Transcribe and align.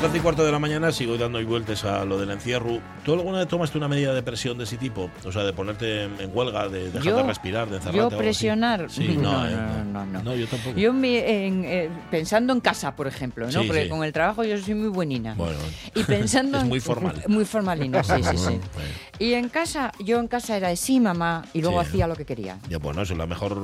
Las 0.00 0.08
12 0.08 0.16
y 0.18 0.22
cuarto 0.22 0.44
de 0.46 0.50
la 0.50 0.58
mañana 0.58 0.92
sigo 0.92 1.18
dando 1.18 1.44
vueltas 1.44 1.84
a 1.84 2.06
lo 2.06 2.18
del 2.18 2.30
encierro. 2.30 2.80
¿Tú 3.04 3.12
alguna 3.12 3.40
vez 3.40 3.48
tomaste 3.48 3.76
una 3.76 3.86
medida 3.86 4.14
de 4.14 4.22
presión 4.22 4.56
de 4.56 4.64
ese 4.64 4.78
tipo? 4.78 5.10
O 5.26 5.30
sea, 5.30 5.42
de 5.42 5.52
ponerte 5.52 6.04
en, 6.04 6.30
huelga, 6.32 6.70
de 6.70 6.90
dejar 6.90 7.16
de 7.16 7.22
respirar, 7.22 7.68
de 7.68 7.76
encerrarte. 7.76 8.14
Yo 8.14 8.18
presionar. 8.18 8.86
Sí, 8.88 9.08
no, 9.20 9.30
no, 9.30 9.46
eh, 9.46 9.50
no, 9.50 9.84
no, 9.84 10.06
no. 10.06 10.22
No, 10.22 10.34
yo 10.34 10.46
tampoco. 10.46 10.78
Yo 10.78 10.94
eh, 11.04 11.90
pensando 12.10 12.54
en 12.54 12.60
casa, 12.60 12.96
por 12.96 13.08
ejemplo, 13.08 13.44
¿no? 13.44 13.52
Sí, 13.60 13.66
Porque 13.66 13.84
sí. 13.84 13.88
con 13.90 14.02
el 14.02 14.10
trabajo 14.14 14.42
yo 14.42 14.56
soy 14.56 14.72
muy 14.72 14.88
buenina. 14.88 15.34
Bueno, 15.34 15.58
Y 15.94 16.02
pensando 16.04 16.56
Es 16.60 16.64
muy 16.64 16.80
formal. 16.80 17.22
Muy 17.28 17.44
formalina, 17.44 18.02
sí, 18.02 18.22
sí, 18.22 18.38
sí. 18.38 18.60
Y 19.18 19.34
en 19.34 19.50
casa, 19.50 19.92
yo 20.02 20.18
en 20.18 20.28
casa 20.28 20.56
era 20.56 20.68
de 20.68 20.76
sí, 20.76 20.98
mamá, 20.98 21.44
y 21.52 21.60
luego 21.60 21.82
Sí. 21.82 21.88
hacía 21.88 22.06
lo 22.06 22.16
que 22.16 22.24
quería. 22.24 22.56
ya 22.70 22.78
bueno, 22.78 23.02
eso 23.02 23.12
es 23.12 23.18
la 23.18 23.26
mejor, 23.26 23.54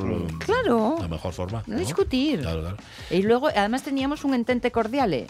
Claro. 0.45 0.97
la 1.01 1.09
mejor 1.09 1.33
forma. 1.33 1.63
No 1.67 1.79
discutir. 1.79 2.41
Claro, 2.41 2.61
claro. 2.61 2.77
Y 3.11 3.23
luego, 3.23 3.49
además, 3.49 3.83
teníamos 3.83 4.23
un 4.25 4.35
entente 4.35 4.71
cordial. 4.71 5.15
¿eh? 5.15 5.27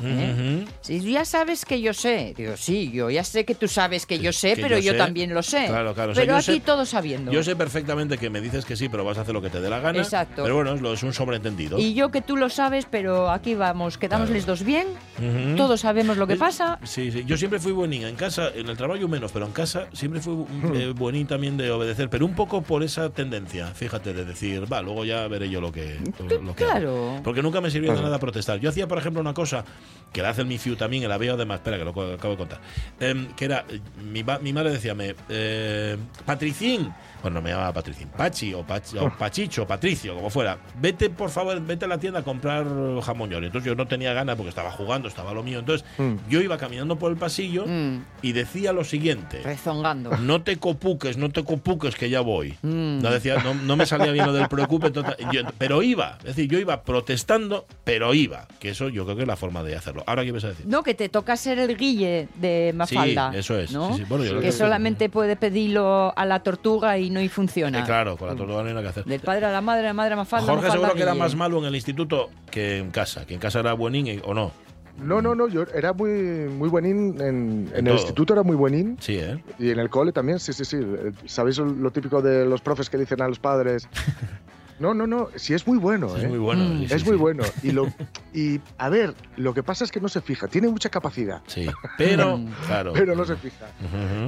Si 1.01 1.13
ya 1.13 1.25
sabes 1.25 1.65
que 1.65 1.81
yo 1.81 1.93
sé, 1.95 2.35
digo, 2.37 2.57
sí, 2.57 2.91
yo 2.93 3.11
ya 3.11 3.25
sé 3.25 3.45
que 3.45 3.55
tú 3.55 3.69
sabes 3.69 4.07
que 4.07 4.19
yo 4.19 4.33
sé, 4.33 4.55
que 4.55 4.63
pero 4.63 4.77
yo 4.79 4.85
yo, 4.87 4.93
sé. 4.93 4.99
también 4.99 5.33
lo 5.35 5.43
sé. 5.43 5.67
Claro, 5.67 5.95
claro. 5.95 6.13
O 6.13 6.15
sea, 6.15 6.23
Pero 6.25 6.37
aquí 6.37 6.45
sé- 6.45 6.61
todos 6.61 6.89
sabiendo. 6.89 7.33
Yo 7.33 7.43
sé 7.43 7.57
perfectamente 7.57 8.19
que 8.19 8.31
me 8.31 8.41
dices 8.41 8.65
que 8.65 8.77
sí, 8.77 8.89
pero 8.89 9.05
vas 9.05 9.19
a 9.19 9.23
hacer 9.23 9.35
lo 9.35 9.43
que 9.43 9.51
te 9.51 9.61
dé 9.61 9.69
la 9.71 9.81
gana. 9.81 9.99
Exacto. 9.99 10.43
Pero 10.43 10.55
bueno, 10.57 10.75
es, 10.75 10.81
lo, 10.81 10.93
es 10.93 11.03
un 11.03 11.13
sobreentendido. 11.13 11.79
Y 11.79 11.95
yo 11.95 12.11
que 12.11 12.23
tú 12.23 12.37
lo 12.37 12.49
sabes, 12.51 12.87
pero 12.91 13.31
aquí 13.31 13.55
vamos, 13.55 13.99
quedamos 13.99 14.27
Claro. 14.29 14.37
los 14.39 14.47
dos 14.47 14.63
bien, 14.65 14.87
Ujú. 15.19 15.57
todos 15.57 15.81
sabemos 15.81 16.17
lo 16.17 16.27
que 16.27 16.35
Es- 16.35 16.39
pasa. 16.39 16.79
Sí, 16.85 17.11
sí. 17.11 17.25
Yo 17.27 17.37
siempre 17.37 17.59
fui 17.61 17.73
buenín. 17.73 18.05
En 18.05 18.17
casa, 18.17 18.51
en 18.55 18.69
el 18.69 18.77
trabajo 18.77 19.09
menos, 19.09 19.33
pero 19.33 19.47
en 19.47 19.53
casa 19.53 19.89
siempre 19.93 20.21
fui 20.21 20.45
eh, 20.75 20.93
buenín 20.97 21.27
también 21.27 21.57
de 21.57 21.71
obedecer. 21.71 22.09
Pero 22.11 22.25
un 22.27 22.35
poco 22.35 22.63
por 22.63 22.83
esa 22.83 23.11
tendencia, 23.11 23.69
fíjate, 23.69 24.13
de 24.13 24.25
decir, 24.25 24.71
va, 24.73 24.83
luego 24.83 25.05
ya 25.05 25.27
veré 25.29 25.49
yo 25.51 25.61
lo 25.61 25.73
que, 25.73 25.99
lo 26.41 26.55
que 26.55 26.65
hago". 26.65 26.71
Claro. 26.71 27.21
Porque 27.25 27.43
nunca 27.43 27.61
me 27.61 27.71
sirvió 27.71 27.95
de 27.95 28.03
nada 28.03 28.19
protestar. 28.19 28.59
Yo 28.61 28.71
hacía, 28.71 28.87
por 28.89 28.99
ejemplo, 28.99 29.21
una 29.21 29.35
cosa 29.35 29.65
que 30.13 30.23
la 30.23 30.31
hace 30.31 30.41
el 30.43 30.47
MIFIU 30.47 30.77
también, 30.87 31.11
el 31.11 31.19
veo 31.19 31.35
además, 31.35 31.57
espera, 31.57 31.79
que 31.79 31.85
lo 31.85 31.91
acabo 31.91 32.33
de 32.33 32.37
contar. 32.37 32.61
Em, 33.01 33.27
que 33.35 33.45
era, 33.45 33.65
mi, 34.13 34.23
madre 34.53 34.71
decía, 34.71 34.95
eh, 35.29 35.97
Patricín, 36.25 36.93
bueno, 37.23 37.37
no 37.37 37.43
me 37.43 37.51
llamaba 37.51 37.73
Patricín, 37.73 38.09
Pachi 38.09 38.55
o, 38.55 38.63
Pachi, 38.63 38.99
o 38.99 39.11
Pachicho, 39.17 39.63
o 39.63 39.67
Patricio, 39.67 40.15
como 40.15 40.31
fuera, 40.31 40.59
vete, 40.81 41.11
por 41.11 41.31
favor, 41.31 41.61
vete 41.61 41.85
a 41.85 41.89
la 41.89 41.99
tienda 41.99 42.21
a 42.21 42.23
comprar 42.23 42.65
jamón 43.03 43.31
york. 43.31 43.45
Entonces 43.45 43.67
yo 43.67 43.75
no 43.75 43.87
tenía 43.87 44.13
ganas 44.13 44.37
porque 44.37 44.51
estaba 44.51 44.71
jugando, 44.71 45.09
estaba 45.09 45.33
lo 45.33 45.43
mío. 45.43 45.59
Entonces 45.59 45.87
yo 46.29 46.41
iba 46.41 46.57
caminando 46.59 46.97
por 46.99 47.11
el 47.11 47.17
pasillo 47.19 47.65
Mm, 47.67 48.05
y 48.23 48.33
decía 48.33 48.73
lo 48.73 48.85
siguiente. 48.85 49.41
rezongando. 49.43 50.17
No 50.19 50.43
te 50.43 50.57
copuques, 50.59 51.17
no 51.17 51.31
te 51.31 51.43
copuques 51.45 51.97
que 51.97 52.09
ya 52.11 52.21
voy. 52.21 52.53
Mm. 52.63 53.01
No 53.03 53.11
decía, 53.11 53.43
no, 53.43 53.55
no 53.55 53.77
me 53.77 53.87
salía 53.87 54.13
bien 54.13 54.27
lo 54.27 54.33
del 54.33 54.49
preocupe, 54.49 54.91
total- 54.91 55.17
yo- 55.33 55.43
pero 55.59 55.83
iba. 55.83 56.19
Es 56.21 56.37
decir, 56.37 56.49
yo 56.51 56.59
iba 56.59 56.83
protestando, 56.83 57.67
pero 57.85 58.15
iba. 58.15 58.47
Que 58.61 58.71
eso 58.71 58.89
yo 58.89 59.05
creo 59.05 59.17
que 59.17 59.23
es 59.23 59.29
la 59.29 59.37
forma 59.37 59.63
de 59.63 59.75
hacerlo. 59.77 60.05
Ahora 60.07 60.25
qué 60.25 60.33
vas 60.33 60.45
a 60.45 60.49
decir. 60.49 60.67
No, 60.67 60.76
que 60.83 60.95
te 60.95 61.09
toca 61.09 61.37
ser 61.37 61.59
el 61.59 61.77
guille 61.77 62.29
de 62.37 62.73
Mafalda. 62.75 63.33
Sí, 63.33 63.39
eso 63.39 63.59
es. 63.59 63.73
¿no? 63.73 63.93
Sí, 63.93 63.99
sí. 63.99 64.05
Bueno, 64.09 64.25
yo 64.25 64.35
lo 64.35 64.41
que 64.41 64.47
que- 64.47 64.53
solamente 64.53 65.09
puede 65.09 65.37
pedirlo 65.37 66.13
a 66.17 66.25
la 66.25 66.41
tortuga 66.43 66.99
y 66.99 67.11
no 67.11 67.21
y 67.21 67.29
funciona. 67.29 67.81
Eh, 67.81 67.85
claro, 67.85 68.17
con 68.17 68.29
la 68.29 68.35
tortuga 68.35 68.63
no 68.63 68.69
hay 68.69 68.75
nada 68.75 68.83
que 68.83 68.89
hacer. 68.91 69.05
Del 69.05 69.21
padre 69.21 69.47
a 69.47 69.53
la 69.53 69.61
madre, 69.61 69.83
la 69.85 69.93
madre 69.95 70.15
a 70.15 70.17
Mafalda. 70.17 70.47
Jorge 70.47 70.63
Mafalda 70.67 70.73
seguro 70.87 70.95
que 70.97 71.03
era 71.03 71.15
más 71.15 71.35
malo 71.35 71.59
en 71.59 71.65
el 71.67 71.75
instituto 71.75 72.31
que 72.51 72.79
en 72.79 72.91
casa. 72.91 73.27
Que 73.27 73.35
en 73.35 73.41
casa 73.41 73.61
era 73.61 73.73
buenín 73.73 74.21
o 74.25 74.35
no. 74.35 74.53
No, 74.99 75.21
no, 75.21 75.35
no, 75.35 75.47
yo 75.47 75.65
era 75.75 75.93
muy, 75.93 76.11
muy 76.11 76.71
buenín 76.71 77.21
en, 77.21 77.71
en 77.75 77.87
el 77.87 77.93
instituto, 77.93 78.33
era 78.33 78.43
muy 78.43 78.57
buenín. 78.57 78.97
Sí, 78.99 79.17
¿eh? 79.19 79.43
Y 79.59 79.71
en 79.71 79.79
el 79.79 79.91
cole 79.91 80.11
también, 80.11 80.39
sí, 80.41 80.55
sí, 80.55 80.65
sí. 80.65 80.79
¿Sabéis 81.27 81.59
lo 81.59 81.91
típico 81.91 82.23
de 82.23 82.47
los 82.47 82.63
profes 82.63 82.89
que 82.89 82.97
dicen 82.97 83.21
a 83.21 83.29
los 83.29 83.39
padres? 83.39 83.87
No, 84.79 84.93
no, 84.95 85.07
no, 85.07 85.29
sí 85.37 85.55
es 85.55 85.67
muy 85.67 85.79
bueno, 85.79 86.15
Es 86.17 86.25
¿eh? 86.25 86.29
muy 86.29 86.39
bueno. 86.39 86.65
Mm. 86.65 86.79
sí, 86.81 86.89
sí, 86.89 86.95
es 86.95 87.05
muy 87.05 87.15
sí. 87.15 87.19
bueno. 87.19 87.45
Y, 87.63 87.71
lo, 87.73 87.87
y, 88.35 88.61
a 88.79 88.89
ver, 88.89 89.15
lo 89.37 89.55
que 89.55 89.63
pasa 89.63 89.85
es 89.85 89.91
que 89.91 90.01
no 90.01 90.09
se 90.09 90.21
fija. 90.21 90.49
Tiene 90.49 90.69
mucha 90.69 90.89
capacidad, 90.91 91.43
Sí, 91.47 91.67
pero, 91.97 92.41
claro. 92.67 92.93
pero 92.93 93.15
no 93.15 93.25
se 93.25 93.37
fija. 93.37 93.67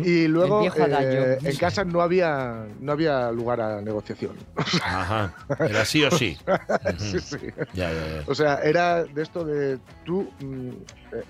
Y 0.04 0.26
luego, 0.28 0.64
eh, 0.64 1.38
en 1.42 1.56
casa 1.56 1.84
no 1.84 2.00
había, 2.00 2.66
no 2.80 2.92
había 2.92 3.30
lugar 3.30 3.60
a 3.60 3.80
negociación. 3.80 4.36
Ajá. 4.82 5.34
Era 5.58 5.84
sí 5.84 6.02
o 6.04 6.10
sí. 6.10 6.36
Sí, 6.98 7.20
sí. 7.20 7.36
Ya, 7.74 7.92
ya, 7.92 8.06
ya. 8.06 8.22
O 8.26 8.34
sea, 8.34 8.56
era 8.62 9.04
de 9.04 9.22
esto 9.22 9.44
de 9.44 9.78
tú, 10.04 10.30
mm, 10.40 10.70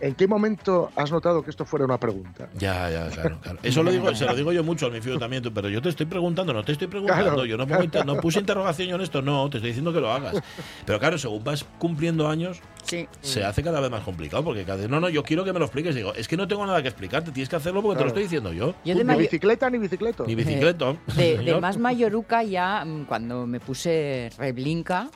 ¿en 0.00 0.14
qué 0.14 0.26
momento 0.26 0.90
has 0.96 1.10
notado 1.10 1.42
que 1.42 1.50
esto 1.50 1.64
fuera 1.64 1.84
una 1.84 1.98
pregunta? 1.98 2.48
Ya, 2.58 2.90
ya, 2.90 3.08
claro, 3.10 3.38
claro. 3.40 3.58
Eso 3.62 3.82
lo 3.82 3.90
digo, 3.90 4.14
se 4.14 4.24
lo 4.26 4.34
digo 4.34 4.52
yo 4.52 4.62
mucho 4.64 4.86
al 4.86 4.92
mi 4.92 5.00
fío 5.00 5.18
también, 5.18 5.42
tú, 5.42 5.52
pero 5.52 5.68
yo 5.68 5.80
te 5.82 5.88
estoy 5.88 6.06
preguntando, 6.06 6.52
no 6.52 6.62
te 6.64 6.72
estoy 6.72 6.88
preguntando. 6.88 7.24
Claro. 7.24 7.44
Yo 7.44 7.56
no, 7.56 7.66
pongo 7.66 7.82
inter- 7.84 8.04
no 8.06 8.16
puse 8.16 8.40
interrogación 8.40 8.88
yo 8.88 8.96
en 8.96 9.02
esto, 9.02 9.22
no, 9.22 9.48
te 9.50 9.58
estoy 9.58 9.70
diciendo 9.70 9.92
que 9.92 10.00
lo 10.00 10.10
hagas. 10.12 10.36
Pero 10.84 10.98
claro, 10.98 11.18
según 11.18 11.44
vas 11.44 11.64
cumpliendo 11.78 12.28
años, 12.28 12.60
Sí. 12.84 13.06
se 13.20 13.44
hace 13.44 13.62
cada 13.62 13.80
vez 13.80 13.90
más 13.90 14.02
complicado, 14.02 14.42
porque 14.44 14.64
cada 14.64 14.78
vez, 14.78 14.88
no, 14.88 14.98
no, 14.98 15.08
yo 15.10 15.22
quiero 15.22 15.44
que 15.44 15.52
me 15.52 15.58
lo 15.58 15.66
expliques. 15.66 15.94
Digo, 15.94 16.14
es 16.14 16.26
que 16.26 16.36
no 16.38 16.48
tengo 16.48 16.64
nada 16.64 16.80
que 16.80 16.88
explicarte, 16.88 17.30
tienes 17.32 17.48
que 17.50 17.56
hacerlo 17.56 17.82
porque 17.82 17.98
te 17.98 18.02
lo 18.04 18.08
estoy 18.08 18.22
diciendo 18.22 18.52
yo. 18.52 18.74
Yo 18.84 18.94
de, 18.94 19.04
ni 19.04 19.14
bicicleta 19.16 19.68
ni 19.68 19.78
bicicleta. 19.78 20.24
Ni 20.26 20.34
bicicleta. 20.34 20.96
de, 21.14 21.22
de 21.32 21.36
señor. 21.44 21.60
más 21.60 21.76
mayoruca 21.76 22.42
ya, 22.42 22.84
mm, 22.86 23.04
cuando 23.04 23.46
me 23.46 23.60
puse 23.60 24.30
reblinca, 24.38 25.10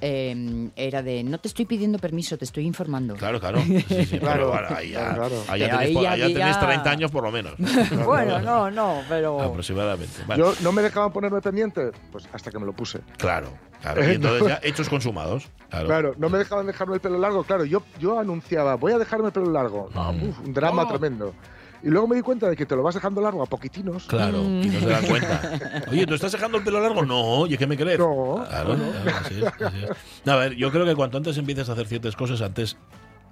eh, 0.00 0.68
era 0.76 1.02
de 1.02 1.22
no 1.24 1.38
te 1.38 1.48
estoy 1.48 1.64
pidiendo 1.66 1.98
permiso, 1.98 2.36
te 2.38 2.44
estoy 2.44 2.66
informando. 2.66 3.14
Claro, 3.16 3.40
claro. 3.40 3.60
Sí, 3.62 3.80
sí, 3.88 4.06
pero 4.10 4.20
Claro, 4.20 4.48
bueno, 4.50 4.68
ahí 4.76 4.90
ya, 4.90 5.14
claro, 5.14 5.44
ahí 5.48 5.60
ya 5.60 5.66
Pero 5.66 5.78
tenéis, 5.78 5.88
ahí 5.88 5.94
por- 5.94 6.02
ya- 6.02 6.10
ahí 6.12 6.20
ya 6.20 6.26
tenéis 6.38 6.56
ya- 6.56 6.66
30 6.66 6.90
años 6.90 7.10
por 7.10 7.22
lo 7.24 7.30
menos. 7.32 7.54
bueno, 8.04 8.38
no, 8.40 8.70
no, 8.70 9.02
pero... 9.08 9.40
Aproximadamente. 9.40 10.22
Vale. 10.26 10.40
Yo 10.42 10.54
no 10.62 10.72
me 10.72 10.82
dejaban 10.82 11.12
ponerme 11.12 11.40
pendiente, 11.40 11.90
pues 12.12 12.28
hasta 12.32 12.50
que 12.50 12.58
me 12.58 12.66
lo 12.66 12.72
puse. 12.72 13.00
Claro, 13.18 13.48
claro. 13.82 14.02
Y 14.10 14.14
entonces 14.14 14.48
ya 14.48 14.60
hechos 14.62 14.88
consumados. 14.88 15.48
Claro. 15.68 15.86
Claro, 15.86 16.14
no 16.18 16.28
me 16.28 16.38
dejaban 16.38 16.66
dejarme 16.66 16.94
el 16.94 17.00
pelo 17.00 17.18
largo. 17.18 17.44
Claro, 17.44 17.64
yo, 17.64 17.82
yo 17.98 18.18
anunciaba, 18.18 18.74
voy 18.76 18.92
a 18.92 18.98
dejarme 18.98 19.26
el 19.26 19.32
pelo 19.32 19.50
largo. 19.50 19.88
Uf, 19.94 20.38
un 20.44 20.52
drama 20.52 20.82
Oh. 20.82 20.88
tremendo. 20.88 21.34
Y 21.82 21.88
luego 21.88 22.06
me 22.06 22.16
di 22.16 22.22
cuenta 22.22 22.48
de 22.48 22.56
que 22.56 22.66
te 22.66 22.76
lo 22.76 22.82
vas 22.82 22.94
dejando 22.94 23.20
largo 23.20 23.42
a 23.42 23.46
poquitinos. 23.46 24.04
Claro, 24.04 24.42
y 24.42 24.66
no 24.68 24.80
se 24.80 24.86
dan 24.86 25.06
cuenta. 25.06 25.84
Oye, 25.90 26.06
¿tú 26.06 26.14
estás 26.14 26.32
dejando 26.32 26.58
el 26.58 26.64
pelo 26.64 26.80
largo? 26.80 27.04
No, 27.04 27.20
oye, 27.40 27.56
¿qué 27.56 27.66
me 27.66 27.76
crees? 27.76 27.98
No, 27.98 28.44
Claro, 28.48 28.76
claro, 28.76 29.18
así 29.24 29.40
es, 29.40 29.46
así 29.62 29.84
es. 29.84 29.90
No, 30.24 30.32
a 30.32 30.36
ver, 30.36 30.54
yo 30.56 30.70
creo 30.70 30.84
que 30.84 30.94
cuanto 30.94 31.16
antes 31.16 31.36
empieces 31.38 31.68
a 31.68 31.72
hacer 31.72 31.86
ciertas 31.86 32.16
cosas, 32.16 32.40
antes 32.42 32.76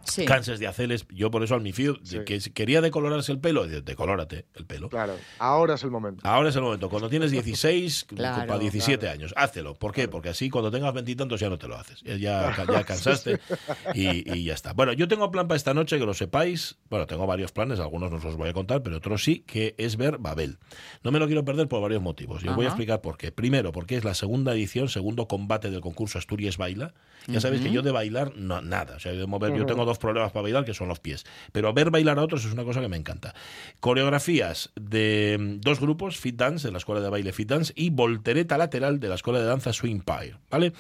Sí. 0.08 0.24
canses 0.24 0.58
de 0.58 0.66
hacerles. 0.66 1.06
Yo 1.10 1.30
por 1.30 1.42
eso 1.42 1.54
al 1.54 1.60
mi 1.60 1.72
fío, 1.72 1.96
Sí. 2.02 2.19
que 2.24 2.41
si 2.41 2.50
quería 2.50 2.80
decolorarse 2.80 3.32
el 3.32 3.38
pelo, 3.41 3.66
decolórate 3.66 4.46
el 4.54 4.66
pelo. 4.66 4.88
Claro, 4.88 5.14
ahora 5.38 5.74
es 5.74 5.82
el 5.84 5.91
momento. 5.91 6.20
Ahora 6.26 6.48
es 6.48 6.56
el 6.56 6.62
momento. 6.62 6.88
Cuando 6.88 7.08
tienes 7.08 7.30
16, 7.30 8.06
Claro, 8.14 8.46
para 8.46 8.58
17 8.58 8.98
claro. 9.00 9.14
años, 9.14 9.34
hácelo. 9.36 9.74
¿Por 9.74 9.92
qué? 9.92 10.08
Porque 10.08 10.30
así 10.30 10.50
cuando 10.50 10.70
tengas 10.70 10.92
veintitantos 10.94 11.41
ya 11.41 11.48
no 11.48 11.58
te 11.58 11.69
lo 11.69 11.76
haces. 11.76 12.00
Ya, 12.02 12.16
ya, 12.16 12.54
ya 12.66 12.84
cansaste 12.84 13.41
y, 13.94 14.32
y 14.34 14.44
ya 14.44 14.54
está. 14.54 14.72
Bueno, 14.72 14.92
yo 14.92 15.08
tengo 15.08 15.30
plan 15.30 15.48
para 15.48 15.56
esta 15.56 15.74
noche, 15.74 15.98
que 15.98 16.06
lo 16.06 16.14
sepáis. 16.14 16.76
Bueno, 16.90 17.06
tengo 17.06 17.26
varios 17.26 17.52
planes, 17.52 17.80
algunos 17.80 18.10
no 18.10 18.16
os 18.16 18.25
los 18.25 18.36
voy 18.36 18.48
a 18.48 18.52
contar, 18.52 18.82
pero 18.82 18.96
otros 18.96 19.22
sí, 19.25 19.40
que 19.46 19.75
es 19.78 19.96
ver 19.96 20.19
Babel. 20.19 20.58
No 21.02 21.10
me 21.10 21.19
lo 21.19 21.26
quiero 21.26 21.44
perder 21.44 21.69
por 21.69 21.80
varios 21.82 22.02
motivos. 22.02 22.42
Y 22.44 22.48
os 22.48 22.56
voy 22.56 22.64
a 22.64 22.69
explicar 22.69 23.00
por 23.00 23.16
qué. 23.19 23.32
Primero, 23.32 23.72
porque 23.72 23.96
es 23.96 24.04
la 24.04 24.14
segunda 24.14 24.52
edición, 24.52 24.88
segundo 24.88 25.28
combate 25.28 25.70
del 25.70 25.80
concurso 25.80 26.19
Asturias 26.19 26.56
Baila. 26.56 26.94
Ya 27.26 27.40
sabéis 27.40 27.62
que 27.62 27.70
yo 27.70 27.82
de 27.82 27.90
bailar, 27.90 28.32
no, 28.36 28.62
nada. 28.62 28.96
O 28.96 29.00
sea, 29.00 29.12
de 29.12 29.26
mover, 29.26 29.54
yo 29.54 29.66
tengo 29.66 29.84
dos 29.84 29.97
problemas 29.98 30.32
para 30.32 30.42
bailar, 30.42 30.64
que 30.64 30.75
son 30.75 30.88
los 30.88 31.00
pies. 31.00 31.25
Pero 31.53 31.72
ver 31.72 31.91
bailar 31.91 32.19
a 32.19 32.22
otros 32.22 32.44
es 32.44 32.53
una 32.53 32.64
cosa 32.64 32.81
que 32.81 32.88
me 32.88 32.97
encanta. 32.97 33.34
Coreografías 33.81 34.70
de 34.75 35.37
mm, 35.38 35.61
dos 35.61 35.81
grupos, 35.81 36.17
Fit 36.17 36.37
Dance, 36.37 36.67
de 36.67 36.72
la 36.72 36.78
escuela 36.78 37.00
de 37.00 37.11
baile 37.11 37.32
Fit 37.32 37.49
Dance, 37.49 37.72
y 37.76 37.90
Voltereta 37.90 38.58
Lateral, 38.58 39.00
de 39.00 39.08
la 39.08 39.14
escuela 39.14 39.40
de 39.40 39.46
danza 39.46 39.72
Swing 39.72 40.00
Pie. 40.00 40.34
¿Vale? 40.50 40.72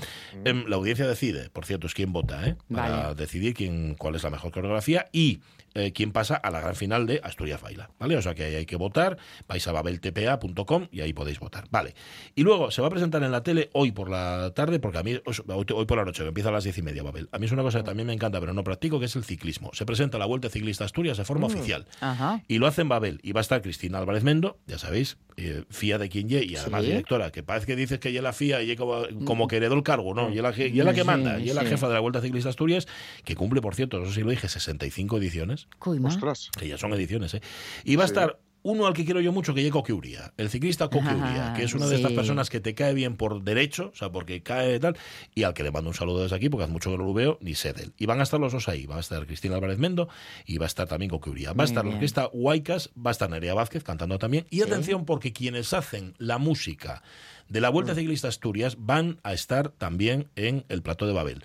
Em, 0.44 0.64
la 0.66 0.76
audiencia 0.76 1.06
decide, 1.06 1.50
por 1.50 1.64
cierto, 1.64 1.86
es 1.86 1.94
quien 1.94 2.12
vota, 2.12 2.46
¿eh? 2.46 2.56
Para 2.72 3.14
decidir 3.14 3.54
quién, 3.54 3.94
cuál 3.94 4.14
es 4.14 4.22
la 4.22 4.30
mejor 4.30 4.52
coreografía 4.52 5.06
y 5.12 5.40
eh, 5.74 5.92
quién 5.92 6.12
pasa 6.12 6.34
a 6.34 6.50
la 6.50 6.60
gran 6.60 6.74
final 6.74 7.06
de 7.06 7.20
Asturias 7.22 7.60
Baila. 7.60 7.90
¿Vale? 7.98 8.16
O 8.16 8.22
sea 8.22 8.34
que 8.34 8.44
ahí 8.44 8.54
hay 8.54 8.66
que 8.66 8.76
votar. 8.76 9.18
Vais 9.46 9.66
a 9.68 9.72
babeltpa.com 9.72 10.88
y 10.90 11.02
ahí 11.02 11.12
podéis 11.12 11.38
votar. 11.38 11.66
Vale. 11.70 11.94
Y 12.34 12.42
luego 12.42 12.70
se 12.70 12.80
va 12.80 12.88
a 12.88 12.90
presentar 12.90 13.22
en 13.22 13.30
la 13.30 13.42
tele 13.42 13.70
hoy 13.74 13.92
por 13.92 14.10
la 14.10 14.52
tarde, 14.54 14.80
porque 14.80 14.98
a 14.98 15.02
mí, 15.02 15.20
hoy 15.24 15.86
por 15.86 15.98
la 15.98 16.04
noche, 16.04 16.22
que 16.22 16.28
empieza 16.28 16.48
a 16.48 16.52
las 16.52 16.64
diez 16.64 16.78
y 16.78 16.82
media, 16.82 17.02
Babel. 17.02 17.28
A 17.32 17.38
mí 17.38 17.46
es 17.46 17.52
una 17.52 17.62
cosa 17.62 17.78
que 17.78 17.84
también 17.84 18.06
me 18.06 18.12
encanta, 18.12 18.40
pero 18.40 18.52
no 18.52 18.64
practico, 18.64 18.98
que 18.98 19.07
es 19.08 19.16
el 19.16 19.24
ciclismo. 19.24 19.70
Se 19.74 19.84
presenta 19.84 20.18
la 20.18 20.26
Vuelta 20.26 20.48
Ciclista 20.48 20.84
Asturias 20.84 21.18
de 21.18 21.24
forma 21.24 21.46
oficial. 21.46 21.86
Ajá. 22.00 22.42
Y 22.48 22.58
lo 22.58 22.66
hace 22.66 22.82
en 22.82 22.88
Babel. 22.88 23.20
Y 23.22 23.32
va 23.32 23.40
a 23.40 23.42
estar 23.42 23.60
Cristina 23.62 23.98
Álvarez 23.98 24.22
Mendo, 24.22 24.58
ya 24.66 24.78
sabéis, 24.78 25.18
eh, 25.36 25.64
FIA 25.70 25.98
de 25.98 26.08
quien 26.08 26.28
ye, 26.28 26.44
y 26.44 26.56
además 26.56 26.82
Sí. 26.84 26.90
directora, 26.90 27.30
que 27.30 27.42
parece 27.42 27.66
que 27.66 27.76
dices 27.76 27.98
que 27.98 28.08
ella 28.10 28.22
la 28.22 28.32
FIA 28.32 28.62
y 28.62 28.76
como, 28.76 29.02
como 29.24 29.48
que 29.48 29.56
heredó 29.56 29.74
el 29.74 29.82
cargo, 29.82 30.14
¿no? 30.14 30.30
Y 30.30 30.36
es 30.36 30.42
la, 30.42 30.52
que- 30.52 30.68
y 30.68 30.78
es 30.78 30.84
la 30.84 30.94
que 30.94 31.00
Sí, 31.02 31.06
manda, 31.06 31.38
y 31.40 31.48
es 31.48 31.54
la 31.54 31.64
jefa 31.64 31.88
de 31.88 31.94
la 31.94 32.00
Vuelta 32.00 32.20
Ciclista 32.20 32.48
Asturias, 32.50 32.86
que 33.24 33.34
cumple, 33.34 33.60
por 33.60 33.74
cierto, 33.74 33.98
no 33.98 34.06
sé 34.06 34.14
si 34.14 34.20
lo 34.22 34.30
dije, 34.30 34.48
65 34.48 35.18
ediciones. 35.18 35.68
Ostras. 36.04 36.50
que 36.58 36.68
ya 36.68 36.78
son 36.78 36.92
ediciones, 36.94 37.34
¿eh? 37.34 37.40
Y 37.84 37.96
va 37.96 38.02
a 38.04 38.06
estar 38.06 38.38
uno 38.70 38.86
al 38.86 38.92
que 38.92 39.04
quiero 39.04 39.20
yo 39.20 39.32
mucho, 39.32 39.54
que 39.54 39.62
llega 39.62 39.72
Coquiuría, 39.72 40.32
el 40.36 40.50
ciclista 40.50 40.88
Ah, 40.92 41.54
que 41.56 41.62
es 41.64 41.74
una 41.74 41.86
de 41.86 41.96
estas 41.96 42.12
personas 42.12 42.50
que 42.50 42.60
te 42.60 42.74
cae 42.74 42.92
bien 42.94 43.16
por 43.16 43.42
derecho, 43.42 43.90
o 43.92 43.96
sea, 43.96 44.10
porque 44.10 44.42
cae 44.42 44.78
tal, 44.78 44.96
y 45.34 45.44
al 45.44 45.54
que 45.54 45.62
le 45.62 45.70
mando 45.70 45.88
un 45.90 45.94
saludo 45.94 46.22
desde 46.22 46.36
aquí, 46.36 46.48
porque 46.48 46.64
hace 46.64 46.72
mucho 46.72 46.90
que 46.90 46.98
no 46.98 47.04
lo 47.04 47.14
veo, 47.14 47.38
ni 47.40 47.54
sé 47.54 47.72
de 47.72 47.84
él. 47.84 47.92
Y 47.98 48.06
van 48.06 48.20
a 48.20 48.24
estar 48.24 48.38
los 48.38 48.52
dos 48.52 48.68
ahí, 48.68 48.84
va 48.86 48.96
a 48.96 49.00
estar 49.00 49.24
Cristina 49.26 49.54
Álvarez 49.54 49.78
Mendo 49.78 50.08
y 50.46 50.58
va 50.58 50.66
a 50.66 50.68
estar 50.68 50.86
también 50.86 51.08
Coquiuría. 51.10 51.48
Va 51.50 51.54
Muy 51.54 51.62
a 51.62 51.64
estar 51.64 51.82
bien. 51.84 51.94
orquesta 51.96 52.28
Huaycas, 52.32 52.90
va 52.94 53.10
a 53.10 53.12
estar 53.12 53.30
Nerea 53.30 53.54
Vázquez 53.54 53.82
cantando 53.84 54.18
también. 54.18 54.46
Y 54.50 54.56
Sí. 54.56 54.62
atención, 54.62 55.04
porque 55.06 55.32
quienes 55.32 55.72
hacen 55.72 56.14
la 56.18 56.38
música 56.38 57.02
de 57.48 57.60
la 57.60 57.70
Mm. 57.70 57.72
Vuelta 57.72 57.94
Ciclista 57.94 58.28
Asturias 58.28 58.76
van 58.78 59.18
a 59.22 59.32
estar 59.32 59.70
también 59.70 60.28
en 60.36 60.64
el 60.68 60.82
plató 60.82 61.06
de 61.06 61.14
Babel. 61.14 61.42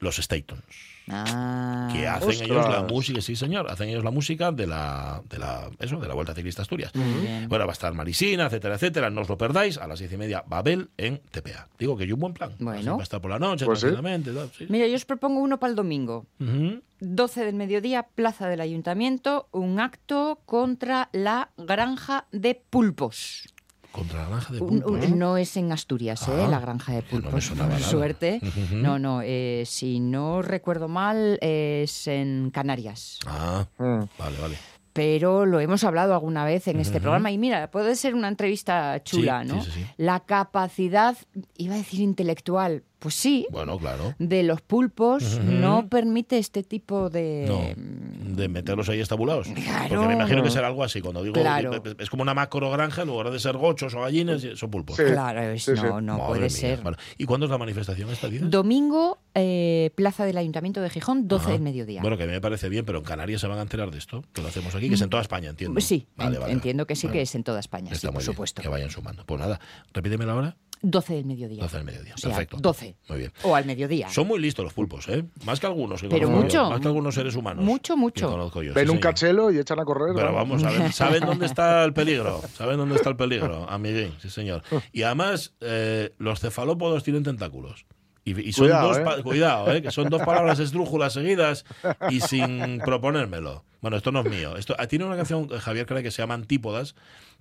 Los 0.00 0.16
Statons 0.16 0.62
Ah, 1.10 1.88
que 1.92 2.06
hacen 2.06 2.28
ostras. 2.28 2.48
ellos 2.50 2.68
la 2.68 2.82
música, 2.82 3.20
sí 3.20 3.36
señor, 3.36 3.70
hacen 3.70 3.88
ellos 3.88 4.04
la 4.04 4.10
música 4.10 4.52
de 4.52 4.66
la, 4.66 5.22
de 5.28 5.38
la, 5.38 5.70
eso, 5.78 5.98
de 5.98 6.08
la 6.08 6.14
Vuelta 6.14 6.34
Ciclista 6.34 6.62
Asturias. 6.62 6.92
Bueno, 6.94 7.64
va 7.66 7.72
a 7.72 7.72
estar 7.72 7.92
Marisina, 7.94 8.46
etcétera, 8.46 8.74
etcétera, 8.76 9.10
no 9.10 9.22
os 9.22 9.28
lo 9.28 9.38
perdáis, 9.38 9.78
a 9.78 9.86
las 9.86 9.98
diez 9.98 10.12
y 10.12 10.16
media 10.16 10.44
Babel 10.46 10.90
en 10.96 11.18
TPA. 11.30 11.68
Digo 11.78 11.96
que 11.96 12.04
hay 12.04 12.12
un 12.12 12.20
buen 12.20 12.34
plan. 12.34 12.52
Bueno. 12.58 12.78
Así 12.78 12.88
Va 12.88 12.96
a 13.00 13.02
estar 13.02 13.20
por 13.20 13.30
la 13.30 13.38
noche, 13.38 13.64
Pues 13.64 13.80
tranquilamente. 13.80 14.32
sí. 14.56 14.66
Mira, 14.68 14.86
yo 14.86 14.94
os 14.96 15.04
propongo 15.04 15.40
uno 15.40 15.58
para 15.58 15.70
el 15.70 15.76
domingo. 15.76 16.26
Ujú. 16.40 16.80
12 17.00 17.44
del 17.44 17.54
mediodía, 17.54 18.02
Plaza 18.14 18.48
del 18.48 18.60
Ayuntamiento, 18.60 19.48
un 19.52 19.78
acto 19.80 20.40
contra 20.46 21.08
la 21.12 21.50
granja 21.56 22.26
de 22.32 22.60
pulpos. 22.70 23.44
Contra 23.92 24.22
la 24.22 24.28
granja 24.28 24.52
de 24.52 24.58
pulpos. 24.60 24.92
un- 25.08 25.18
no 25.18 25.36
es 25.36 25.56
en 25.56 25.72
Asturias, 25.72 26.28
¿eh? 26.28 26.32
Ah, 26.44 26.48
la 26.48 26.60
granja 26.60 26.92
de 26.92 27.02
no 27.02 27.08
pulpos. 27.08 27.44
sonaba 27.44 27.70
por 27.70 27.80
suerte. 27.82 28.40
No, 28.72 28.98
no, 28.98 29.22
eh, 29.24 29.64
si 29.66 29.98
no 30.00 30.42
recuerdo 30.42 30.88
mal, 30.88 31.38
es 31.40 32.06
en 32.06 32.50
Canarias. 32.50 33.18
Ah, 33.26 33.66
Mm. 33.78 34.02
vale, 34.18 34.36
vale. 34.40 34.56
Pero 34.92 35.46
lo 35.46 35.60
hemos 35.60 35.84
hablado 35.84 36.12
alguna 36.12 36.44
vez 36.44 36.66
en 36.66 36.80
este 36.80 37.00
programa 37.00 37.30
y 37.30 37.38
mira, 37.38 37.70
puede 37.70 37.94
ser 37.94 38.16
una 38.16 38.26
entrevista 38.26 39.00
chula, 39.04 39.42
Sí, 39.44 39.48
¿no? 39.48 39.62
sí, 39.62 39.70
sí, 39.70 39.80
sí. 39.82 39.86
La 39.96 40.20
capacidad, 40.20 41.16
iba 41.56 41.74
a 41.74 41.78
decir 41.78 42.00
intelectual, 42.00 42.82
pues 42.98 43.14
sí, 43.14 43.46
Bueno, 43.50 43.78
claro. 43.78 44.14
de 44.18 44.42
los 44.42 44.60
pulpos 44.60 45.38
no 45.44 45.88
permite 45.88 46.38
este 46.38 46.62
tipo 46.62 47.10
de... 47.10 47.44
No, 47.46 48.34
de 48.36 48.48
meterlos 48.48 48.88
ahí 48.88 49.00
estabulados. 49.00 49.48
Claro. 49.48 49.88
Porque 49.88 50.06
me 50.08 50.14
imagino 50.14 50.42
que 50.42 50.50
será 50.50 50.66
algo 50.68 50.82
así. 50.84 51.00
Cuando 51.00 51.22
digo, 51.22 51.34
Claro. 51.34 51.82
es 51.98 52.10
como 52.10 52.22
una 52.22 52.34
macro 52.34 52.70
granja, 52.70 53.02
en 53.02 53.08
lugar 53.08 53.30
de 53.30 53.38
ser 53.40 53.56
gochos 53.56 53.94
o 53.94 54.00
gallinas, 54.00 54.42
son 54.54 54.70
pulpos. 54.70 54.96
Sí. 54.96 55.02
Claro, 55.04 55.40
es- 55.42 55.64
sí, 55.64 55.76
sí. 55.76 55.82
no, 55.82 56.00
no 56.00 56.14
Madre 56.18 56.26
puede 56.28 56.40
mía. 56.42 56.50
ser. 56.50 56.80
¿Y 57.18 57.24
cuándo 57.24 57.46
es 57.46 57.50
la 57.50 57.58
manifestación 57.58 58.10
esta 58.10 58.28
vida? 58.28 58.46
Domingo, 58.46 59.18
eh, 59.34 59.90
Plaza 59.94 60.24
del 60.24 60.36
Ayuntamiento 60.38 60.80
de 60.80 60.90
Gijón, 60.90 61.28
12 61.28 61.44
Ajá. 61.44 61.52
del 61.52 61.62
mediodía. 61.62 62.00
Bueno, 62.02 62.16
que 62.16 62.24
a 62.24 62.26
mí 62.26 62.32
me 62.32 62.40
parece 62.40 62.68
bien, 62.68 62.84
pero 62.84 62.98
en 62.98 63.04
Canarias 63.04 63.40
se 63.40 63.46
van 63.46 63.58
a 63.58 63.62
enterar 63.62 63.90
de 63.90 63.98
esto, 63.98 64.22
que 64.32 64.42
lo 64.42 64.48
hacemos 64.48 64.74
aquí, 64.74 64.88
que 64.88 64.94
es 64.94 65.00
en 65.02 65.10
toda 65.10 65.22
España, 65.22 65.50
entiendo. 65.50 65.74
Pues 65.74 65.84
Sí, 65.84 66.06
Vale, 66.16 66.36
en- 66.36 66.40
vale, 66.42 66.52
entiendo 66.52 66.86
que 66.86 66.96
sí 66.96 67.06
vale. 67.06 67.18
que 67.18 67.22
es 67.22 67.34
en 67.34 67.44
toda 67.44 67.60
España, 67.60 67.92
Está 67.92 68.00
sí, 68.00 68.06
muy 68.08 68.12
por 68.14 68.22
bien, 68.22 68.26
supuesto. 68.32 68.62
Que 68.62 68.68
vayan 68.68 68.90
sumando. 68.90 69.24
Pues 69.24 69.40
nada, 69.40 69.60
repíteme 69.92 70.26
la 70.26 70.34
hora. 70.34 70.56
12 70.82 71.14
del 71.14 71.24
mediodía. 71.24 71.62
12 71.62 71.76
del 71.76 71.86
mediodía. 71.86 72.14
O 72.14 72.18
sea, 72.18 72.30
Perfecto. 72.30 72.56
12. 72.60 72.96
Muy 73.08 73.18
bien. 73.18 73.32
O 73.42 73.54
al 73.56 73.64
mediodía. 73.64 74.08
Son 74.10 74.26
muy 74.26 74.38
listos 74.38 74.64
los 74.64 74.72
pulpos, 74.72 75.08
¿eh? 75.08 75.24
Más 75.44 75.60
que 75.60 75.66
algunos. 75.66 76.00
Que 76.00 76.08
Pero 76.08 76.26
conozco 76.28 76.44
mucho. 76.44 76.54
yo, 76.54 76.70
Más 76.70 76.80
que 76.80 76.86
algunos 76.88 77.14
seres 77.14 77.34
humanos. 77.36 77.64
Mucho, 77.64 77.96
mucho. 77.96 78.26
que 78.26 78.32
conozco 78.32 78.62
yo, 78.62 78.74
Ven 78.74 78.84
sí, 78.86 78.90
un 78.90 78.96
señor. 78.98 79.02
cachelo 79.02 79.50
y 79.50 79.58
echan 79.58 79.80
a 79.80 79.84
correr. 79.84 80.14
Pero 80.14 80.28
¿no? 80.30 80.34
vamos 80.34 80.62
a 80.64 80.70
ver, 80.70 80.92
¿saben 80.92 81.24
dónde 81.24 81.46
está 81.46 81.84
el 81.84 81.92
peligro? 81.92 82.40
¿Saben 82.54 82.76
dónde 82.76 82.96
está 82.96 83.10
el 83.10 83.16
peligro, 83.16 83.68
amiguín? 83.68 84.14
Sí, 84.20 84.30
señor. 84.30 84.62
Y 84.92 85.02
además, 85.02 85.54
eh, 85.60 86.14
los 86.18 86.40
cefalópodos 86.40 87.02
tienen 87.04 87.22
tentáculos. 87.24 87.86
Y, 88.24 88.38
y 88.48 88.52
son 88.52 88.66
Cuidado, 88.66 88.88
dos, 88.88 88.98
¿eh? 89.18 89.22
cuidado, 89.22 89.72
eh, 89.72 89.80
que 89.80 89.90
son 89.90 90.10
dos 90.10 90.20
palabras 90.22 90.58
esdrújulas 90.58 91.14
seguidas 91.14 91.64
y 92.10 92.20
sin 92.20 92.78
proponérmelo. 92.84 93.64
Bueno, 93.80 93.96
esto 93.96 94.10
no 94.10 94.20
es 94.20 94.30
mío. 94.30 94.56
Esto, 94.56 94.74
ah, 94.78 94.86
tiene 94.86 95.04
una 95.04 95.16
canción, 95.16 95.48
eh, 95.52 95.58
Javier 95.58 95.86
Craig, 95.86 96.02
que 96.02 96.10
se 96.10 96.22
llama 96.22 96.34
Antípodas, 96.34 96.94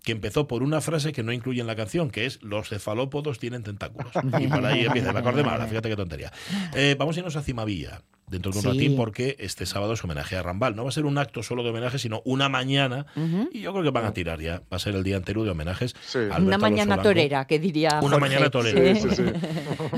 que 0.03 0.11
empezó 0.11 0.47
por 0.47 0.63
una 0.63 0.81
frase 0.81 1.11
que 1.11 1.23
no 1.23 1.31
incluye 1.31 1.61
en 1.61 1.67
la 1.67 1.75
canción, 1.75 2.11
que 2.11 2.25
es 2.25 2.41
los 2.43 2.69
cefalópodos 2.69 3.39
tienen 3.39 3.63
tentáculos. 3.63 4.11
Y 4.39 4.47
por 4.47 4.65
ahí 4.65 4.85
empieza. 4.85 5.13
Me 5.13 5.19
acordé 5.19 5.43
mal, 5.43 5.65
fíjate 5.67 5.89
qué 5.89 5.95
tontería. 5.95 6.31
Eh, 6.75 6.95
vamos 6.97 7.15
a 7.15 7.19
irnos 7.19 7.35
a 7.35 7.41
Cimavilla 7.41 8.01
dentro 8.29 8.51
de 8.51 8.57
un 8.57 8.61
Sí. 8.63 8.67
ratín 8.69 8.95
porque 8.97 9.35
este 9.39 9.65
sábado 9.65 9.93
es 9.93 10.03
homenaje 10.03 10.35
a 10.35 10.43
Rambal. 10.43 10.75
No 10.75 10.83
va 10.83 10.89
a 10.89 10.91
ser 10.91 11.05
un 11.05 11.17
acto 11.17 11.43
solo 11.43 11.63
de 11.63 11.69
homenaje, 11.69 11.97
sino 11.97 12.21
una 12.25 12.49
mañana 12.49 13.05
y 13.53 13.61
yo 13.61 13.71
creo 13.71 13.83
que 13.83 13.91
van 13.91 14.05
a 14.05 14.13
tirar 14.13 14.41
ya. 14.41 14.61
Va 14.71 14.77
a 14.77 14.79
ser 14.79 14.95
el 14.95 15.03
día 15.03 15.15
entero 15.17 15.43
de 15.43 15.49
homenajes. 15.51 15.95
Sí. 16.05 16.19
a 16.31 16.37
Una 16.37 16.57
mañana 16.57 16.95
Blanco. 16.95 17.03
torera, 17.03 17.45
que 17.47 17.59
diría 17.59 17.89
Una 18.01 18.01
Jorge. 18.01 18.19
mañana 18.19 18.49
torera. 18.49 18.95
Sí, 18.95 19.01
sí, 19.09 19.15
sí. 19.15 19.23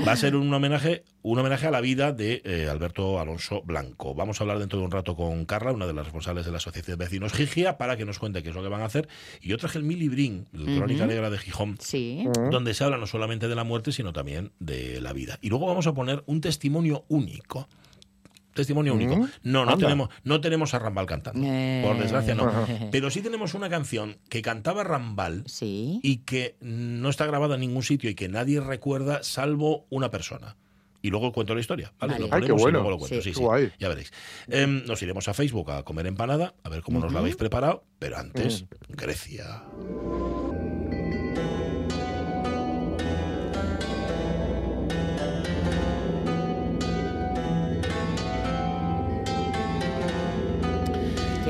Va 0.06 0.12
a 0.12 0.16
ser 0.16 0.36
un 0.36 0.52
homenaje, 0.52 1.02
un 1.22 1.38
homenaje 1.38 1.66
a 1.66 1.70
la 1.70 1.80
vida 1.80 2.12
de 2.12 2.42
eh, 2.44 2.68
Alberto 2.70 3.18
Alonso 3.20 3.62
Blanco. 3.62 4.14
Vamos 4.14 4.40
a 4.40 4.44
hablar 4.44 4.58
dentro 4.58 4.78
de 4.78 4.84
un 4.84 4.90
rato 4.90 5.16
con 5.16 5.44
Carla, 5.44 5.72
una 5.72 5.86
de 5.86 5.92
las 5.92 6.04
responsables 6.04 6.44
de 6.46 6.52
la 6.52 6.58
Asociación 6.58 6.98
de 6.98 7.04
Vecinos 7.04 7.32
Gigia, 7.32 7.78
para 7.78 7.96
que 7.96 8.04
nos 8.04 8.18
cuente 8.18 8.42
qué 8.42 8.50
es 8.50 8.54
lo 8.54 8.62
que 8.62 8.68
van 8.68 8.82
a 8.82 8.86
hacer. 8.86 9.08
Y 9.40 9.48
yo 9.48 9.56
traje 9.58 9.78
el 9.78 9.84
Mili 9.84 10.08
Brin, 10.08 10.46
la 10.52 10.76
Crónica 10.76 11.02
Ujú. 11.04 11.10
Negra 11.12 11.30
de 11.30 11.38
Gijón. 11.38 11.76
Sí. 11.80 12.24
Donde 12.50 12.74
se 12.74 12.84
habla 12.84 12.96
no 12.96 13.06
solamente 13.06 13.48
de 13.48 13.54
la 13.56 13.64
muerte, 13.64 13.92
sino 13.92 14.12
también 14.12 14.52
de 14.60 15.00
la 15.00 15.12
vida. 15.12 15.38
Y 15.42 15.48
luego 15.48 15.66
vamos 15.66 15.86
a 15.86 15.94
poner 15.94 16.22
un 16.26 16.40
testimonio 16.40 17.04
único. 17.08 17.68
Testimonio 18.54 18.94
único. 18.94 19.16
Mm. 19.16 19.28
No, 19.44 19.64
no 19.64 19.72
Anda. 19.72 19.86
tenemos, 19.86 20.08
no 20.24 20.40
tenemos 20.40 20.74
a 20.74 20.78
Rambal 20.78 21.06
cantando. 21.06 21.40
Eh. 21.46 21.82
Por 21.86 21.98
desgracia, 21.98 22.34
no. 22.34 22.50
Pero 22.90 23.10
sí 23.10 23.20
tenemos 23.22 23.54
una 23.54 23.68
canción 23.68 24.18
que 24.28 24.42
cantaba 24.42 24.82
Rambal 24.84 25.44
Sí. 25.46 26.00
y 26.02 26.18
que 26.18 26.56
no 26.60 27.08
está 27.10 27.26
grabada 27.26 27.54
en 27.54 27.60
ningún 27.60 27.82
sitio 27.82 28.10
y 28.10 28.14
que 28.14 28.28
nadie 28.28 28.60
recuerda 28.60 29.22
salvo 29.22 29.86
una 29.90 30.10
persona. 30.10 30.56
Y 31.02 31.08
luego 31.08 31.32
cuento 31.32 31.54
la 31.54 31.60
historia. 31.62 31.92
¿vale? 31.98 32.12
Vale. 32.14 32.28
Lo 32.28 32.34
Ay, 32.34 32.42
qué 32.42 32.48
y 32.48 32.50
bueno. 32.52 32.78
luego 32.80 32.90
lo 32.90 32.98
cuento. 32.98 33.22
Sí. 33.22 33.32
Sí, 33.32 33.40
guay. 33.40 33.72
ya 33.78 33.88
veréis. 33.88 34.12
Em, 34.48 34.84
nos 34.84 35.00
iremos 35.02 35.28
a 35.28 35.34
Facebook 35.34 35.70
a 35.70 35.82
comer 35.82 36.06
empanada, 36.06 36.52
a 36.62 36.68
ver 36.68 36.82
cómo 36.82 36.98
nos 37.00 37.12
la 37.12 37.20
habéis 37.20 37.36
preparado, 37.36 37.84
pero 37.98 38.18
antes, 38.18 38.66
Grecia. 38.88 39.62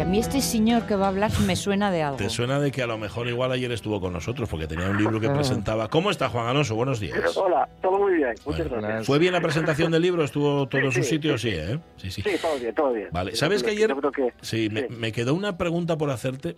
Que 0.01 0.05
a 0.05 0.09
mí 0.09 0.19
este 0.19 0.41
señor 0.41 0.87
que 0.87 0.97
va 0.97 1.05
a 1.05 1.09
hablar 1.11 1.31
me 1.47 1.55
suena 1.57 1.91
de 1.91 2.01
algo. 2.03 2.17
¿Te 2.17 2.31
suena 2.31 2.59
de 2.59 2.71
que 2.71 2.81
a 2.83 2.87
lo 2.87 2.97
mejor 2.97 3.29
igual 3.29 3.53
ayer 3.53 3.71
estuvo 3.71 4.01
con 4.01 4.15
nosotros 4.15 4.49
porque 4.49 4.67
tenía 4.67 4.89
un 4.89 4.97
libro 4.97 5.21
que 5.21 5.29
presentaba? 5.29 5.89
¿Cómo 5.91 6.11
está 6.11 6.31
Juan 6.31 6.47
Alonso? 6.47 6.75
Buenos 6.75 7.01
días. 7.01 7.37
Hola, 7.37 7.69
todo 7.83 7.99
muy 7.99 8.15
bien, 8.15 8.33
muchas 8.47 8.67
Bueno, 8.71 8.83
gracias. 8.87 9.07
¿Fue 9.07 9.19
bien 9.19 9.35
la 9.35 9.43
presentación 9.43 9.93
del 9.93 10.01
libro? 10.01 10.25
¿Estuvo 10.25 10.67
todo 10.69 10.81
en 10.81 10.93
su 10.93 11.03
sí, 11.03 11.11
sitio? 11.11 11.37
sí, 11.37 11.51
Sí, 11.51 11.57
¿eh? 11.59 11.79
Sí, 11.99 12.11
sí. 12.13 12.23
Sí, 12.23 12.31
todo 12.41 12.59
bien, 12.59 12.75
todo 12.75 12.93
bien. 12.95 13.09
Vale, 13.13 13.37
¿sabes 13.37 13.63
que 13.63 13.73
ayer- 13.73 13.95
que... 14.17 14.33
Sí, 14.41 14.71
me, 14.73 14.81
Sí. 14.81 14.87
me 14.89 15.13
quedó 15.13 15.35
una 15.35 15.59
pregunta 15.59 15.99
por 15.99 16.09
hacerte. 16.11 16.57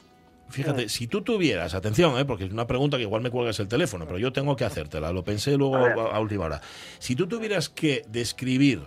Fíjate, 0.48 0.88
si 0.88 1.08
tú 1.08 1.22
tuvieras, 1.22 1.74
atención, 1.74 2.16
¿eh? 2.20 2.24
porque 2.24 2.44
es 2.44 2.52
una 2.52 2.68
pregunta 2.68 2.96
que 2.96 3.02
igual 3.02 3.22
me 3.22 3.30
cuelgas 3.30 3.58
el 3.58 3.66
teléfono, 3.66 4.06
pero 4.06 4.20
yo 4.20 4.32
tengo 4.32 4.54
que 4.54 4.64
hacértela, 4.66 5.10
lo 5.10 5.24
pensé 5.24 5.56
luego 5.56 5.78
a 5.78 6.20
última 6.20 6.44
hora. 6.44 6.60
Si 7.00 7.16
tú 7.16 7.26
tuvieras 7.26 7.68
que 7.68 8.04
describir 8.08 8.82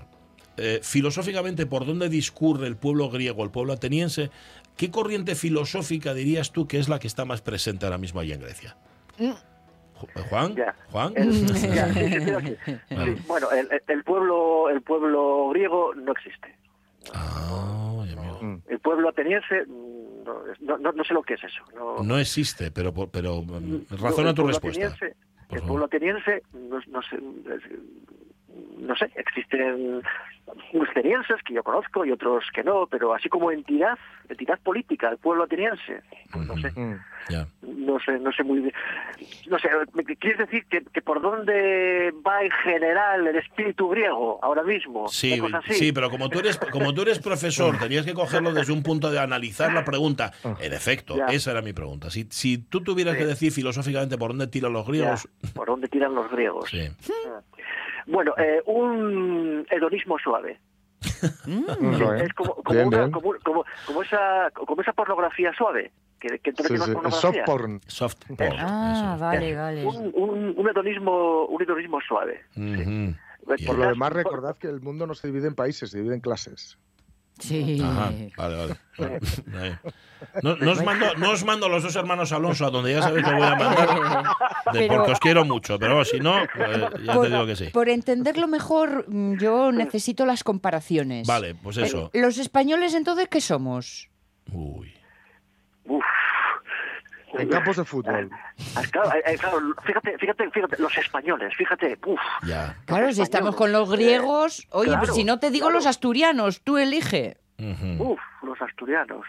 eh, 0.57 0.79
filosóficamente 0.83 1.65
por 1.65 1.85
dónde 1.85 2.09
discurre 2.09 2.67
el 2.67 2.75
pueblo 2.77 3.09
griego, 3.09 3.43
el 3.43 3.51
pueblo 3.51 3.73
ateniense, 3.73 4.29
¿qué 4.77 4.91
corriente 4.91 5.35
filosófica 5.35 6.13
dirías 6.13 6.51
tú 6.51 6.67
que 6.67 6.79
es 6.79 6.89
la 6.89 6.99
que 6.99 7.07
está 7.07 7.25
más 7.25 7.41
presente 7.41 7.85
ahora 7.85 7.97
mismo 7.97 8.19
allí 8.19 8.33
en 8.33 8.41
Grecia? 8.41 8.75
Mm. 9.17 9.25
Eh, 9.31 10.21
¿Juan? 10.29 10.55
Ya. 10.55 10.75
¿Juan? 10.91 11.13
El- 11.15 11.47
ya, 11.73 11.87
sí, 11.93 11.93
sí, 11.93 12.15
estoy 12.15 12.33
aquí. 12.33 12.55
Sí, 12.89 12.95
Vale. 12.95 13.17
bueno, 13.27 13.47
el, 13.51 14.03
pueblo, 14.03 14.69
el 14.69 14.81
pueblo 14.81 15.49
griego 15.49 15.93
no 15.95 16.11
existe. 16.11 16.55
Ah. 17.13 17.71
Mm. 18.41 18.57
El 18.67 18.79
pueblo 18.79 19.09
ateniense 19.09 19.65
mm, 19.65 20.23
no, 20.25 20.35
no, 20.61 20.77
no- 20.77 20.91
no 20.91 21.03
sé 21.03 21.13
lo 21.13 21.23
que 21.23 21.33
es 21.35 21.43
eso. 21.43 21.63
No, 21.75 22.03
No 22.03 22.17
existe, 22.19 22.69
pero, 22.71 22.93
por- 22.93 23.09
pero 23.09 23.43
no, 23.47 23.81
razona 23.97 24.33
tu 24.33 24.45
respuesta. 24.45 24.87
ateniense- 24.87 25.15
el 25.51 25.61
pueblo 25.61 25.85
ateniense, 25.85 26.43
no, 26.53 26.79
no 26.87 27.01
sé, 27.03 27.17
no 28.77 28.95
sé, 28.95 29.11
existen 29.15 30.01
unos 30.73 30.89
atenienses 30.89 31.41
que 31.43 31.53
yo 31.55 31.63
conozco 31.63 32.05
y 32.05 32.11
otros 32.11 32.45
que 32.53 32.63
no, 32.63 32.85
pero 32.87 33.13
así 33.13 33.27
como 33.29 33.51
entidad, 33.51 33.97
entidad 34.29 34.59
política, 34.59 35.09
el 35.09 35.17
pueblo 35.17 35.43
ateniense, 35.43 36.01
pues 36.31 36.47
no 36.47 36.55
sé. 36.57 36.71
Mm. 36.79 36.95
No 37.63 37.99
sé, 37.99 38.19
no 38.19 38.31
sé 38.31 38.43
muy 38.43 38.59
bien. 38.59 38.73
No 39.49 39.57
sé, 39.57 39.67
¿me- 39.93 40.03
¿quieres 40.03 40.37
decir 40.37 40.63
que, 40.69 40.83
que 40.83 41.01
por 41.01 41.19
dónde 41.21 42.13
va 42.25 42.43
en 42.43 42.51
general 42.51 43.25
el 43.25 43.35
espíritu 43.37 43.89
griego 43.89 44.37
ahora 44.43 44.61
mismo? 44.61 45.07
Sí, 45.07 45.41
sí, 45.71 45.91
pero 45.91 46.11
como 46.11 46.29
tú 46.29 46.37
eres 46.39 46.57
como 46.57 46.93
tú 46.93 47.01
eres 47.01 47.17
profesor, 47.19 47.77
tenías 47.79 48.05
que 48.05 48.13
cogerlo 48.13 48.53
desde 48.53 48.71
un 48.73 48.83
punto 48.83 49.09
de 49.09 49.19
analizar 49.19 49.73
la 49.73 49.83
pregunta. 49.83 50.31
En 50.61 50.73
efecto, 50.73 51.15
esa 51.27 51.51
era 51.51 51.61
mi 51.63 51.73
pregunta. 51.73 52.11
Si, 52.11 52.27
si 52.29 52.59
tú 52.59 52.81
tuvieras 52.83 53.13
Sí. 53.15 53.19
que 53.19 53.25
decir 53.25 53.51
filosóficamente 53.51 54.17
por 54.17 54.29
dónde 54.29 54.47
tiran 54.47 54.73
los 54.73 54.85
griegos, 54.87 55.27
¿Por 55.55 55.67
dónde 55.67 55.87
tiran 55.87 56.13
los 56.13 56.29
griegos? 56.29 56.69
sí. 56.69 56.87
Bueno, 58.07 58.33
eh, 58.37 58.61
un 58.65 59.65
hedonismo 59.69 60.17
suave. 60.19 60.59
Mm. 61.47 61.63
Es 62.21 62.33
como, 62.33 62.55
como, 62.55 62.73
Bien, 62.75 62.87
una- 62.87 62.97
bien. 62.99 63.11
como, 63.11 63.33
como, 63.43 63.65
como 63.87 64.01
esa, 64.03 64.49
como 64.53 64.81
esa 64.81 64.93
pornografía 64.93 65.51
suave. 65.57 65.91
Que, 66.19 66.39
que 66.39 66.51
Sí, 66.51 66.63
sí, 66.67 66.77
soft 66.77 66.93
pornografía. 66.93 67.43
porn. 67.45 67.81
Soft 67.87 68.15
porn. 68.37 68.53
Ah, 68.59 69.13
eso. 69.15 69.23
vale, 69.25 69.55
vale. 69.55 69.85
Un, 69.85 70.11
un, 70.15 70.53
un 70.57 70.69
hedonismo, 70.69 71.45
un 71.45 71.61
hedonismo 71.61 71.99
suave. 72.01 72.41
Por 73.65 73.77
lo 73.77 73.87
demás, 73.89 74.13
recordad 74.13 74.57
que 74.57 74.67
el 74.67 74.81
mundo 74.81 75.05
no 75.07 75.13
se 75.13 75.27
divide 75.27 75.47
en 75.47 75.55
países, 75.55 75.91
se 75.91 75.97
divide 75.99 76.15
en 76.15 76.21
clases. 76.21 76.77
Sí. 77.39 77.81
Ajá, 77.83 78.11
vale, 78.37 78.55
vale. 78.97 79.79
No, 80.41 80.55
no 80.55 80.71
os 80.71 80.83
mando, 80.83 81.13
no 81.15 81.31
os 81.31 81.43
mando 81.45 81.69
los 81.69 81.83
dos 81.83 81.95
hermanos 81.95 82.31
Alonso 82.31 82.65
a 82.65 82.69
donde 82.71 82.93
ya 82.93 83.01
sabéis 83.01 83.25
que 83.25 83.33
voy 83.33 83.43
a 83.43 83.55
mandar, 83.55 83.87
de- 84.73 84.79
Pero- 84.79 84.95
porque 84.95 85.11
os 85.11 85.19
quiero 85.19 85.45
mucho, 85.45 85.77
pero 85.77 86.03
si 86.03 86.19
no, 86.19 86.41
eh, 86.43 86.47
ya 87.03 87.21
te 87.21 87.29
digo 87.29 87.45
que 87.45 87.55
sí. 87.55 87.65
por 87.65 87.89
entenderlo 87.89 88.47
mejor, 88.47 89.05
mm, 89.07 89.37
yo 89.37 89.71
necesito 89.71 90.25
las 90.25 90.43
comparaciones. 90.43 91.27
Vale, 91.27 91.53
pues 91.55 91.77
eso. 91.77 92.09
Eh, 92.13 92.21
¿Los 92.21 92.37
españoles 92.37 92.93
entonces 92.95 93.27
qué 93.29 93.39
somos? 93.41 94.09
Uy. 94.51 94.93
Uf. 95.85 96.03
En 97.39 97.49
campos 97.49 97.77
de 97.77 97.85
fútbol. 97.85 98.29
Ah, 98.75 98.81
Claro, 98.91 99.13
eh, 99.13 99.23
eh, 99.25 99.37
claro, 99.37 99.59
fíjate, 99.83 100.17
fíjate, 100.17 100.49
fíjate, 100.51 100.81
los 100.81 100.97
españoles, 100.97 101.53
fíjate, 101.55 101.97
uf, 102.05 102.19
Ya. 102.47 102.75
Claro, 102.85 103.11
si 103.13 103.21
estamos 103.21 103.55
con 103.55 103.71
los 103.71 103.89
griegos. 103.91 104.67
Oye, 104.71 104.87
claro, 104.89 105.01
pues 105.05 105.15
si 105.15 105.23
no 105.23 105.39
te 105.39 105.49
digo 105.51 105.65
claro. 105.67 105.77
los 105.79 105.85
asturianos, 105.85 106.61
tú 106.61 106.77
elige. 106.77 107.37
Ujú. 107.57 108.11
uf, 108.13 108.19
los 108.43 108.61
asturianos. 108.61 109.25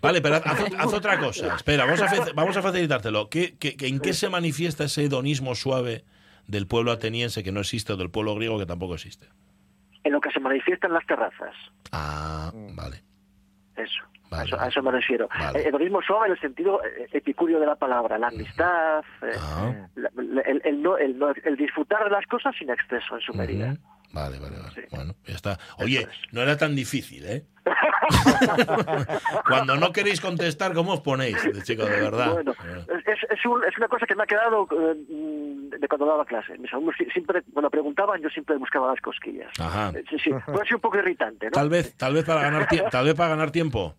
Vale, 0.00 0.20
pero 0.20 0.36
haz, 0.36 0.44
haz 0.78 0.92
otra 0.94 1.18
cosa. 1.18 1.56
Espera, 1.56 1.84
vamos 1.84 2.00
a, 2.02 2.06
vamos 2.34 2.56
a 2.56 2.62
facilitártelo. 2.62 3.28
¿Qué, 3.28 3.56
qué- 3.58 3.76
qué- 3.76 3.88
en 3.88 3.98
qué 4.00 4.12
se 4.14 4.28
manifiesta 4.28 4.84
ese 4.84 5.04
hedonismo 5.04 5.54
suave 5.54 6.04
del 6.46 6.66
pueblo 6.66 6.92
ateniense 6.92 7.42
que 7.42 7.50
no 7.52 7.60
existe 7.60 7.92
o 7.92 7.96
del 7.96 8.10
pueblo 8.10 8.34
griego 8.36 8.58
que 8.58 8.66
tampoco 8.66 8.94
existe? 8.94 9.28
En 10.04 10.12
lo 10.12 10.20
que 10.20 10.30
se 10.30 10.40
manifiesta 10.40 10.86
en 10.86 10.92
las 10.94 11.06
terrazas. 11.06 11.54
Ah, 11.92 12.52
vale. 12.74 13.02
Eso. 13.76 14.02
Vale, 14.32 14.42
a, 14.42 14.44
eso, 14.46 14.60
a 14.60 14.68
eso 14.68 14.82
me 14.82 14.90
refiero. 14.90 15.28
Vale. 15.38 15.60
El 15.60 15.66
hedonismo 15.66 16.00
suave 16.02 16.26
en 16.26 16.32
el 16.32 16.40
sentido 16.40 16.80
eh, 16.84 17.06
epicúreo 17.12 17.60
de 17.60 17.66
la 17.66 17.76
palabra, 17.76 18.18
la 18.18 18.28
amistad, 18.28 19.00
eh, 19.22 19.30
Ah. 19.38 19.72
la- 19.94 20.10
la- 20.16 20.40
el, 20.42 20.60
el 20.64 20.82
no- 20.82 20.96
el 20.98 21.18
no- 21.18 21.32
el 21.44 21.56
disfrutar 21.56 22.02
de 22.04 22.10
las 22.10 22.26
cosas 22.26 22.54
sin 22.58 22.70
exceso 22.70 23.14
en 23.16 23.20
su 23.20 23.34
medida. 23.34 23.72
Ujú. 23.72 23.78
Vale, 24.14 24.38
vale, 24.38 24.56
vale. 24.58 24.74
Sí. 24.74 24.80
Bueno, 24.90 25.14
ya 25.26 25.34
está. 25.34 25.58
Oye, 25.78 26.00
es. 26.00 26.08
no 26.32 26.42
era 26.42 26.56
tan 26.58 26.74
difícil, 26.76 27.24
¿eh? 27.24 27.44
Cuando 29.46 29.76
no 29.76 29.90
queréis 29.92 30.20
contestar, 30.20 30.74
¿cómo 30.74 30.92
os 30.94 31.00
ponéis, 31.00 31.36
chico, 31.64 31.84
de 31.84 32.00
verdad? 32.00 32.32
Bueno, 32.32 32.52
es, 33.06 33.18
es, 33.30 33.46
un- 33.46 33.64
es 33.64 33.76
una 33.78 33.88
cosa 33.88 34.06
que 34.06 34.14
me 34.14 34.24
ha 34.24 34.26
quedado 34.26 34.66
eh, 34.70 34.94
mm, 35.08 35.70
de 35.80 35.88
cuando 35.88 36.06
daba 36.06 36.24
clase. 36.24 36.58
Mis 36.58 36.72
alumnos 36.72 36.94
si- 36.98 37.06
siempre, 37.06 37.42
cuando 37.52 37.70
preguntaban, 37.70 38.20
yo 38.20 38.28
siempre 38.28 38.56
buscaba 38.56 38.88
las 38.90 39.00
cosquillas. 39.00 39.48
Ajá. 39.58 39.92
Eh, 39.94 40.04
Sí, 40.10 40.16
sí, 40.18 40.30
puede 40.46 40.66
ser 40.66 40.74
un 40.76 40.80
poco 40.82 40.98
irritante, 40.98 41.46
¿no? 41.46 41.52
Tal 41.52 41.68
vez, 41.70 41.96
tal 41.96 42.12
vez 42.14 42.24
para 42.24 42.42
ganar 42.42 42.66
tal 42.90 43.04
vez 43.06 43.14
para 43.14 43.30
ganar 43.30 43.50
tiempo. 43.50 43.94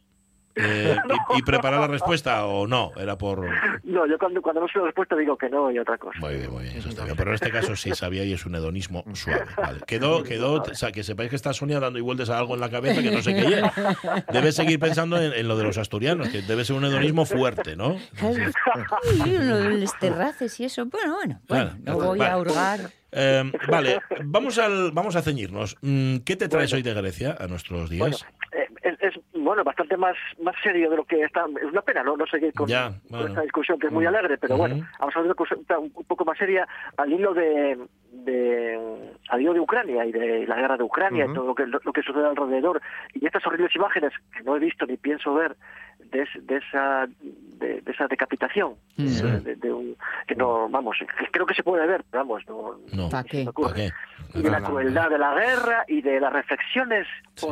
Eh, 0.56 0.98
y, 1.36 1.40
y 1.40 1.42
preparar 1.42 1.80
la 1.82 1.88
respuesta 1.88 2.46
o 2.46 2.68
no, 2.68 2.92
era 2.98 3.18
por 3.18 3.46
No, 3.84 4.06
yo 4.08 4.18
cuando, 4.18 4.42
cuando 4.42 4.62
no 4.62 4.68
sé 4.68 4.80
la 4.80 4.86
respuesta 4.86 5.16
digo 5.16 5.38
que 5.38 5.50
no 5.50 5.72
y 5.72 5.80
otra 5.80 5.98
cosa. 5.98 6.20
muy 6.20 6.36
bien, 6.36 6.52
muy 6.52 6.64
bien, 6.64 6.78
eso 6.78 6.90
está 6.90 7.04
bien. 7.06 7.16
Pero 7.16 7.32
en 7.32 7.36
este 7.36 7.52
caso 7.52 7.76
sí 7.76 7.92
sabía 7.96 8.24
y 8.24 8.34
es 8.34 8.46
un 8.46 8.56
hedonismo 8.56 9.04
suave. 9.14 9.46
Vale. 9.58 9.80
Quedó, 9.88 10.24
quedó, 10.24 10.62
o 10.62 10.76
sea, 10.76 10.92
que 10.92 11.04
sepáis 11.04 11.30
que 11.30 11.36
está 11.36 11.54
Sonia 11.54 11.80
dando 11.80 12.00
y 12.00 12.02
vueltas 12.02 12.30
a 12.30 12.38
algo 12.38 12.54
en 12.56 12.62
la 12.62 12.70
cabeza 12.70 13.02
que 13.02 13.12
no 13.12 13.22
sé 13.22 13.34
qué 13.36 13.60
es. 13.60 14.26
Debe 14.32 14.52
seguir 14.52 14.80
pensando 14.80 15.22
en, 15.22 15.34
en 15.34 15.48
lo 15.48 15.58
de 15.58 15.64
los 15.64 15.78
asturianos, 15.78 16.30
que 16.30 16.42
debe 16.42 16.66
ser 16.66 16.76
un 16.76 16.86
hedonismo 16.86 17.26
fuerte, 17.26 17.76
¿no? 17.76 17.98
Los 19.26 19.98
terraces 20.00 20.60
y 20.60 20.66
eso. 20.66 20.86
Bueno, 20.86 21.16
bueno, 21.16 21.42
bueno, 21.48 21.72
Bueno, 21.76 22.00
no 22.00 22.06
voy 22.08 22.20
vale. 22.20 22.32
a 22.32 22.38
hurgar. 22.38 22.80
Eh, 23.12 23.52
vale, 23.70 24.00
vamos 24.24 24.58
al, 24.58 24.92
vamos 24.92 25.16
a 25.16 25.22
ceñirnos. 25.22 25.78
Mm, 25.82 26.18
¿Qué 26.20 26.36
te 26.36 26.48
traes 26.48 26.74
hoy 26.74 26.82
de 26.82 26.94
Grecia 26.94 27.36
a 27.40 27.48
nuestros 27.48 27.90
días? 27.90 28.00
Bueno, 28.00 28.18
es, 29.08 29.20
bueno, 29.34 29.64
bastante 29.64 29.98
más, 29.98 30.16
más 30.42 30.56
serio 30.64 30.90
de 30.90 30.98
lo 30.98 31.06
que 31.06 31.22
está. 31.22 31.46
Es 31.62 31.72
una 31.72 31.82
pena, 31.82 32.04
¿no? 32.04 32.16
No 32.18 32.26
seguir 32.28 32.54
con, 32.54 32.68
Ya, 32.68 32.92
con 33.10 33.28
esta 33.28 33.42
discusión 33.42 33.80
que 33.80 33.88
es 33.88 33.94
muy 33.94 34.06
alegre, 34.06 34.38
pero 34.38 34.56
bueno, 34.58 34.76
vamos 35.00 35.16
a 35.16 35.20
ver 35.20 35.26
una 35.28 35.36
cosa 35.36 35.56
un 35.78 35.90
poco 36.08 36.26
más 36.26 36.38
seria 36.38 36.68
al 36.98 37.12
hilo 37.12 37.34
de, 37.34 37.78
de 38.12 39.12
al 39.30 39.42
hilo 39.42 39.54
de 39.54 39.60
Ucrania 39.60 40.06
y 40.06 40.12
de 40.12 40.46
la 40.48 40.56
guerra 40.56 40.78
de 40.78 40.84
Ucrania 40.84 41.26
y 41.26 41.34
todo 41.34 41.48
lo 41.48 41.56
que, 41.56 41.66
lo, 41.66 41.80
lo 41.84 41.94
que 41.94 42.02
sucede 42.04 42.26
alrededor. 42.28 42.82
Y 43.14 43.26
estas 43.26 43.46
horribles 43.46 43.76
imágenes 43.76 44.12
que 44.36 44.44
no 44.44 44.56
he 44.56 44.60
visto 44.60 44.86
ni 44.86 44.98
pienso 44.98 45.34
ver 45.34 45.56
de, 46.12 46.22
es- 46.24 46.46
de 46.48 46.58
esa 46.58 47.08
de, 47.60 47.82
de 47.82 47.92
esa 47.92 48.08
decapitación. 48.08 48.76
Mm. 48.98 49.06
de- 49.06 49.40
de- 49.42 49.56
de 49.56 49.72
un- 49.74 49.96
que 50.28 50.36
no, 50.36 50.70
vamos, 50.70 50.98
que 51.00 51.26
creo 51.32 51.46
que 51.46 51.54
se 51.56 51.64
puede 51.64 51.86
ver, 51.88 52.04
pero 52.12 52.24
vamos, 52.26 52.44
no, 52.48 52.76
no, 52.94 53.10
¿Pa' 53.10 53.24
ni 53.24 53.30
se 53.30 53.46
qué? 53.46 53.52
¿para 53.52 53.74
qué? 53.74 53.90
y 54.36 54.42
de 54.42 54.50
la 54.50 54.62
crueldad 54.62 55.10
de 55.10 55.18
la 55.18 55.34
guerra 55.36 55.84
y 55.88 56.02
de 56.02 56.20
las 56.20 56.32
reflexiones 56.34 57.08
Sí. 57.36 57.46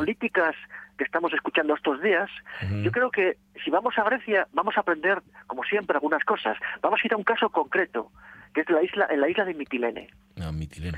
Que 1.02 1.06
estamos 1.06 1.32
escuchando 1.32 1.74
estos 1.74 2.00
días, 2.00 2.30
yo 2.82 2.90
creo 2.92 3.10
que 3.10 3.36
si 3.64 3.70
vamos 3.70 3.96
a 3.98 4.04
Grecia 4.04 4.46
vamos 4.52 4.76
a 4.76 4.80
aprender, 4.80 5.20
como 5.46 5.64
siempre, 5.64 5.96
algunas 5.96 6.22
cosas. 6.24 6.56
Vamos 6.80 7.00
a 7.02 7.06
ir 7.06 7.12
a 7.12 7.16
un 7.16 7.24
caso 7.24 7.48
concreto, 7.50 8.10
que 8.54 8.60
es 8.60 8.70
la 8.70 8.82
isla, 8.82 9.06
en 9.10 9.20
la 9.20 9.28
isla 9.28 9.44
de 9.44 9.54
Mitilene. 9.54 10.08
Ah, 10.40 10.52
Mitilene. 10.52 10.96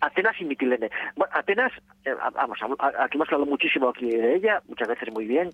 Atenas 0.00 0.34
y 0.40 0.44
Mitilene. 0.44 0.90
Bueno, 1.16 1.32
Atenas, 1.36 1.72
eh, 2.04 2.14
vamos, 2.34 2.58
a- 2.62 3.04
aquí 3.04 3.16
hemos 3.16 3.28
hablado 3.28 3.46
muchísimo 3.46 3.88
aquí 3.90 4.10
de 4.10 4.34
ella, 4.36 4.60
muchas 4.68 4.88
veces 4.88 5.12
muy 5.12 5.26
bien, 5.26 5.50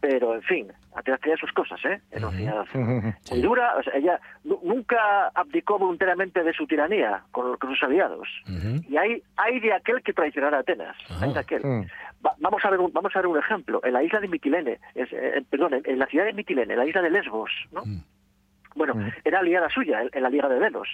pero 0.00 0.34
en 0.34 0.42
fin, 0.42 0.72
Atenas 0.94 1.20
tenía 1.20 1.36
sus 1.36 1.52
cosas, 1.52 1.78
¿eh? 1.84 2.00
Era 2.10 2.30
ciudad 2.30 2.64
Sí. 3.22 3.34
muy 3.34 3.42
dura, 3.42 3.76
o 3.76 3.82
sea, 3.82 3.92
ella 3.94 4.18
nu- 4.44 4.60
nunca 4.62 5.28
abdicó 5.34 5.78
voluntariamente 5.78 6.42
de 6.42 6.52
su 6.52 6.66
tiranía 6.66 7.22
con, 7.32 7.56
con 7.58 7.70
sus 7.70 7.82
aliados. 7.82 8.28
Y 8.88 8.96
hay, 8.96 9.22
hay 9.36 9.60
de 9.60 9.72
aquel 9.74 10.02
que 10.02 10.12
traicionara 10.12 10.58
a 10.58 10.60
Atenas. 10.60 10.96
Hay 11.20 11.32
de 11.32 11.38
aquel. 11.40 11.62
Va- 12.24 12.34
vamos, 12.38 12.64
a 12.64 12.70
ver 12.70 12.80
un, 12.80 12.92
vamos 12.92 13.14
a 13.14 13.18
ver 13.20 13.26
un 13.26 13.38
ejemplo. 13.38 13.80
En 13.84 13.92
la 13.94 14.02
isla 14.02 14.20
de 14.20 14.28
Mitilene, 14.28 14.78
es, 14.94 15.08
eh, 15.12 15.42
perdón, 15.48 15.74
en, 15.74 15.82
en 15.84 15.98
la 15.98 16.06
ciudad 16.06 16.24
de 16.26 16.32
Mitilene, 16.34 16.72
en 16.74 16.78
la 16.78 16.86
isla 16.86 17.02
de 17.02 17.10
Lesbos, 17.10 17.50
¿no? 17.72 17.82
Mm. 17.84 18.02
Bueno, 18.74 18.94
Mm. 18.94 19.08
era 19.24 19.40
aliada 19.40 19.68
suya 19.70 20.02
en, 20.02 20.10
en 20.12 20.22
la 20.22 20.30
Liga 20.30 20.48
de 20.48 20.58
Delos. 20.60 20.88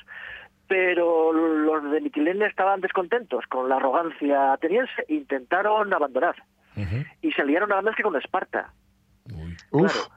Pero 0.68 1.32
los 1.32 1.90
de 1.92 2.00
Mitilene 2.00 2.46
estaban 2.46 2.80
descontentos 2.80 3.44
con 3.46 3.68
la 3.68 3.76
arrogancia 3.76 4.52
ateniense 4.54 5.04
e 5.08 5.14
intentaron 5.14 5.92
abandonar. 5.94 6.34
Y 7.22 7.32
se 7.32 7.44
liaron 7.44 7.68
nada 7.70 7.80
más 7.82 7.94
que 7.96 8.02
con 8.02 8.16
Esparta. 8.16 8.72
Uy. 9.32 9.56
Uf. 9.70 9.92
Claro. 9.92 10.08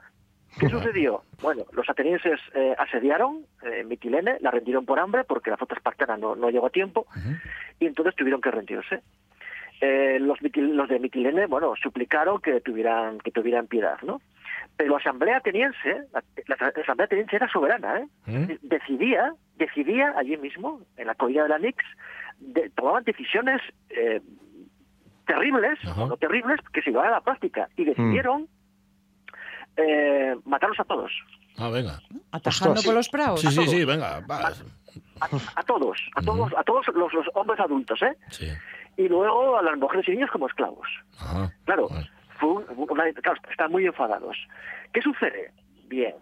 ¿Qué 0.58 0.68
sucedió? 0.68 1.22
Bueno, 1.40 1.62
los 1.72 1.88
atenienses 1.88 2.40
eh, 2.54 2.74
asediaron 2.76 3.46
eh, 3.62 3.84
Mitilene, 3.84 4.36
la 4.40 4.50
rendieron 4.50 4.84
por 4.84 4.98
hambre 4.98 5.22
porque 5.24 5.48
la 5.50 5.56
flota 5.56 5.76
espartana 5.76 6.16
no, 6.16 6.34
no 6.34 6.50
llegó 6.50 6.66
a 6.66 6.70
tiempo 6.70 7.06
y 7.78 7.86
entonces 7.86 8.14
tuvieron 8.16 8.40
que 8.40 8.50
rendirse. 8.50 9.00
Eh, 9.80 10.18
los, 10.20 10.38
los 10.42 10.88
de 10.90 10.98
Mitilene, 10.98 11.46
bueno, 11.46 11.72
suplicaron 11.82 12.40
que 12.40 12.60
tuvieran 12.60 13.18
que 13.18 13.30
tuvieran 13.30 13.66
piedad, 13.66 13.98
¿no? 14.02 14.20
Pero 14.76 14.92
la 14.92 14.98
asamblea 14.98 15.38
ateniense, 15.38 16.02
la, 16.12 16.22
la 16.46 16.54
asamblea 16.82 17.06
ateniense 17.06 17.36
era 17.36 17.48
soberana, 17.50 18.00
¿eh? 18.00 18.06
¿Mm? 18.26 18.44
Decidía, 18.62 19.32
decidía 19.56 20.12
allí 20.16 20.36
mismo, 20.36 20.82
en 20.98 21.06
la 21.06 21.14
colina 21.14 21.44
de 21.44 21.48
la 21.48 21.58
Nix, 21.58 21.82
de- 22.40 22.68
tomaban 22.70 23.04
decisiones 23.04 23.60
eh, 23.88 24.20
terribles, 25.26 25.78
Ajá. 25.84 26.06
no 26.06 26.16
terribles, 26.18 26.60
que 26.72 26.82
se 26.82 26.90
llevaban 26.90 27.12
a 27.12 27.16
la 27.16 27.20
práctica 27.22 27.68
y 27.76 27.84
decidieron 27.84 28.48
eh, 29.76 30.36
matarlos 30.44 30.80
a 30.80 30.84
todos. 30.84 31.12
Ah, 31.56 31.70
venga. 31.70 32.00
Atajando 32.32 32.72
Ostras. 32.74 32.84
por 32.86 32.94
los 32.94 33.08
prados. 33.08 33.40
Sí, 33.40 33.48
sí, 33.48 33.66
sí, 33.66 33.84
venga. 33.84 34.20
va. 34.30 34.48
A, 35.20 35.26
a 35.56 35.62
todos, 35.62 35.98
a 36.16 36.22
todos, 36.22 36.52
a 36.56 36.64
todos 36.64 36.86
los, 36.94 37.12
los 37.12 37.26
hombres 37.34 37.60
adultos, 37.60 38.00
¿eh? 38.02 38.16
Sí. 38.30 38.48
Y 39.00 39.08
luego 39.08 39.56
a 39.56 39.62
las 39.62 39.78
mujeres 39.78 40.06
y 40.08 40.12
niños 40.12 40.30
como 40.30 40.46
esclavos. 40.46 40.86
Ajá. 41.20 41.50
Claro, 41.64 41.88
fue 42.38 42.48
un- 42.50 42.64
una- 42.90 43.12
claro, 43.12 43.38
están 43.50 43.70
muy 43.72 43.86
enfadados. 43.86 44.36
¿Qué 44.92 45.00
sucede? 45.00 45.52
Bien, 45.88 46.14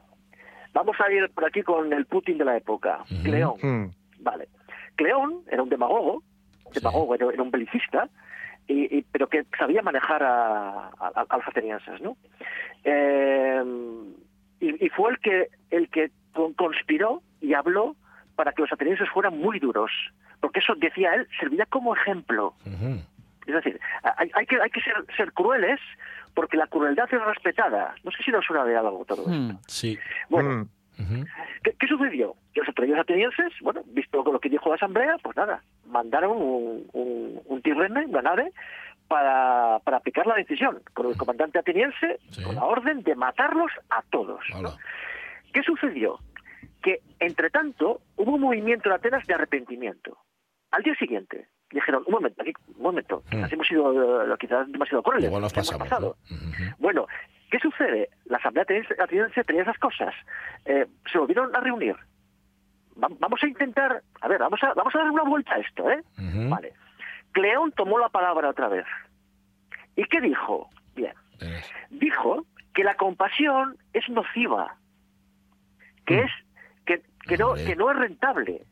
vamos 0.72 0.96
a 1.00 1.10
ir 1.10 1.28
por 1.34 1.44
aquí 1.44 1.62
con 1.62 1.92
el 1.92 2.06
Putin 2.06 2.38
de 2.38 2.44
la 2.44 2.56
época. 2.56 3.00
Cleón. 3.24 3.56
Mm. 3.62 3.86
Vale. 4.20 4.48
Cleón 4.96 5.42
era 5.50 5.62
un 5.62 5.68
demagogo, 5.68 6.22
demagogo, 6.72 7.14
era, 7.14 7.26
era 7.32 7.42
un 7.42 7.50
belicista, 7.50 8.08
y, 8.66 8.98
y- 8.98 9.02
pero 9.10 9.26
que 9.28 9.44
sabía 9.58 9.82
manejar 9.82 10.22
a, 10.22 10.88
a- 11.00 11.26
a 11.28 11.36
los 11.36 11.48
atenienses, 11.48 12.00
¿no? 12.00 12.16
Eh, 12.84 13.62
y, 14.60 14.86
y 14.86 14.88
fue 14.90 15.10
el 15.12 15.18
que 15.18 15.48
el 15.70 15.88
que 15.90 16.10
con- 16.32 16.52
conspiró 16.54 17.22
y 17.40 17.54
habló 17.54 17.96
para 18.36 18.52
que 18.52 18.62
los 18.62 18.72
atenienses 18.72 19.08
fueran 19.10 19.36
muy 19.38 19.58
duros, 19.58 19.90
porque 20.40 20.60
eso 20.60 20.74
decía 20.76 21.14
él 21.14 21.26
servía 21.38 21.66
como 21.66 21.94
ejemplo. 21.96 22.54
Es 23.46 23.54
decir, 23.54 23.80
hay, 24.02 24.30
hay 24.34 24.46
que 24.46 24.60
hay 24.60 24.70
que 24.70 24.80
ser, 24.80 24.94
ser 25.16 25.32
crueles 25.32 25.80
porque 26.34 26.56
la 26.56 26.66
crueldad 26.66 27.08
es 27.12 27.20
respetada. 27.24 27.94
No 28.04 28.10
sé 28.10 28.22
si 28.22 28.30
nos 28.30 28.44
suena 28.44 28.64
de 28.64 28.76
algo 28.76 29.04
todo 29.06 29.22
esto. 29.22 29.30
Hmm. 29.32 29.58
Sí. 29.66 29.98
Bueno, 30.28 30.50
Mm. 30.50 30.68
Ujú. 31.00 31.24
¿Qué, 31.62 31.72
qué 31.78 31.86
sucedió? 31.86 32.34
Que 32.52 32.58
los 32.60 32.68
atenienses 32.70 33.02
atenienses, 33.02 33.52
bueno, 33.62 33.82
visto 33.86 34.20
lo 34.24 34.40
que 34.40 34.48
dijo 34.48 34.68
la 34.68 34.74
asamblea, 34.74 35.16
pues 35.22 35.36
nada, 35.36 35.62
mandaron 35.86 36.32
un, 36.32 36.90
un, 36.92 37.40
un 37.44 37.62
tirrene, 37.62 38.04
una 38.06 38.20
nave, 38.20 38.50
para, 39.06 39.78
para 39.84 39.98
aplicar 39.98 40.26
la 40.26 40.34
decisión, 40.34 40.80
con 40.94 41.06
el 41.06 41.16
comandante 41.16 41.60
ateniense, 41.60 42.18
Sí. 42.30 42.42
con 42.42 42.56
la 42.56 42.64
orden 42.64 43.04
de 43.04 43.14
matarlos 43.14 43.70
a 43.90 44.02
todos. 44.10 44.40
¿no? 44.60 44.70
¿Qué 45.52 45.62
sucedió? 45.62 46.18
Que, 46.82 46.98
entre 47.20 47.48
tanto, 47.50 48.00
hubo 48.16 48.32
un 48.32 48.40
movimiento 48.40 48.88
en 48.88 48.96
Atenas 48.96 49.24
de 49.26 49.34
arrepentimiento. 49.34 50.18
Al 50.70 50.82
día 50.82 50.94
siguiente, 50.96 51.48
dijeron, 51.70 52.02
un 52.06 52.12
momento, 52.12 52.42
aquí, 52.42 52.52
un 52.76 52.82
momento, 52.82 53.22
quizás 53.30 53.52
hemos 53.52 53.66
sido, 53.66 54.22
eh, 54.32 54.36
quizás 54.38 54.70
demasiado 54.70 55.02
crueles. 55.02 55.24
Igual 55.26 55.42
nos 55.42 55.52
hemos 55.54 55.66
pasamos. 55.70 55.88
pasado". 55.88 56.16
Bueno, 56.78 57.06
¿qué 57.50 57.58
sucede? 57.58 58.10
La 58.26 58.36
Asamblea 58.38 58.64
ateniense 58.98 59.44
tenía 59.44 59.62
esas 59.62 59.78
cosas. 59.78 60.14
Eh, 60.64 60.86
se 61.10 61.18
volvieron 61.18 61.54
a 61.56 61.60
reunir. 61.60 61.96
Va- 63.02 63.08
vamos 63.18 63.42
a 63.42 63.46
intentar, 63.46 64.02
a 64.20 64.28
ver, 64.28 64.38
vamos 64.40 64.62
a, 64.62 64.74
vamos 64.74 64.94
a 64.94 64.98
dar 64.98 65.10
una 65.10 65.22
vuelta 65.22 65.54
a 65.54 65.58
esto, 65.58 65.90
¿eh? 65.90 66.02
Vale. 66.50 66.72
Cleón 67.32 67.72
tomó 67.72 67.98
la 67.98 68.08
palabra 68.08 68.48
otra 68.48 68.68
vez 68.68 68.86
¿Y 69.96 70.04
qué 70.04 70.20
dijo? 70.20 70.68
Bien, 70.96 71.12
dijo 71.90 72.44
que 72.74 72.84
la 72.84 72.96
compasión 72.96 73.76
es 73.92 74.08
nociva, 74.08 74.76
que 76.06 76.20
es 76.20 76.30
que, 76.86 77.02
que 77.26 77.36
no 77.36 77.54
que 77.54 77.76
no 77.76 77.90
es 77.90 77.96
rentable. 77.96 78.62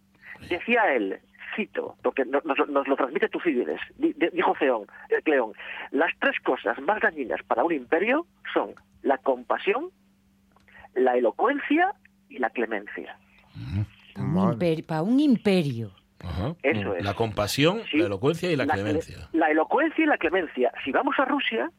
Decía 0.49 0.93
él, 0.95 1.21
cito, 1.57 1.97
porque 2.03 2.25
no- 2.25 2.41
nos, 2.45 2.69
nos 2.69 2.87
lo 2.87 2.95
transmite 2.97 3.29
Tucídides, 3.29 3.81
di- 3.97 4.13
di- 4.13 4.29
dijo 4.33 4.55
Ceón, 4.59 4.83
eh, 5.11 5.21
Cleón, 5.25 5.53
las 5.91 6.13
tres 6.21 6.39
cosas 6.45 6.79
más 6.83 7.01
dañinas 7.01 7.43
para 7.45 7.65
un 7.65 7.73
imperio 7.73 8.27
son 8.55 8.75
la 9.03 9.19
compasión, 9.19 9.91
la 10.95 11.17
elocuencia 11.17 11.93
y 12.29 12.39
la 12.39 12.51
clemencia. 12.51 13.17
Un 14.17 14.59
Para 14.87 15.03
un 15.03 15.19
imperio. 15.21 15.91
Ajá. 16.21 16.55
Eso 16.63 16.95
es. 16.95 17.05
La 17.05 17.15
compasión, 17.15 17.83
Sí. 17.91 17.99
la 17.99 18.07
elocuencia 18.07 18.51
y 18.51 18.57
la, 18.57 18.65
cle- 18.67 18.73
clemencia. 18.75 19.29
La 19.33 19.51
elocuencia 19.51 20.03
y 20.05 20.07
la 20.07 20.17
clemencia. 20.19 20.73
Si 20.85 20.91
vamos 20.93 21.15
a 21.19 21.25
Rusia. 21.25 21.71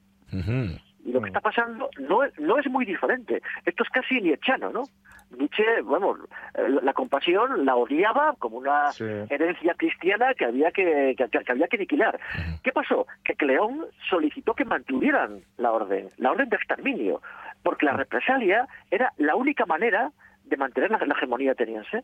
Y 1.07 1.11
lo 1.13 1.21
que 1.21 1.27
está 1.29 1.39
pasando 1.39 1.89
no 1.99 2.23
es, 2.23 2.37
no 2.37 2.59
es 2.59 2.67
muy 2.69 2.85
diferente. 2.85 3.41
Esto 3.65 3.83
es 3.83 3.89
casi 3.89 4.19
nietzscheano, 4.21 4.69
¿no? 4.71 4.83
Nietzsche, 5.31 5.81
bueno, 5.81 6.17
eh, 6.53 6.67
la 6.83 6.93
compasión 6.93 7.65
la 7.65 7.75
odiaba 7.75 8.33
como 8.39 8.57
una 8.57 8.91
Sí. 8.91 9.05
herencia 9.29 9.73
cristiana 9.75 10.33
que 10.33 10.45
había 10.45 10.71
que, 10.71 11.15
que, 11.17 11.27
que 11.29 11.51
había 11.51 11.67
que 11.67 11.77
aniquilar. 11.77 12.19
¿Qué 12.63 12.71
pasó? 12.71 13.07
Que 13.23 13.35
Cleón 13.35 13.85
solicitó 14.09 14.53
que 14.53 14.65
mantuvieran 14.65 15.41
la 15.57 15.71
orden, 15.71 16.09
la 16.17 16.31
orden 16.31 16.49
de 16.49 16.57
exterminio, 16.57 17.21
porque 17.63 17.85
la 17.85 17.93
represalia 17.93 18.67
era 18.91 19.13
la 19.17 19.35
única 19.35 19.65
manera 19.65 20.11
de 20.43 20.57
mantener 20.57 20.91
la, 20.91 20.97
la 21.05 21.13
hegemonía 21.15 21.53
ateniense. 21.53 22.03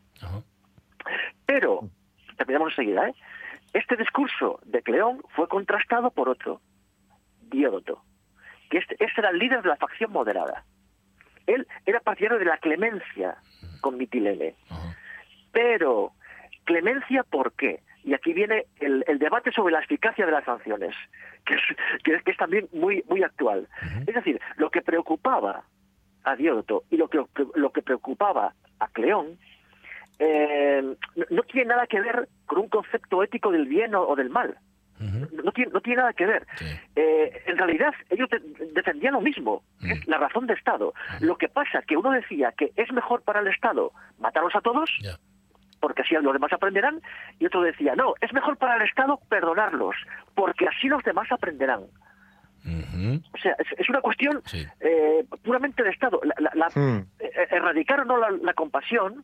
Pero, 1.46 1.80
terminamos 2.36 2.72
enseguida, 2.72 3.08
¿eh? 3.08 3.14
Este 3.74 3.96
discurso 3.96 4.60
de 4.64 4.82
Cleón 4.82 5.22
fue 5.34 5.48
contrastado 5.48 6.10
por 6.10 6.28
otro, 6.28 6.60
Diódoto, 7.42 8.02
que 8.74 8.78
este, 8.78 8.96
este 9.04 9.20
era 9.20 9.30
el 9.30 9.38
líder 9.38 9.62
de 9.62 9.68
la 9.68 9.76
facción 9.76 10.10
moderada. 10.10 10.64
Él 11.46 11.66
era 11.86 12.00
partidario 12.00 12.38
de 12.40 12.44
la 12.44 12.58
clemencia 12.58 13.36
con 13.80 13.96
Mitilene. 13.96 14.56
Pero, 15.52 16.10
¿clemencia 16.64 17.22
por 17.22 17.52
qué? 17.52 17.82
Y 18.02 18.14
aquí 18.14 18.32
viene 18.32 18.64
el, 18.80 19.04
el 19.06 19.20
debate 19.20 19.52
sobre 19.52 19.72
la 19.72 19.78
eficacia 19.78 20.26
de 20.26 20.32
las 20.32 20.44
sanciones, 20.44 20.94
que 21.46 21.54
es, 21.54 21.60
que 22.02 22.14
es, 22.14 22.22
que 22.24 22.32
es 22.32 22.36
también 22.36 22.68
muy, 22.72 23.04
muy 23.08 23.22
actual. 23.22 23.68
Es 24.06 24.14
decir, 24.14 24.40
lo 24.56 24.70
que 24.70 24.82
preocupaba 24.82 25.62
a 26.24 26.34
Diódoto 26.34 26.82
y 26.90 26.96
lo 26.96 27.08
que, 27.08 27.24
lo 27.54 27.70
que 27.70 27.82
preocupaba 27.82 28.54
a 28.80 28.88
Cleón 28.88 29.38
eh, 30.18 30.82
no, 31.14 31.24
no 31.30 31.42
tiene 31.44 31.68
nada 31.68 31.86
que 31.86 32.00
ver 32.00 32.28
con 32.46 32.58
un 32.58 32.68
concepto 32.68 33.22
ético 33.22 33.52
del 33.52 33.66
bien 33.66 33.94
o, 33.94 34.02
o 34.02 34.16
del 34.16 34.30
mal. 34.30 34.58
No 35.44 35.52
tiene, 35.52 35.70
no 35.72 35.80
tiene 35.80 35.98
nada 35.98 36.12
que 36.12 36.26
ver. 36.26 36.46
Sí. 36.56 36.64
Eh, 36.96 37.42
en 37.46 37.58
realidad, 37.58 37.92
ellos 38.10 38.28
de- 38.30 38.40
defendían 38.72 39.14
lo 39.14 39.20
mismo, 39.20 39.62
es 39.82 40.06
la 40.08 40.18
razón 40.18 40.46
de 40.46 40.54
Estado. 40.54 40.94
Lo 41.20 41.36
que 41.36 41.48
pasa 41.48 41.82
que 41.82 41.96
uno 41.96 42.10
decía 42.10 42.52
que 42.56 42.72
es 42.76 42.90
mejor 42.92 43.22
para 43.22 43.40
el 43.40 43.48
Estado 43.48 43.92
matarlos 44.18 44.54
a 44.56 44.60
todos, 44.60 44.90
porque 45.80 46.02
así 46.02 46.14
los 46.14 46.32
demás 46.32 46.52
aprenderán, 46.52 47.00
y 47.38 47.46
otro 47.46 47.60
decía, 47.62 47.94
no, 47.94 48.14
es 48.20 48.32
mejor 48.32 48.56
para 48.56 48.76
el 48.76 48.82
Estado 48.82 49.20
perdonarlos, 49.28 49.94
porque 50.34 50.66
así 50.66 50.88
los 50.88 51.02
demás 51.04 51.30
aprenderán. 51.30 51.82
O 53.34 53.38
sea, 53.38 53.54
es, 53.58 53.66
es 53.78 53.88
una 53.90 54.00
cuestión 54.00 54.40
Sí. 54.46 54.64
eh, 54.80 55.24
puramente 55.44 55.82
de 55.82 55.90
Estado. 55.90 56.18
La, 56.24 56.34
la- 56.38 56.50
la- 56.54 56.68
Hmm. 56.74 57.04
eh, 57.18 57.30
erradicar 57.50 58.00
o 58.00 58.04
no 58.06 58.16
la, 58.16 58.30
la 58.30 58.54
compasión 58.54 59.18
eh, 59.18 59.22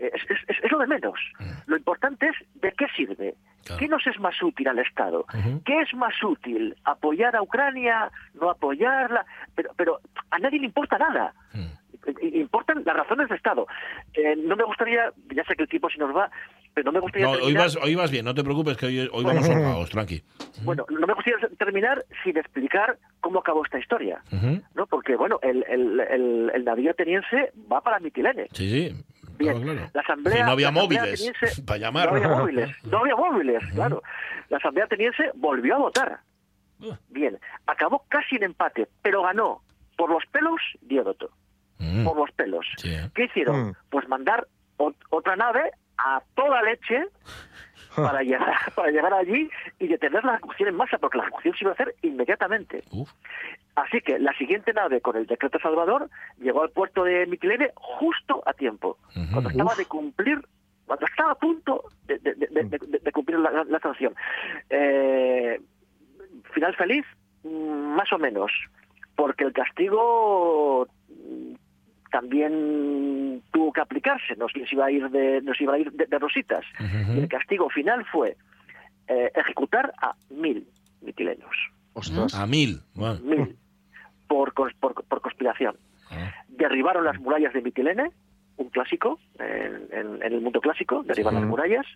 es, 0.00 0.22
es- 0.30 0.44
es- 0.48 0.64
es 0.64 0.70
lo 0.72 0.78
de 0.78 0.86
menos. 0.86 1.18
Lo 1.66 1.76
importante 1.76 2.28
es 2.28 2.34
de 2.60 2.72
qué 2.72 2.86
sirve. 2.96 3.34
Mm. 3.34 3.66
Claro. 3.66 3.78
¿Qué 3.80 3.88
nos 3.88 4.06
es 4.06 4.20
más 4.20 4.40
útil 4.42 4.68
al 4.68 4.78
Estado? 4.78 5.26
Ujú. 5.34 5.62
¿Qué 5.64 5.80
es 5.80 5.92
más 5.94 6.14
útil? 6.22 6.76
¿Apoyar 6.84 7.34
a 7.34 7.42
Ucrania? 7.42 8.10
¿No 8.34 8.50
apoyarla? 8.50 9.26
Pero, 9.56 9.70
pero 9.76 10.00
a 10.30 10.38
nadie 10.38 10.60
le 10.60 10.66
importa 10.66 10.98
nada. 10.98 11.34
Mm. 11.52 11.66
Importan 12.34 12.82
las 12.84 12.96
razones 12.96 13.28
de 13.28 13.34
Estado. 13.34 13.66
Eh, 14.14 14.36
no 14.36 14.54
me 14.54 14.62
gustaría, 14.64 15.12
ya 15.34 15.42
sé 15.44 15.56
que 15.56 15.64
el 15.64 15.68
tiempo 15.68 15.90
se 15.90 15.98
nos 15.98 16.14
va, 16.14 16.30
pero 16.72 16.84
no 16.84 16.92
me 16.92 17.00
gustaría 17.00 17.26
No, 17.26 17.32
hoy 17.32 17.38
terminar, 17.38 17.62
vas, 17.64 17.76
hoy 17.82 17.94
vas 17.96 18.10
bien, 18.12 18.24
no 18.24 18.32
te 18.34 18.44
preocupes, 18.44 18.76
que 18.76 18.86
hoy, 18.86 19.08
hoy 19.12 19.24
vamos 19.24 19.48
holgados, 19.48 19.90
tranqui. 19.90 20.22
bueno, 20.62 20.86
no 20.88 21.04
me 21.06 21.14
gustaría 21.14 21.48
terminar 21.58 22.04
sin 22.22 22.36
explicar 22.38 22.98
cómo 23.20 23.40
acabó 23.40 23.64
esta 23.64 23.80
historia. 23.80 24.22
¿no? 24.74 24.86
Porque, 24.86 25.16
bueno, 25.16 25.40
el, 25.42 25.64
el, 25.68 25.98
el, 26.00 26.52
el 26.54 26.64
navío 26.64 26.92
ateniense 26.92 27.50
va 27.70 27.80
para 27.80 27.98
Mitilene. 27.98 28.46
Sí, 28.52 28.70
sí. 28.70 29.04
Bien, 29.38 29.60
Claro, 29.62 29.72
claro. 29.74 29.90
la 29.94 30.00
asamblea, 30.00 30.36
Sí, 30.36 30.42
no 30.42 30.50
había 30.50 30.68
asamblea 30.68 31.00
móviles 31.02 31.32
para 31.66 31.78
llamar. 31.78 32.10
No 32.12 32.16
había 32.16 32.28
móviles, 32.28 32.84
no 32.84 32.98
había 32.98 33.16
móviles, 33.16 33.62
claro. 33.74 34.02
La 34.48 34.56
asamblea 34.58 34.84
ateniense 34.86 35.30
volvió 35.34 35.74
a 35.74 35.78
votar. 35.78 36.20
Uh. 36.80 36.92
Bien, 37.08 37.38
acabó 37.66 38.04
casi 38.08 38.36
en 38.36 38.44
empate, 38.44 38.88
pero 39.02 39.22
ganó 39.22 39.62
por 39.96 40.10
los 40.10 40.24
pelos 40.26 40.60
Diódoto, 40.82 41.30
Mm. 41.78 42.04
por 42.04 42.16
los 42.16 42.30
pelos. 42.32 42.66
Sí, 42.76 42.92
¿eh? 42.94 43.10
¿Qué 43.14 43.24
hicieron? 43.24 43.68
Mm. 43.68 43.72
Pues 43.90 44.08
mandar 44.08 44.46
ot- 44.78 44.96
otra 45.10 45.36
nave 45.36 45.70
a 45.98 46.22
toda 46.34 46.62
leche 46.62 47.04
para 47.96 48.22
llegar, 48.22 48.56
para 48.74 48.90
llegar 48.90 49.12
allí 49.14 49.48
y 49.78 49.86
detener 49.88 50.24
la 50.24 50.34
ejecución 50.34 50.68
en 50.68 50.76
masa, 50.76 50.98
porque 50.98 51.18
la 51.18 51.24
ejecución 51.24 51.54
se 51.54 51.64
iba 51.64 51.70
a 51.70 51.74
hacer 51.74 51.94
inmediatamente. 52.02 52.82
Uf. 52.92 53.10
Así 53.74 54.00
que 54.00 54.18
la 54.18 54.32
siguiente 54.38 54.72
nave 54.72 55.00
con 55.00 55.16
el 55.16 55.26
decreto 55.26 55.58
Salvador 55.58 56.08
llegó 56.38 56.62
al 56.62 56.70
puerto 56.70 57.04
de 57.04 57.26
Mitilene 57.26 57.72
justo 57.74 58.42
a 58.46 58.52
tiempo, 58.52 58.98
cuando 59.32 59.50
estaba 59.50 59.72
Uf. 59.72 59.78
de 59.78 59.84
cumplir, 59.86 60.40
cuando 60.86 61.06
estaba 61.06 61.32
a 61.32 61.34
punto 61.34 61.82
de, 62.06 62.18
de- 62.18 63.12
cumplir 63.12 63.38
la, 63.38 63.64
la- 63.64 63.80
sanción. 63.80 64.14
Eh, 64.70 65.60
final 66.54 66.74
feliz, 66.76 67.04
Mm, 67.44 67.94
más 67.94 68.12
o 68.12 68.18
menos, 68.18 68.50
porque 69.14 69.44
el 69.44 69.52
castigo 69.52 70.88
mm, 71.08 71.54
también 72.16 73.42
tuvo 73.52 73.72
que 73.74 73.80
aplicarse, 73.82 74.34
nos 74.36 74.54
les 74.56 74.72
iba 74.72 74.86
a 74.86 74.90
ir 74.90 75.08
de, 75.10 75.42
nos 75.42 75.60
iba 75.60 75.74
a 75.74 75.78
ir 75.78 75.92
de, 75.92 76.06
de 76.06 76.18
rositas. 76.18 76.64
Y 77.14 77.18
el 77.18 77.28
castigo 77.28 77.68
final 77.68 78.04
fue 78.06 78.36
eh, 79.08 79.30
ejecutar 79.34 79.92
a 80.00 80.14
mil 80.30 80.66
mitilenos 81.02 81.54
Ostras. 81.92 82.34
A 82.34 82.46
mil. 82.46 82.80
Bueno. 82.94 83.18
mil 83.22 83.56
por, 84.28 84.54
por, 84.54 84.72
por 85.10 85.20
conspiración. 85.20 85.76
Ah. 86.10 86.32
Derribaron 86.48 87.04
las 87.04 87.18
murallas 87.20 87.52
de 87.52 87.60
Mitilene, 87.62 88.10
un 88.56 88.70
clásico, 88.70 89.18
en, 89.38 89.74
en- 89.92 90.22
en 90.22 90.32
el 90.32 90.40
mundo 90.40 90.60
clásico, 90.60 91.02
derribar 91.02 91.34
las 91.34 91.42
Ujú. 91.42 91.50
murallas, 91.50 91.86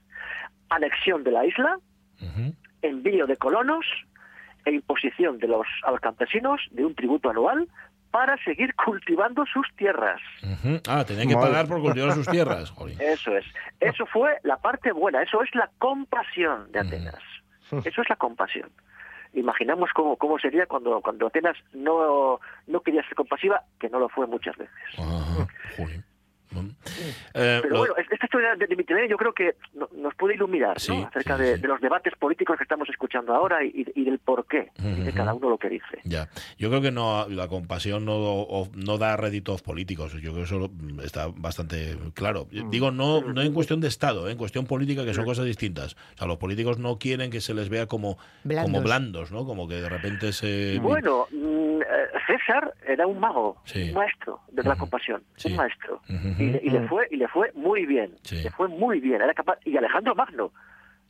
anexión 0.68 1.24
de 1.24 1.30
la 1.32 1.46
isla, 1.46 1.78
envío 2.82 3.26
de 3.26 3.36
colonos 3.36 3.86
e 4.66 4.70
imposición 4.72 5.38
de 5.38 5.48
los, 5.48 5.66
a 5.86 5.90
los 5.90 6.00
campesinos 6.00 6.60
de 6.70 6.84
un 6.84 6.94
tributo 6.94 7.30
anual 7.30 7.66
para 8.10 8.36
seguir 8.44 8.74
cultivando 8.74 9.44
sus 9.46 9.66
tierras. 9.76 10.20
Ah, 10.88 11.04
tenían 11.04 11.28
que 11.28 11.34
pagar 11.34 11.68
por 11.68 11.80
cultivar 11.80 12.12
sus 12.12 12.26
tierras. 12.26 12.70
Jolín. 12.74 12.96
Eso 13.00 13.36
es. 13.36 13.44
Eso 13.78 14.06
fue 14.06 14.38
la 14.42 14.56
parte 14.56 14.92
buena, 14.92 15.22
eso 15.22 15.42
es 15.42 15.54
la 15.54 15.70
compasión 15.78 16.70
de 16.72 16.80
Atenas. 16.80 17.22
Eso 17.84 18.02
es 18.02 18.08
la 18.08 18.16
compasión. 18.16 18.68
Imaginamos 19.32 19.90
cómo, 19.94 20.16
cómo 20.16 20.40
sería 20.40 20.66
cuando, 20.66 21.00
cuando 21.00 21.28
Atenas 21.28 21.56
no, 21.72 22.40
no 22.66 22.80
quería 22.80 23.02
ser 23.04 23.14
compasiva, 23.14 23.62
que 23.78 23.88
no 23.88 24.00
lo 24.00 24.08
fue 24.08 24.26
muchas 24.26 24.56
veces. 24.56 24.74
Jolín. 25.76 26.04
Bueno. 26.52 26.70
Eh, 27.34 27.60
Pero 27.62 27.68
lo- 27.68 27.78
bueno, 27.78 27.94
esta 27.96 28.24
historia 28.26 28.54
de 28.56 28.76
Mitilene 28.76 29.08
yo 29.08 29.16
creo 29.16 29.32
que 29.32 29.54
no- 29.74 29.88
nos 29.96 30.14
puede 30.16 30.34
iluminar 30.34 30.76
acerca 30.76 31.36
sí, 31.36 31.42
de, 31.42 31.56
sí. 31.56 31.62
de 31.62 31.68
los 31.68 31.80
debates 31.80 32.12
políticos 32.18 32.56
que 32.56 32.64
estamos 32.64 32.88
escuchando 32.88 33.34
ahora 33.34 33.64
y, 33.64 33.86
y 33.94 34.04
del 34.04 34.18
por 34.18 34.46
qué 34.46 34.70
dice 34.78 35.08
Ujú. 35.10 35.16
cada 35.16 35.34
uno 35.34 35.50
lo 35.50 35.58
que 35.58 35.68
dice. 35.68 36.00
Ya, 36.04 36.28
yo 36.58 36.68
creo 36.70 36.80
que 36.82 36.90
no 36.90 37.28
la 37.28 37.48
compasión 37.48 38.04
no, 38.04 38.98
da 38.98 39.16
réditos 39.16 39.62
políticos. 39.62 40.12
Yo 40.14 40.32
creo 40.32 40.34
que 40.34 40.42
eso 40.42 40.70
mm, 40.72 41.00
está 41.00 41.28
bastante 41.34 41.96
claro. 42.14 42.46
Digo, 42.50 42.90
no, 42.90 43.20
no 43.22 43.42
en 43.42 43.52
cuestión 43.54 43.80
de 43.80 43.88
Estado, 43.88 44.28
¿eh? 44.28 44.32
en 44.32 44.38
cuestión 44.38 44.66
política, 44.66 45.04
que 45.04 45.14
son 45.14 45.24
cosas 45.24 45.44
distintas. 45.44 45.94
O 46.14 46.18
sea, 46.18 46.26
los 46.26 46.38
políticos 46.38 46.78
no 46.78 46.98
quieren 46.98 47.30
que 47.30 47.40
se 47.40 47.54
les 47.54 47.68
vea 47.68 47.86
como 47.86 48.18
Blandos. 48.44 48.70
como 48.72 48.82
blandos, 48.84 49.30
¿no? 49.32 49.44
Como 49.46 49.68
que 49.68 49.74
de 49.76 49.88
repente 49.88 50.32
se. 50.32 50.78
Bueno, 50.80 51.26
mm, 51.30 51.80
eh, 51.82 51.84
César 52.26 52.74
era 52.86 53.06
un 53.06 53.18
mago, 53.20 53.56
Sí. 53.64 53.88
un 53.88 53.94
maestro 53.94 54.40
de 54.52 54.62
la 54.64 54.76
compasión, 54.76 55.22
Sí. 55.36 55.48
un 55.50 55.56
maestro. 55.56 56.00
Ujú. 56.48 56.48
Y, 56.48 56.52
le, 56.52 56.60
y 56.66 56.70
le 56.70 56.88
fue 56.88 57.08
y 57.10 57.16
le 57.16 57.28
fue 57.28 57.52
muy 57.54 57.86
bien, 57.86 58.16
Sí. 58.22 58.42
le 58.42 58.50
fue 58.50 58.68
muy 58.68 59.00
bien, 59.00 59.20
era 59.22 59.34
capaz 59.34 59.58
y 59.64 59.76
Alejandro 59.76 60.14
Magno, 60.14 60.52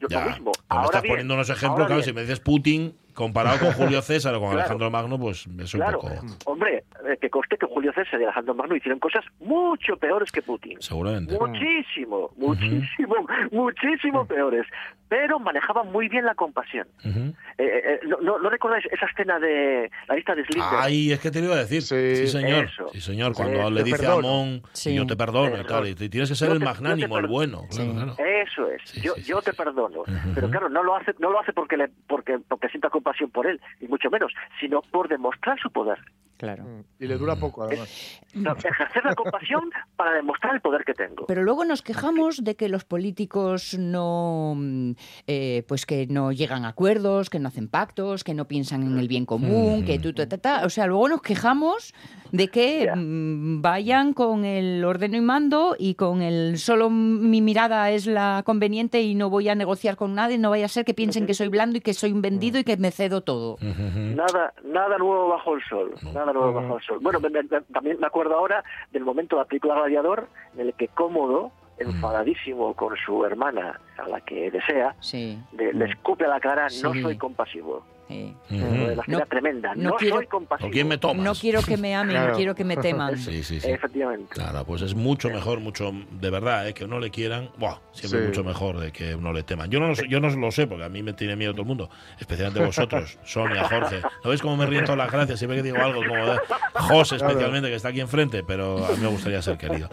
yo 0.01 0.09
Ya, 0.09 0.21
lo 0.25 0.31
mismo. 0.31 0.53
pero 0.53 0.65
me 0.69 0.75
Ahora 0.77 0.85
estás 0.87 1.03
bien, 1.03 1.13
poniendo 1.15 1.35
unos 1.35 1.51
ejemplos, 1.51 1.71
ahora 1.81 1.87
claro, 1.87 2.03
bien, 2.03 2.05
si 2.09 2.13
me 2.15 2.21
dices 2.23 2.41
Putin 2.41 2.95
comparado 3.21 3.59
con 3.61 3.73
Julio 3.73 4.01
César 4.11 4.35
o 4.35 4.41
con 4.41 4.49
Claro. 4.49 4.61
Alejandro 4.63 4.91
Magno, 4.91 5.19
pues 5.19 5.47
es 5.47 5.75
un 5.75 5.81
Claro, 5.81 6.01
poco... 6.01 6.15
hombre, 6.47 6.85
eh, 7.09 7.17
que 7.21 7.31
conste 7.31 7.57
que 7.57 7.67
Julio 7.67 7.93
César 7.93 8.21
y 8.21 8.25
Alejandro 8.25 8.55
Magno 8.55 8.75
hicieron 8.77 8.99
cosas 8.99 9.25
mucho 9.41 9.97
peores 9.97 10.33
que 10.33 10.43
Putin. 10.43 10.81
Seguramente. 10.81 11.39
Muchísimo, 11.39 12.31
muchísimo, 12.37 13.15
muchísimo 13.53 14.27
peores. 14.27 14.67
Pero 15.09 15.41
manejaban 15.41 15.91
muy 15.91 16.09
bien 16.09 16.25
la 16.25 16.35
compasión. 16.37 16.87
Ujú. 17.05 17.35
Eh, 17.59 17.65
eh, 17.85 18.01
¿no, 18.07 18.19
no, 18.21 18.39
no 18.39 18.49
recordáis 18.49 18.85
esa 18.93 19.07
escena 19.07 19.41
de 19.41 19.91
la 20.09 20.15
lista 20.15 20.37
de 20.37 20.45
Slipper? 20.45 20.79
Ay, 20.79 21.11
es 21.13 21.19
que 21.19 21.33
te 21.33 21.41
lo 21.41 21.47
iba 21.47 21.55
a 21.57 21.59
decir. 21.59 21.83
Sí, 21.83 22.15
Sí. 22.15 22.27
señor. 22.29 22.65
Eso. 22.67 22.89
Sí, 22.93 23.01
señor. 23.01 23.33
Cuando 23.35 23.67
Eh, 23.67 23.71
le 23.73 23.83
dice 23.83 23.97
a 23.97 23.99
perdono. 23.99 24.29
Amón, 24.29 24.63
Sí. 24.73 24.95
yo 24.95 25.07
te 25.07 25.17
perdono 25.17 25.51
y 25.57 25.61
Eso. 25.61 25.65
tal. 25.69 25.89
Y 25.89 25.95
tienes 25.97 26.29
que 26.29 26.37
ser 26.37 26.49
Yo 26.49 26.55
el 26.55 26.61
te- 26.61 26.65
magnánimo, 26.65 27.19
el 27.19 27.27
bueno. 27.27 27.65
Claro, 27.71 27.91
Sí. 27.91 27.97
claro. 27.97 28.15
Eso 28.19 28.71
es. 28.71 28.83
Sí, 28.85 29.01
yo 29.01 29.15
sí, 29.17 29.23
yo 29.25 29.39
sí, 29.41 29.47
te 29.47 29.51
sí. 29.51 29.57
perdono. 29.57 30.03
Pero 30.35 30.49
claro, 30.49 30.69
no 30.69 30.83
lo 30.85 30.95
hace 30.95 31.13
no 31.19 31.31
lo 31.31 31.41
hace 31.41 31.53
porque 31.53 31.77
le 31.77 31.89
porque 32.07 32.39
porque 32.49 32.69
sienta 32.69 32.89
compasión 32.89 33.10
compasión 33.11 33.31
por 33.31 33.47
él, 33.47 33.61
y 33.81 33.87
mucho 33.89 34.11
menos, 34.11 34.33
sino 34.61 34.83
por 34.83 35.09
demostrar 35.09 35.59
su 35.61 35.71
poder. 35.71 35.99
Claro. 36.37 36.65
Mm, 36.65 37.03
Y 37.05 37.07
le 37.07 37.19
dura 37.19 37.37
poco, 37.37 37.65
además. 37.65 38.19
No, 38.33 38.53
ejercer 38.53 39.05
la 39.05 39.15
compasión 39.15 39.71
para 39.97 40.13
demostrar 40.15 40.55
el 40.55 40.63
poder 40.63 40.85
que 40.87 40.95
tengo. 40.95 41.27
Pero 41.27 41.43
luego 41.43 41.67
nos 41.67 41.83
quejamos 41.83 42.43
de 42.43 42.55
que 42.57 42.71
los 42.71 42.85
políticos 42.85 43.77
no, 43.79 44.55
mm, 44.57 44.93
eh, 45.27 45.65
pues 45.69 45.85
que 45.85 46.07
no 46.07 46.33
llegan 46.33 46.65
a 46.65 46.69
acuerdos, 46.69 47.29
que 47.29 47.39
no 47.41 47.49
hacen 47.49 47.69
pactos, 47.69 48.25
que 48.25 48.33
no 48.33 48.47
piensan 48.49 48.83
en 48.85 48.99
el 48.99 49.07
bien 49.07 49.27
común, 49.27 49.85
que 49.85 49.99
tú, 49.99 50.15
ta, 50.15 50.29
ta, 50.31 50.39
ta. 50.39 50.65
o 50.65 50.71
sea, 50.71 50.87
luego 50.87 51.09
nos 51.11 51.21
quejamos 51.21 51.93
de 52.33 52.49
que 52.49 52.85
Ya. 52.87 52.97
mm, 52.97 53.61
vayan 53.61 54.15
con 54.15 54.47
el 54.47 54.83
ordeno 54.85 55.17
y 55.19 55.21
mando 55.21 55.77
y 55.79 55.95
con 55.95 56.23
el 56.23 56.57
solo 56.59 56.89
mi 56.89 57.43
mirada 57.43 57.91
es 57.91 58.07
la 58.07 58.43
conveniente 58.47 59.03
y 59.03 59.15
no 59.15 59.29
voy 59.29 59.49
a 59.51 59.55
negociar 59.55 59.97
con 59.97 60.15
nadie, 60.15 60.39
no 60.39 60.49
vaya 60.49 60.65
a 60.65 60.69
ser 60.69 60.87
que 60.87 60.95
piensen 60.95 61.27
que 61.27 61.35
soy 61.35 61.49
blando 61.49 61.77
y 61.77 61.81
que 61.83 61.93
soy 61.93 62.13
un 62.13 62.23
vendido 62.23 62.59
y 62.59 62.65
que 62.65 62.79
me 62.79 62.90
cedo 62.91 63.21
todo. 63.21 63.57
Nada, 63.61 64.53
nada 64.65 64.99
nuevo 64.99 65.29
bajo 65.29 65.55
el 65.55 65.63
sol, 65.65 65.95
nada 66.15 66.33
nuevo 66.33 66.53
bajo 66.53 66.79
el 66.79 66.83
sol. 66.85 66.99
Bueno, 67.01 67.21
me- 67.21 67.31
me- 67.31 67.43
me- 67.43 67.61
también 67.73 67.99
me 68.01 68.07
acuerdo 68.07 68.35
ahora 68.37 68.63
del 68.93 69.05
momento 69.05 69.37
de 69.37 69.43
la 69.43 69.49
película 69.49 69.75
Gladiador 69.75 70.29
en 70.55 70.61
el 70.61 70.75
que 70.75 70.89
Cómodo, 70.89 71.53
enfadadísimo 71.79 72.75
con 72.75 72.95
su 73.05 73.25
hermana, 73.25 73.81
a 73.99 74.09
la 74.09 74.21
que 74.21 74.51
desea, 74.51 74.95
Sí. 75.01 75.39
le, 75.53 75.73
le 75.73 75.85
escupe 75.87 76.25
a 76.25 76.29
la 76.29 76.41
cara, 76.41 76.65
no 76.83 76.93
soy 77.03 77.17
compasivo. 77.17 77.83
Eh. 78.11 78.35
La 78.51 78.57
escena 79.03 79.19
No- 79.21 79.27
tremenda, 79.27 79.75
no 79.75 79.91
no, 79.91 79.97
quiero- 79.97 80.17
soy 80.17 80.27
compasivo. 80.27 80.67
¿Con 80.67 80.73
quién 80.73 80.89
me 80.89 80.99
tomas? 80.99 81.25
No 81.25 81.35
quiero 81.35 81.63
que 81.63 81.77
me 81.77 81.95
amen, 81.95 82.17
Claro. 82.17 82.35
quiero 82.37 82.55
que 82.55 82.65
me 82.65 82.77
teman. 82.77 83.17
Sí, 83.19 83.43
sí, 83.43 83.61
sí. 83.61 83.71
Efectivamente. 83.71 84.27
Claro, 84.35 84.65
pues 84.65 84.83
es 84.83 84.95
mucho 84.95 85.31
mejor, 85.31 85.61
mucho, 85.61 85.93
de 86.11 86.31
verdad, 86.31 86.69
¿eh? 86.69 86.75
que 86.75 86.85
uno 86.85 86.99
le 86.99 87.11
quieran, 87.11 87.51
buah, 87.59 87.79
siempre 87.93 88.21
Sí. 88.21 88.27
mucho 88.29 88.45
mejor 88.45 88.79
de 88.79 88.93
que 88.93 89.15
uno 89.15 89.33
le 89.33 89.43
teman. 89.43 89.71
Yo 89.71 89.79
no, 89.81 89.89
lo 89.89 89.95
sé, 89.95 90.07
yo 90.09 90.21
no 90.21 90.29
lo 90.31 90.51
sé, 90.51 90.67
porque 90.67 90.85
a 90.85 90.89
mí 90.89 91.03
me 91.03 91.13
tiene 91.13 91.37
miedo 91.37 91.53
todo 91.53 91.63
el 91.63 91.69
mundo, 91.69 91.91
especialmente 92.19 92.65
vosotros, 92.65 93.19
Sonia, 93.25 93.65
Jorge. 93.69 94.01
¿No 94.25 94.31
veis 94.31 94.43
cómo 94.43 94.57
me 94.57 94.67
ríen 94.67 94.85
todas 94.85 94.99
las 94.99 95.11
gracias? 95.13 95.39
Siempre 95.39 95.57
que 95.59 95.63
digo 95.63 95.79
algo, 95.79 96.01
como 96.07 96.27
de 96.27 96.39
José 96.75 97.17
especialmente, 97.17 97.69
que 97.69 97.75
está 97.77 97.89
aquí 97.89 98.01
enfrente, 98.01 98.43
pero 98.43 98.85
a 98.85 98.91
mí 98.91 98.99
me 99.01 99.09
gustaría 99.09 99.41
ser 99.43 99.57
querido. 99.57 99.89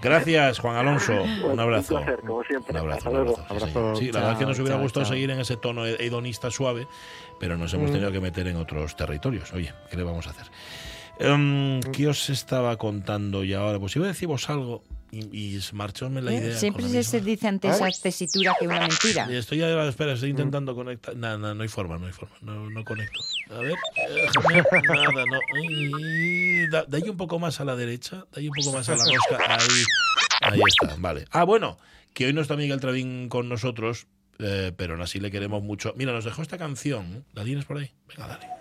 Gracias, 0.00 0.58
Juan 0.60 0.76
Alonso. 0.76 1.12
Un 1.44 1.58
abrazo. 1.58 1.96
Un 1.96 2.04
placer, 2.04 2.20
como 2.24 2.44
siempre. 2.44 2.72
Un 2.72 2.76
abrazo, 2.78 3.10
un 3.10 3.16
abrazo. 3.16 3.36
Sí, 3.36 3.42
Abrazo. 3.54 3.96
Sí, 3.96 4.06
la 4.12 4.18
verdad 4.20 4.32
es 4.34 4.38
que 4.38 4.46
nos 4.46 4.58
hubiera 4.58 4.74
chao, 4.76 4.82
gustado 4.82 5.04
chao. 5.06 5.12
seguir 5.14 5.30
en 5.30 5.40
ese 5.40 5.56
tono 5.56 5.86
hedonista 5.86 6.50
suave, 6.50 6.86
pero 7.40 7.56
nos 7.56 7.72
hemos 7.74 7.90
tenido 7.90 8.12
que 8.12 8.20
meter 8.20 8.46
en 8.48 8.56
otros 8.56 8.96
territorios. 8.96 9.52
Oye, 9.52 9.72
¿qué 9.90 9.96
le 9.96 10.02
vamos 10.02 10.26
a 10.26 10.30
hacer? 10.30 10.46
Em, 11.20 11.80
¿Qué 11.92 12.06
os 12.06 12.30
estaba 12.30 12.76
contando 12.76 13.42
y 13.44 13.52
ahora? 13.52 13.78
Pues 13.80 13.96
iba 13.96 14.04
a 14.04 14.08
deciros 14.08 14.48
algo 14.50 14.84
y, 15.10 15.56
y 15.56 15.60
marchóme 15.72 16.22
la 16.22 16.32
idea. 16.32 16.50
¿Eh? 16.50 16.58
Siempre 16.58 16.84
con 16.84 16.92
la 16.94 17.02
se 17.02 17.16
misma. 17.16 17.30
dice 17.30 17.48
ante 17.48 17.68
esa 17.68 17.88
tesitura 18.02 18.54
que 18.58 18.66
una 18.66 18.80
mentira. 18.80 19.28
Estoy 19.30 19.62
espera, 19.62 20.12
estoy 20.12 20.30
intentando 20.30 20.74
conectar. 20.74 21.16
Nada, 21.16 21.38
nada, 21.38 21.54
no 21.54 21.62
hay 21.62 21.68
forma, 21.68 21.98
no 21.98 22.06
hay 22.06 22.12
forma, 22.12 22.36
no, 22.42 22.70
no 22.70 22.84
conecto. 22.84 23.18
A 23.50 23.58
ver, 23.58 23.74
déjame, 24.14 24.62
nada, 24.86 25.24
no. 25.26 26.70
Da, 26.70 26.84
da 26.86 26.98
ahí 26.98 27.08
un 27.08 27.16
poco 27.16 27.38
más 27.38 27.60
a 27.60 27.64
la 27.64 27.74
derecha, 27.74 28.16
da 28.16 28.36
ahí 28.36 28.48
un 28.48 28.54
poco 28.54 28.76
más 28.76 28.88
a 28.88 28.96
la 28.96 29.04
rosca. 29.04 29.56
Ahí, 30.42 30.52
ahí 30.52 30.60
está, 30.66 30.94
vale. 30.98 31.24
Ah, 31.30 31.44
bueno, 31.44 31.78
que 32.14 32.26
hoy 32.26 32.32
no 32.32 32.42
está 32.42 32.56
Miguel 32.56 32.80
Travín 32.80 33.28
con 33.28 33.48
nosotros, 33.48 34.06
eh, 34.38 34.72
pero 34.76 34.94
aún 34.94 35.02
así 35.02 35.20
le 35.20 35.30
queremos 35.30 35.62
mucho. 35.62 35.94
Mira, 35.96 36.12
nos 36.12 36.24
dejó 36.24 36.42
esta 36.42 36.58
canción. 36.58 37.24
¿La 37.32 37.44
tienes 37.44 37.64
por 37.64 37.78
ahí? 37.78 37.92
Venga, 38.08 38.28
dale. 38.28 38.57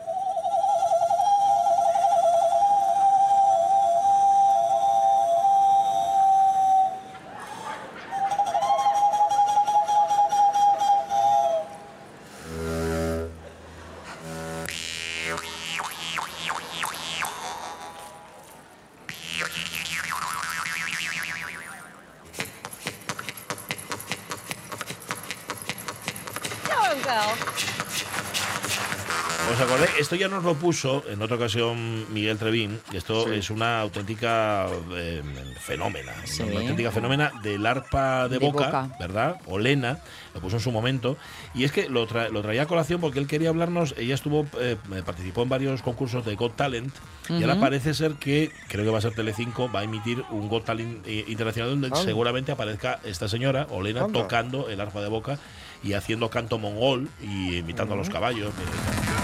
Ya 30.17 30.27
nos 30.27 30.43
lo 30.43 30.55
puso 30.55 31.03
en 31.09 31.21
otra 31.21 31.35
ocasión 31.37 32.11
Miguel 32.13 32.37
Trevín, 32.37 32.79
que 32.91 32.97
esto 32.97 33.31
es 33.31 33.49
una 33.49 33.81
auténtica 33.81 34.67
eh, 34.95 35.21
fenómena, 35.61 36.13
Sí. 36.25 36.43
una 36.43 36.59
auténtica 36.59 36.91
fenómena 36.91 37.31
del 37.43 37.65
arpa 37.65 38.27
de, 38.27 38.39
De 38.39 38.45
boca, 38.45 38.65
boca. 38.65 38.89
¿verdad? 38.99 39.37
Olena, 39.45 39.99
lo 40.33 40.41
puso 40.41 40.57
en 40.57 40.61
su 40.61 40.71
momento, 40.71 41.17
y 41.53 41.63
es 41.63 41.71
que 41.71 41.89
lo, 41.89 42.07
tra- 42.07 42.29
lo 42.29 42.41
traía 42.41 42.63
a 42.63 42.65
colación 42.67 42.99
porque 43.01 43.19
él 43.19 43.27
quería 43.27 43.49
hablarnos, 43.49 43.95
ella 43.97 44.15
estuvo, 44.15 44.45
eh, 44.59 44.75
participó 45.05 45.43
en 45.43 45.49
varios 45.49 45.81
concursos 45.81 46.25
de 46.25 46.35
Got 46.35 46.55
Talent, 46.55 46.93
y 47.29 47.41
ahora 47.43 47.59
parece 47.59 47.93
ser 47.93 48.13
que, 48.13 48.51
creo 48.69 48.85
que 48.85 48.91
va 48.91 48.99
a 48.99 49.01
ser 49.01 49.13
Telecinco, 49.13 49.69
va 49.71 49.81
a 49.81 49.83
emitir 49.83 50.23
un 50.31 50.47
Got 50.49 50.65
Talent 50.65 51.05
eh, 51.05 51.25
internacional 51.27 51.71
donde 51.71 51.87
Anda. 51.87 52.01
seguramente 52.03 52.51
aparezca 52.51 52.99
esta 53.03 53.27
señora, 53.27 53.67
Olena, 53.69 54.05
Anda. 54.05 54.21
tocando 54.21 54.69
el 54.69 54.79
arpa 54.79 55.01
de 55.01 55.09
boca 55.09 55.37
y 55.83 55.93
haciendo 55.93 56.29
canto 56.29 56.57
mongol 56.57 57.09
y 57.21 57.57
imitando 57.57 57.93
a 57.93 57.97
los 57.97 58.09
caballos. 58.09 58.51
Y 58.53 59.16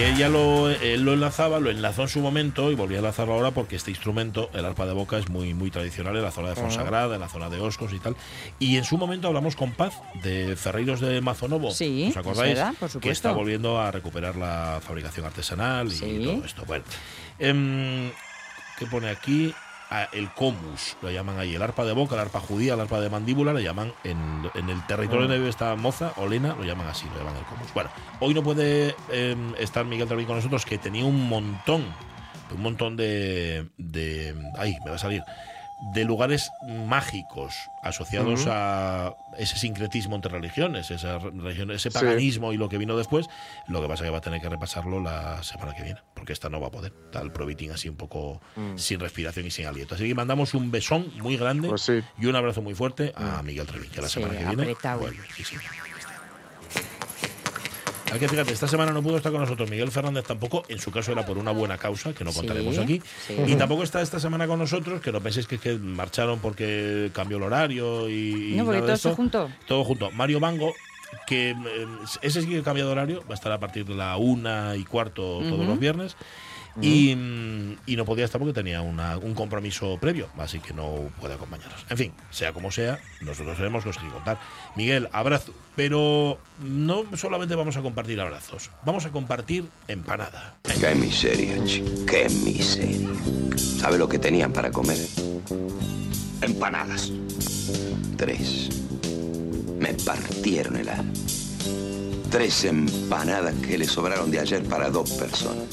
ella 0.00 0.28
lo, 0.28 0.70
él 0.70 1.02
lo 1.02 1.12
enlazaba, 1.12 1.60
lo 1.60 1.70
enlazó 1.70 2.02
en 2.02 2.08
su 2.08 2.20
momento 2.20 2.70
y 2.70 2.74
volvió 2.74 2.96
a 2.96 3.00
enlazarlo 3.00 3.34
ahora 3.34 3.50
porque 3.50 3.76
este 3.76 3.90
instrumento, 3.90 4.48
el 4.54 4.64
arpa 4.64 4.86
de 4.86 4.92
boca, 4.92 5.18
es 5.18 5.28
muy, 5.28 5.54
muy 5.54 5.70
tradicional 5.70 6.16
en 6.16 6.22
la 6.22 6.30
zona 6.30 6.50
de 6.50 6.54
Fonsagrada, 6.56 7.14
en 7.14 7.20
la 7.20 7.28
zona 7.28 7.48
de 7.50 7.60
Oscos 7.60 7.92
y 7.92 7.98
tal. 7.98 8.16
Y 8.58 8.76
en 8.76 8.84
su 8.84 8.96
momento 8.96 9.28
hablamos 9.28 9.54
con 9.56 9.72
Paz 9.72 9.94
de 10.22 10.56
Ferreiros 10.56 11.00
de 11.00 11.20
Mazonovo. 11.20 11.70
Sí, 11.72 12.06
¿Os 12.10 12.16
acordáis? 12.16 12.54
verdad, 12.54 12.74
por 12.78 13.00
Que 13.00 13.10
está 13.10 13.32
volviendo 13.32 13.80
a 13.80 13.90
recuperar 13.90 14.36
la 14.36 14.80
fabricación 14.84 15.26
artesanal 15.26 15.88
y 15.88 15.90
Sí. 15.90 16.20
todo 16.24 16.44
esto. 16.44 16.64
Bueno, 16.66 16.84
em, 17.38 18.10
¿qué 18.78 18.86
pone 18.86 19.08
aquí? 19.10 19.54
El 20.12 20.30
comus, 20.30 20.96
lo 21.02 21.10
llaman 21.10 21.38
ahí, 21.38 21.54
el 21.54 21.62
arpa 21.62 21.84
de 21.84 21.92
boca, 21.92 22.14
el 22.14 22.20
arpa 22.22 22.40
judía, 22.40 22.74
el 22.74 22.80
arpa 22.80 23.00
de 23.00 23.10
mandíbula, 23.10 23.52
lo 23.52 23.60
llaman 23.60 23.92
en, 24.04 24.50
en 24.54 24.70
el 24.70 24.86
territorio 24.86 25.22
donde 25.22 25.38
vive 25.38 25.50
esta 25.50 25.76
moza, 25.76 26.12
Olena, 26.16 26.54
lo 26.56 26.64
llaman 26.64 26.86
así, 26.86 27.06
lo 27.12 27.18
llaman 27.18 27.36
el 27.36 27.44
comus. 27.44 27.72
Bueno, 27.74 27.90
hoy 28.20 28.32
no 28.32 28.42
puede 28.42 28.94
em, 29.10 29.54
estar 29.58 29.84
Miguel 29.84 30.08
Trevín 30.08 30.26
con 30.26 30.36
nosotros, 30.36 30.64
que 30.64 30.78
tenía 30.78 31.04
un 31.04 31.28
montón, 31.28 31.84
un 32.54 32.62
montón 32.62 32.96
de, 32.96 33.68
de 33.76 34.34
ay, 34.56 34.76
me 34.84 34.90
va 34.90 34.96
a 34.96 34.98
salir, 34.98 35.22
de 35.94 36.04
lugares 36.04 36.50
mágicos 36.86 37.54
asociados 37.82 38.46
a 38.48 39.14
ese 39.36 39.56
sincretismo 39.58 40.14
entre 40.14 40.30
religiones, 40.30 40.90
esa 40.92 41.18
religión, 41.18 41.72
ese 41.72 41.90
Sí. 41.90 41.98
paganismo 41.98 42.52
y 42.52 42.56
lo 42.56 42.68
que 42.68 42.78
vino 42.78 42.96
después. 42.96 43.26
Lo 43.66 43.82
que 43.82 43.88
pasa 43.88 44.04
es 44.04 44.08
que 44.08 44.12
va 44.12 44.18
a 44.18 44.20
tener 44.20 44.40
que 44.40 44.48
repasarlo 44.48 45.00
la 45.00 45.42
semana 45.42 45.74
que 45.74 45.82
viene, 45.82 46.00
porque 46.14 46.32
esta 46.32 46.48
no 46.48 46.60
va 46.60 46.68
a 46.68 46.70
poder. 46.70 46.92
Está 47.06 47.20
el 47.20 47.32
así 47.72 47.88
un 47.88 47.96
poco 47.96 48.40
sin 48.76 49.00
respiración 49.00 49.44
y 49.46 49.50
sin 49.50 49.66
aliento. 49.66 49.96
Así 49.96 50.06
que 50.06 50.14
mandamos 50.14 50.54
un 50.54 50.70
besón 50.70 51.12
muy 51.18 51.36
grande 51.36 51.68
Pues 51.68 51.82
sí. 51.82 52.00
y 52.18 52.26
un 52.26 52.36
abrazo 52.36 52.62
muy 52.62 52.74
fuerte 52.74 53.12
a 53.16 53.42
Miguel 53.42 53.66
Trevín, 53.66 53.90
que 53.90 54.00
la 54.00 54.08
Sí, 54.08 54.14
semana 54.20 54.38
que 54.38 54.44
viene. 54.44 54.74
vuelve. 54.96 55.20
Hay 58.12 58.18
que 58.18 58.28
fíjate, 58.28 58.52
esta 58.52 58.68
semana 58.68 58.92
no 58.92 59.02
pudo 59.02 59.16
estar 59.16 59.32
con 59.32 59.40
nosotros 59.40 59.70
Miguel 59.70 59.90
Fernández 59.90 60.24
tampoco, 60.24 60.62
en 60.68 60.78
su 60.78 60.90
caso 60.90 61.12
era 61.12 61.24
por 61.24 61.38
una 61.38 61.50
buena 61.50 61.78
causa, 61.78 62.12
que 62.12 62.24
no 62.24 62.30
Sí, 62.32 62.38
contaremos 62.38 62.78
aquí. 62.78 63.00
sí. 63.26 63.34
Y 63.46 63.54
tampoco 63.56 63.82
está 63.82 64.02
esta 64.02 64.20
semana 64.20 64.46
con 64.46 64.58
nosotros, 64.58 65.00
que 65.00 65.12
no 65.12 65.20
penséis 65.20 65.46
que, 65.46 65.58
que 65.58 65.74
marcharon 65.78 66.38
porque 66.40 67.10
cambió 67.12 67.38
el 67.38 67.42
horario 67.44 68.08
y. 68.08 68.54
No, 68.56 68.64
porque 68.64 68.80
todo 68.80 68.92
esto. 68.92 69.14
juntó. 69.14 69.50
Todo 69.66 69.84
junto. 69.84 70.10
Mario 70.10 70.40
Bango, 70.40 70.72
que 71.26 71.50
eh, 71.50 71.86
ese 72.22 72.42
sí 72.42 72.48
que 72.48 72.62
cambia 72.62 72.84
de 72.84 72.90
horario, 72.90 73.20
va 73.28 73.32
a 73.32 73.34
estar 73.34 73.52
a 73.52 73.58
partir 73.58 73.84
de 73.86 73.94
la 73.94 74.16
una 74.16 74.76
y 74.76 74.84
cuarto 74.84 75.40
todos 75.40 75.66
los 75.66 75.78
viernes. 75.78 76.16
Y, 76.80 77.14
mm, 77.14 77.76
y 77.86 77.96
no 77.96 78.04
podía 78.06 78.24
estar 78.24 78.38
porque 78.38 78.54
tenía 78.54 78.80
una- 78.80 79.18
un 79.18 79.34
compromiso 79.34 79.98
previo, 80.00 80.28
así 80.38 80.58
que 80.58 80.72
no 80.72 81.10
puede 81.20 81.34
acompañarnos. 81.34 81.84
En 81.90 81.98
fin, 81.98 82.12
sea 82.30 82.52
como 82.54 82.70
sea, 82.70 82.98
nosotros 83.20 83.56
tenemos 83.58 83.82
que 83.84 83.90
os 83.90 83.98
contar. 83.98 84.38
Miguel, 84.74 85.08
abrazo. 85.12 85.52
Pero 85.76 86.38
no 86.62 87.04
solamente 87.16 87.54
vamos 87.54 87.76
a 87.76 87.82
compartir 87.82 88.20
abrazos, 88.20 88.70
vamos 88.84 89.04
a 89.04 89.10
compartir 89.10 89.68
empanada. 89.88 90.56
Qué 90.80 90.94
miseria, 90.94 91.62
chico. 91.64 91.90
Qué 92.06 92.28
miseria. 92.28 93.08
¿Sabe 93.56 93.98
lo 93.98 94.08
que 94.08 94.18
tenían 94.18 94.52
para 94.52 94.70
comer? 94.70 94.98
Empanadas. 96.40 97.12
Tres. 98.16 98.68
Me 99.78 99.94
partieron 99.94 100.76
el 100.76 100.88
alma. 100.88 101.12
Tres 102.30 102.64
empanadas 102.64 103.54
que 103.66 103.76
le 103.78 103.84
sobraron 103.86 104.30
de 104.30 104.40
ayer 104.40 104.62
para 104.64 104.90
dos 104.90 105.10
personas. 105.12 105.66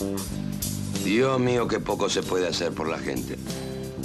Dios 1.09 1.39
mío, 1.39 1.67
qué 1.67 1.79
poco 1.79 2.07
se 2.07 2.21
puede 2.21 2.47
hacer 2.47 2.71
por 2.71 2.87
la 2.87 2.99
gente. 2.99 3.35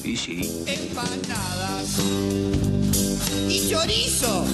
Y 0.03 0.17
sí. 0.17 0.64
empanadas 0.67 1.99
y 3.47 3.69
chorizo. 3.69 4.47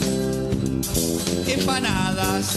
Empanadas 1.47 2.57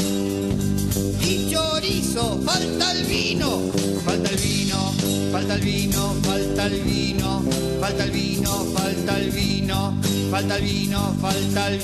y 1.21 1.51
chorizo. 1.51 2.41
Falta 2.43 2.91
el 2.91 3.05
vino, 3.05 3.59
falta 4.03 4.31
el 4.31 4.37
vino, 4.37 4.93
falta 5.31 5.53
el 5.53 5.61
vino, 5.61 6.15
falta 6.23 6.65
el 6.65 6.81
vino, 6.81 7.45
falta 7.79 8.05
el 8.07 8.09
vino, 8.11 8.65
falta 8.73 9.19
el 9.19 9.29
vino, 9.29 9.93
falta 10.31 10.57
el 10.57 10.63
vino, 10.63 11.15
falta 11.21 11.67
el 11.67 11.79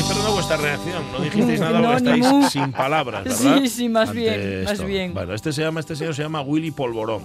Estoy 0.00 0.12
esperando 0.16 0.32
vuestra 0.34 0.56
reacción. 0.56 1.02
No 1.12 1.20
dijisteis 1.20 1.60
nada 1.60 1.80
No, 1.80 1.96
estáis 1.96 2.26
sin 2.50 2.72
palabras, 2.72 3.22
Sí, 3.36 3.44
¿verdad? 3.44 3.66
sí, 3.66 3.88
más 3.88 4.08
Ante 4.08 4.20
bien, 4.20 4.64
más 4.64 4.84
bien. 4.84 5.14
Bueno, 5.14 5.34
este 5.34 5.52
se 5.52 5.62
llama, 5.62 5.80
este 5.80 5.94
señor 5.96 6.14
se 6.14 6.22
llama 6.22 6.40
Willy 6.40 6.70
Polvorón. 6.70 7.22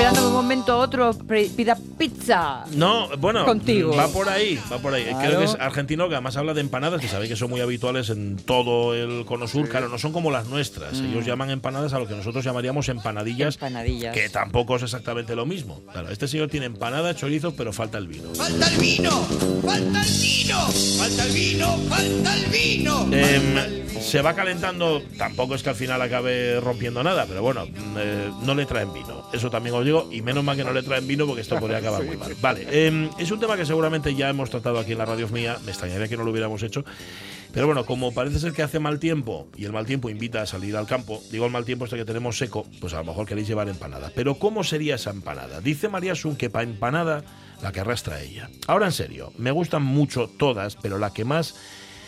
Esperando 0.00 0.20
que 0.22 0.26
un 0.28 0.32
momento 0.32 0.78
otro 0.78 1.10
pida 1.56 1.76
pizza. 1.98 2.64
No, 2.72 3.08
bueno, 3.18 3.44
Contigo. 3.44 3.94
va 3.94 4.08
por 4.08 4.30
ahí, 4.30 4.58
va 4.72 4.78
por 4.78 4.94
ahí. 4.94 5.04
Claro. 5.04 5.18
Creo 5.20 5.38
que 5.40 5.44
es 5.44 5.54
argentino 5.60 6.08
que 6.08 6.14
además 6.14 6.38
habla 6.38 6.54
de 6.54 6.62
empanadas, 6.62 7.02
que 7.02 7.08
sabéis 7.08 7.28
que 7.30 7.36
son 7.36 7.50
muy 7.50 7.60
habituales 7.60 8.08
en 8.08 8.36
todo 8.36 8.94
el 8.94 9.26
cono 9.26 9.46
sur. 9.46 9.68
Claro, 9.68 9.90
no 9.90 9.98
son 9.98 10.12
como 10.12 10.30
las 10.30 10.46
nuestras. 10.46 10.98
Ellos 11.00 11.26
llaman 11.26 11.50
empanadas 11.50 11.92
a 11.92 11.98
lo 11.98 12.06
que 12.08 12.14
nosotros 12.14 12.42
llamaríamos 12.44 12.88
empanadillas, 12.88 13.56
Mm. 13.60 13.64
Empanadillas. 13.66 14.14
que 14.14 14.28
tampoco 14.30 14.76
es 14.76 14.82
exactamente 14.84 15.36
lo 15.36 15.44
mismo. 15.44 15.82
Claro, 15.92 16.08
este 16.08 16.26
señor 16.28 16.48
tiene 16.48 16.64
empanada, 16.66 17.14
chorizo, 17.14 17.54
pero 17.54 17.72
falta 17.72 17.98
el 17.98 18.08
vino. 18.08 18.34
Falta 18.34 18.68
el 18.68 18.76
vino, 18.80 19.10
falta 19.66 20.02
el 20.02 20.12
vino, 20.22 20.58
falta 20.98 21.24
el 21.26 21.32
vino, 21.32 21.76
falta 21.88 22.36
el 22.36 22.46
vino. 22.46 23.06
Em, 23.12 24.00
se 24.00 24.22
va 24.22 24.34
calentando, 24.34 25.02
tampoco 25.18 25.54
es 25.54 25.62
que 25.62 25.68
al 25.70 25.74
final 25.76 26.00
acabe 26.00 26.58
rompiendo 26.60 27.02
nada, 27.02 27.26
pero 27.28 27.42
bueno, 27.42 27.66
mm, 27.66 27.96
eh, 27.98 28.30
no 28.42 28.54
le 28.54 28.64
traen 28.64 28.92
vino. 28.94 29.28
Eso 29.32 29.50
también 29.50 29.74
os 29.76 29.84
digo, 29.84 29.89
y 30.10 30.22
menos 30.22 30.44
mal 30.44 30.56
que 30.56 30.64
no 30.64 30.72
le 30.72 30.82
traen 30.82 31.06
vino 31.06 31.26
porque 31.26 31.42
esto 31.42 31.58
podría 31.58 31.78
acabar 31.78 32.04
muy 32.04 32.16
mal. 32.16 32.34
Vale, 32.40 32.66
em, 32.70 33.10
es 33.18 33.30
un 33.30 33.40
tema 33.40 33.56
que 33.56 33.66
seguramente 33.66 34.14
ya 34.14 34.28
hemos 34.28 34.50
tratado 34.50 34.78
aquí 34.78 34.92
en 34.92 34.98
la 34.98 35.04
radio 35.04 35.28
mía, 35.28 35.58
me 35.64 35.70
extrañaría 35.70 36.08
que 36.08 36.16
no 36.16 36.24
lo 36.24 36.30
hubiéramos 36.30 36.62
hecho. 36.62 36.84
Pero 37.52 37.66
bueno, 37.66 37.84
como 37.84 38.12
parece 38.12 38.38
ser 38.38 38.52
que 38.52 38.62
hace 38.62 38.78
mal 38.78 39.00
tiempo 39.00 39.48
y 39.56 39.64
el 39.64 39.72
mal 39.72 39.84
tiempo 39.84 40.08
invita 40.08 40.42
a 40.42 40.46
salir 40.46 40.76
al 40.76 40.86
campo, 40.86 41.20
digo 41.32 41.46
el 41.46 41.52
mal 41.52 41.64
tiempo 41.64 41.84
este 41.84 41.96
que 41.96 42.04
tenemos 42.04 42.38
seco, 42.38 42.64
pues 42.80 42.94
a 42.94 42.98
lo 42.98 43.04
mejor 43.04 43.26
queréis 43.26 43.48
llevar 43.48 43.68
empanada. 43.68 44.12
Pero 44.14 44.36
¿cómo 44.36 44.62
sería 44.62 44.94
esa 44.94 45.10
empanada? 45.10 45.60
Dice 45.60 45.88
María 45.88 46.14
Sun 46.14 46.36
que 46.36 46.48
para 46.48 46.62
empanada 46.62 47.24
la 47.60 47.72
que 47.72 47.80
arrastra 47.80 48.22
ella. 48.22 48.48
Ahora 48.68 48.86
en 48.86 48.92
serio, 48.92 49.32
me 49.36 49.50
gustan 49.50 49.82
mucho 49.82 50.28
todas, 50.28 50.76
pero 50.76 50.98
la 50.98 51.12
que 51.12 51.24
más 51.24 51.56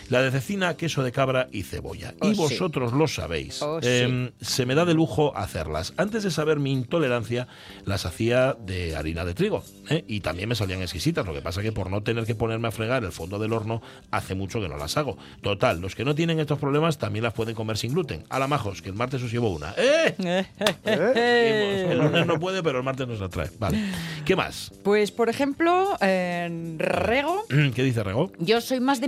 la 0.08 0.22
de 0.22 0.30
cecina, 0.30 0.76
queso 0.76 1.02
de 1.02 1.12
cabra 1.12 1.48
y 1.52 1.62
cebolla. 1.62 2.14
Oh, 2.20 2.28
y 2.28 2.34
sí. 2.34 2.40
vosotros 2.40 2.92
lo 2.92 3.08
sabéis. 3.08 3.62
Oh, 3.62 3.80
sí. 3.80 3.88
Em, 3.88 4.30
se 4.40 4.66
me 4.66 4.74
da 4.74 4.84
de 4.84 4.94
lujo 4.94 5.36
hacerlas. 5.36 5.94
Antes 5.96 6.22
de 6.22 6.30
saber 6.30 6.58
mi 6.58 6.72
intolerancia, 6.72 7.48
las 7.84 8.06
hacía 8.06 8.54
de 8.54 8.96
harina 8.96 9.24
de 9.24 9.34
trigo. 9.34 9.64
¿eh? 9.88 10.04
Y 10.06 10.20
también 10.20 10.48
me 10.48 10.54
salían 10.54 10.82
exquisitas. 10.82 11.26
Lo 11.26 11.34
que 11.34 11.42
pasa 11.42 11.62
que 11.62 11.72
por 11.72 11.90
no 11.90 12.02
tener 12.02 12.24
que 12.24 12.34
ponerme 12.34 12.68
a 12.68 12.72
fregar 12.72 13.04
el 13.04 13.12
fondo 13.12 13.38
del 13.38 13.52
horno, 13.52 13.82
hace 14.10 14.34
mucho 14.34 14.60
que 14.60 14.68
no 14.68 14.76
las 14.76 14.96
hago. 14.96 15.16
Total, 15.42 15.80
los 15.80 15.94
que 15.94 16.04
no 16.04 16.14
tienen 16.14 16.40
estos 16.40 16.58
problemas 16.58 16.98
también 16.98 17.22
las 17.24 17.34
pueden 17.34 17.54
comer 17.54 17.76
sin 17.78 17.92
gluten. 17.92 18.24
A 18.28 18.38
la 18.38 18.46
majos, 18.48 18.82
que 18.82 18.88
el 18.88 18.94
martes 18.94 19.22
os 19.22 19.32
llevo 19.32 19.50
una. 19.50 19.74
¡Eh! 19.76 20.14
Eh. 20.18 21.88
El 21.92 21.98
lunes 21.98 22.26
no 22.26 22.38
puede, 22.38 22.62
pero 22.62 22.78
el 22.78 22.84
martes 22.84 23.06
nos 23.06 23.20
la 23.20 23.28
trae. 23.28 23.50
Vale. 23.58 23.78
¿Qué 24.24 24.36
más? 24.36 24.72
Pues, 24.82 25.10
por 25.10 25.28
ejemplo, 25.28 25.96
Rego, 26.00 27.44
¿Qué 27.48 27.82
dice 27.82 28.02
Rego? 28.02 28.32
yo 28.38 28.60
soy 28.60 28.80
más 28.80 29.00
de 29.00 29.06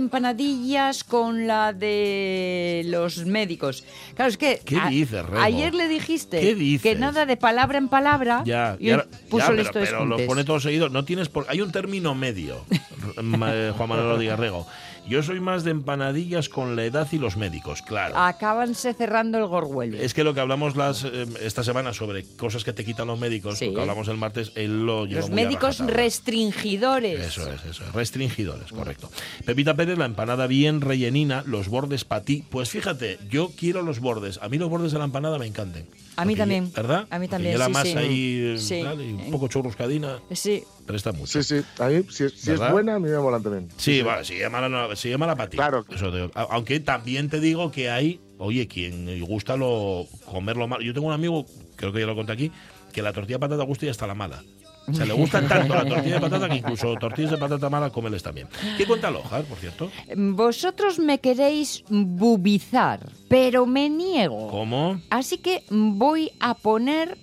con 1.03 1.47
la 1.47 1.73
de 1.73 2.83
los 2.85 3.25
médicos. 3.25 3.83
Claro, 4.15 4.29
es 4.29 4.37
que 4.37 4.61
¿Qué 4.63 4.77
a- 4.77 4.87
dices, 4.89 5.25
Rego? 5.25 5.41
ayer 5.41 5.73
le 5.73 5.87
dijiste 5.87 6.79
que 6.81 6.95
nada 6.95 7.25
de 7.25 7.37
palabra 7.37 7.77
en 7.77 7.87
palabra 7.89 8.43
Ya, 8.45 8.77
y 8.79 8.87
y 8.87 8.91
ahora- 8.91 9.07
puso 9.29 9.53
ya, 9.53 9.69
pero, 9.71 9.85
pero 9.85 10.05
los 10.05 10.21
pone 10.21 10.43
todos 10.43 10.63
seguidos. 10.63 10.91
No 10.91 11.03
tienes 11.05 11.29
por, 11.29 11.45
hay 11.49 11.61
un 11.61 11.71
término 11.71 12.13
medio, 12.15 12.65
eh, 13.17 13.73
Juan 13.75 13.89
Manuel 13.89 14.07
Rodríguez 14.09 14.37
Rego. 14.39 14.67
Yo 15.07 15.21
soy 15.21 15.39
más 15.39 15.63
de 15.63 15.71
empanadillas 15.71 16.49
con 16.49 16.75
la 16.75 16.83
edad 16.83 17.07
y 17.11 17.19
los 17.19 17.37
médicos, 17.37 17.81
claro. 17.83 18.17
Acábanse 18.17 18.93
cerrando 18.93 19.37
el 19.37 19.45
gorguelo. 19.45 19.97
Es 19.97 20.13
que 20.15 20.23
lo 20.23 20.33
que 20.33 20.39
hablamos 20.39 20.75
las, 20.75 21.03
eh, 21.03 21.25
esta 21.41 21.63
semana 21.63 21.93
sobre 21.93 22.23
cosas 22.35 22.63
que 22.63 22.73
te 22.73 22.83
quitan 22.83 23.07
los 23.07 23.19
médicos, 23.19 23.59
Sí. 23.59 23.67
lo 23.67 23.73
que 23.75 23.81
hablamos 23.81 24.07
el 24.07 24.17
martes, 24.17 24.51
él 24.55 24.85
lo 24.85 25.05
lleva 25.05 25.21
Los 25.21 25.29
muy 25.29 25.43
médicos 25.43 25.79
restringidores. 25.79 27.19
Eso 27.19 27.51
es, 27.51 27.63
eso 27.65 27.83
es. 27.85 27.93
Restringidores, 27.93 28.71
correcto. 28.71 29.11
Pepita 29.45 29.75
Pérez, 29.75 29.97
la 29.97 30.05
empanada 30.05 30.47
bien 30.47 30.81
rellenina, 30.81 31.43
los 31.45 31.69
bordes 31.69 32.03
para 32.03 32.23
ti. 32.23 32.43
Pues 32.49 32.69
fíjate, 32.69 33.19
yo 33.29 33.51
quiero 33.55 33.83
los 33.83 33.99
bordes. 33.99 34.39
A 34.41 34.49
mí 34.49 34.57
los 34.57 34.69
bordes 34.69 34.91
de 34.91 34.97
la 34.97 35.05
empanada 35.05 35.37
me 35.37 35.45
encantan. 35.45 35.85
A 36.17 36.25
mí 36.25 36.33
Porque 36.33 36.39
también. 36.39 36.73
¿Verdad? 36.73 37.07
A 37.09 37.19
mí 37.19 37.27
también, 37.27 37.57
sí, 37.57 37.71
masa 37.71 37.83
sí. 37.83 37.97
ahí 37.97 38.55
eh, 38.55 38.57
Sí. 38.57 38.81
un 38.81 39.31
poco 39.31 39.47
churruscadina. 39.47 40.19
Sí. 40.31 40.63
Presta 40.85 41.11
mucho. 41.11 41.41
Sí, 41.41 41.61
sí, 41.61 41.65
a 41.79 41.87
mí, 41.87 42.03
si, 42.09 42.29
si 42.29 42.51
es 42.51 42.59
buena, 42.71 42.95
a 42.95 42.99
mí 42.99 43.09
me 43.09 43.17
molan 43.17 43.41
también. 43.43 43.69
Sí, 43.77 44.01
vale, 44.01 44.23
si 44.23 44.37
llama 44.37 44.67
la, 44.67 44.95
si 44.95 45.09
llama 45.09 45.27
la 45.27 45.35
para 45.35 45.49
ti. 45.49 45.57
Claro. 45.57 45.85
Eso 45.89 46.11
te 46.11 46.29
Aunque 46.35 46.79
también 46.79 47.29
te 47.29 47.39
digo 47.39 47.71
que 47.71 47.89
hay, 47.89 48.19
oye, 48.37 48.67
quien 48.67 49.05
le 49.05 49.19
gusta 49.21 49.57
lo, 49.57 50.07
comerlo 50.25 50.67
mal. 50.67 50.81
Yo 50.81 50.93
tengo 50.93 51.07
un 51.07 51.13
amigo, 51.13 51.45
creo 51.75 51.91
que 51.91 51.99
ya 52.01 52.05
lo 52.05 52.15
conté 52.15 52.33
aquí, 52.33 52.51
que 52.93 53.01
la 53.01 53.11
tortilla 53.13 53.35
de 53.35 53.39
patata 53.39 53.63
gusta 53.63 53.85
y 53.85 53.89
hasta 53.89 54.07
la 54.07 54.13
mala. 54.13 54.43
O 54.87 54.93
sea, 54.93 55.05
le 55.05 55.13
gusta 55.21 55.47
tanto 55.47 55.73
la 55.73 55.85
tortilla 55.85 56.15
de 56.15 56.21
patata 56.21 56.49
que 56.49 56.55
incluso 56.55 56.95
tortillas 56.95 57.31
de 57.31 57.37
patata 57.37 57.69
mala 57.69 57.89
comerles 57.89 58.23
también. 58.23 58.47
¿Qué 58.77 58.85
cuenta 58.85 59.11
Lojar, 59.11 59.43
por 59.45 59.57
cierto? 59.57 59.91
Vosotros 60.15 60.99
me 60.99 61.19
queréis 61.19 61.83
bubizar, 61.89 63.11
pero 63.27 63.65
me 63.65 63.89
niego. 63.89 64.47
¿Cómo? 64.49 65.01
Así 65.09 65.37
que 65.37 65.63
voy 65.69 66.31
a 66.39 66.53
poner 66.53 67.17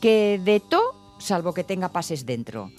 que 0.00 0.40
de 0.44 0.60
todo, 0.60 0.94
salvo 1.18 1.54
que 1.54 1.64
tenga 1.64 1.90
pases 1.90 2.24
dentro. 2.26 2.70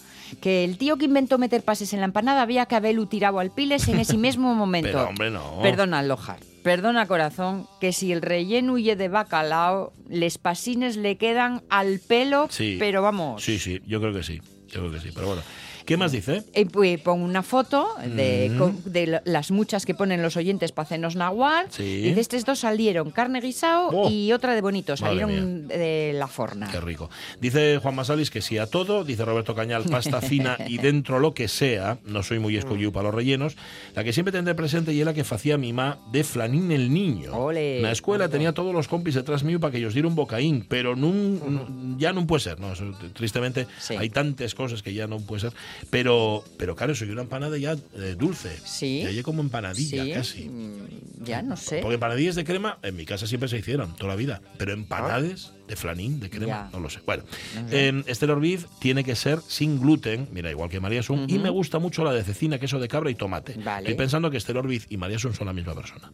Que 0.41 0.63
el 0.63 0.77
tío 0.77 0.97
que 0.97 1.05
inventó 1.05 1.37
meter 1.37 1.63
pases 1.63 1.93
en 1.93 1.99
la 1.99 2.05
empanada 2.05 2.41
había 2.41 2.65
que 2.65 2.75
haberlo 2.75 3.07
tirado 3.07 3.39
al 3.39 3.51
piles 3.51 3.87
en 3.87 3.99
ese 3.99 4.17
mismo 4.17 4.53
momento. 4.55 4.89
Pero, 4.91 5.07
hombre, 5.09 5.31
no. 5.31 5.59
Perdona, 5.61 6.01
Lojar. 6.03 6.39
Perdona, 6.63 7.07
corazón, 7.07 7.67
que 7.79 7.93
si 7.93 8.11
el 8.11 8.21
relleno 8.21 8.73
huye 8.73 8.95
de 8.97 9.07
bacalao, 9.07 9.93
les 10.09 10.37
pasines 10.37 10.97
le 10.97 11.17
quedan 11.17 11.63
al 11.69 11.99
pelo, 11.99 12.47
Sí. 12.49 12.75
pero 12.79 13.01
vamos. 13.01 13.41
Sí, 13.43 13.59
sí, 13.59 13.81
yo 13.87 14.01
creo 14.01 14.13
que 14.13 14.23
sí. 14.23 14.41
Yo 14.67 14.81
creo 14.81 14.91
que 14.91 14.99
sí. 14.99 15.09
Pero 15.15 15.27
bueno. 15.27 15.41
¿Qué 15.89 15.97
más 15.97 16.11
dice? 16.11 16.43
Eh, 16.53 16.67
pues 16.67 17.01
pongo 17.01 17.25
una 17.25 17.41
foto 17.41 17.87
de, 18.05 18.49
Mm. 18.49 18.89
de 18.89 19.21
las 19.25 19.49
muchas 19.49 19.85
que 19.87 19.95
ponen 19.95 20.21
los 20.21 20.37
oyentes 20.37 20.71
para 20.71 20.85
hacernos 20.85 21.15
naguar. 21.15 21.65
Sí. 21.71 21.83
Y 21.83 22.13
de 22.13 22.21
estos 22.21 22.45
dos 22.45 22.59
salieron 22.59 23.09
carne 23.09 23.41
guisao 23.41 23.89
Oh. 23.91 24.07
y 24.09 24.31
otra 24.31 24.53
de 24.53 24.61
bonito. 24.61 24.95
Salieron 24.95 25.67
de 25.67 26.11
la 26.13 26.27
forna. 26.27 26.69
Qué 26.71 26.79
rico. 26.79 27.09
Dice 27.41 27.79
Juan 27.79 27.95
Masalis 27.95 28.29
que 28.29 28.41
sí 28.41 28.59
a 28.59 28.67
todo. 28.67 29.03
Dice 29.03 29.25
Roberto 29.25 29.55
Cañal, 29.55 29.83
pasta 29.85 30.21
fina 30.21 30.57
y 30.67 30.77
dentro 30.77 31.19
lo 31.19 31.33
que 31.33 31.47
sea. 31.47 31.97
No 32.05 32.21
soy 32.21 32.37
muy 32.37 32.55
escogido 32.55 32.91
para 32.91 33.05
los 33.07 33.15
rellenos. 33.15 33.57
La 33.95 34.03
que 34.03 34.13
siempre 34.13 34.31
tendré 34.31 34.53
presente 34.53 34.93
y 34.93 34.99
es 34.99 35.05
la 35.07 35.15
que 35.15 35.21
hacía 35.21 35.57
mi 35.57 35.73
ma 35.73 35.97
de 36.11 36.23
Flanín 36.23 36.71
el 36.71 36.93
niño. 36.93 37.33
Ole. 37.35 37.77
En 37.77 37.83
la 37.83 37.91
escuela 37.91 38.29
tenía 38.29 38.53
todos 38.53 38.73
los 38.75 38.87
compis 38.87 39.15
detrás 39.15 39.43
mío 39.43 39.59
para 39.59 39.71
que 39.71 39.79
ellos 39.79 39.93
dieran 39.95 40.11
un 40.11 40.15
bocaín, 40.15 40.65
pero 40.69 40.95
nun- 40.95 41.97
ya 41.97 42.13
no 42.13 42.27
puede 42.27 42.41
ser. 42.41 42.59
No, 42.59 42.73
tristemente 43.13 43.65
Sí. 43.79 43.95
hay 43.95 44.09
tantas 44.11 44.53
cosas 44.53 44.83
que 44.83 44.93
ya 44.93 45.07
no 45.07 45.17
puede 45.19 45.41
ser. 45.41 45.53
Pero, 45.89 46.43
pero 46.57 46.75
claro, 46.75 46.93
soy 46.95 47.09
una 47.09 47.21
empanada 47.21 47.57
ya 47.57 47.73
eh, 47.73 48.15
dulce. 48.17 48.57
Sí. 48.65 49.03
Ya 49.13 49.23
como 49.23 49.41
empanadilla 49.41 50.03
Sí, 50.03 50.11
casi. 50.11 50.49
mm, 50.49 51.23
Ya 51.25 51.41
no 51.41 51.57
sé. 51.57 51.79
Porque 51.81 51.95
empanadillas 51.95 52.35
de 52.35 52.43
crema 52.43 52.77
en 52.83 52.95
mi 52.95 53.05
casa 53.05 53.27
siempre 53.27 53.49
se 53.49 53.57
hicieron, 53.57 53.95
toda 53.95 54.09
la 54.09 54.15
vida. 54.15 54.41
Pero 54.57 54.73
empanades 54.73 55.51
de 55.67 55.75
flanín, 55.75 56.19
de 56.19 56.29
crema, 56.29 56.45
Ya. 56.47 56.69
no 56.73 56.79
lo 56.79 56.89
sé. 56.89 56.99
Bueno, 57.05 57.23
eh, 57.71 58.03
Esther 58.07 58.31
Orbiz 58.31 58.65
tiene 58.79 59.03
que 59.03 59.15
ser 59.15 59.39
sin 59.47 59.79
gluten, 59.79 60.27
mira, 60.31 60.49
igual 60.49 60.69
que 60.69 60.79
María 60.79 61.03
Sun, 61.03 61.25
y 61.29 61.37
me 61.39 61.49
gusta 61.49 61.79
mucho 61.79 62.03
la 62.03 62.11
de 62.13 62.23
cecina, 62.23 62.57
queso 62.59 62.79
de 62.79 62.87
cabra 62.87 63.09
y 63.11 63.15
tomate. 63.15 63.53
Vale. 63.63 63.87
Estoy 63.89 63.95
pensando 63.95 64.31
que 64.31 64.37
Esther 64.37 64.57
Orbiz 64.57 64.87
y 64.89 64.97
María 64.97 65.19
Sun 65.19 65.33
son 65.33 65.47
la 65.47 65.53
misma 65.53 65.75
persona. 65.75 66.11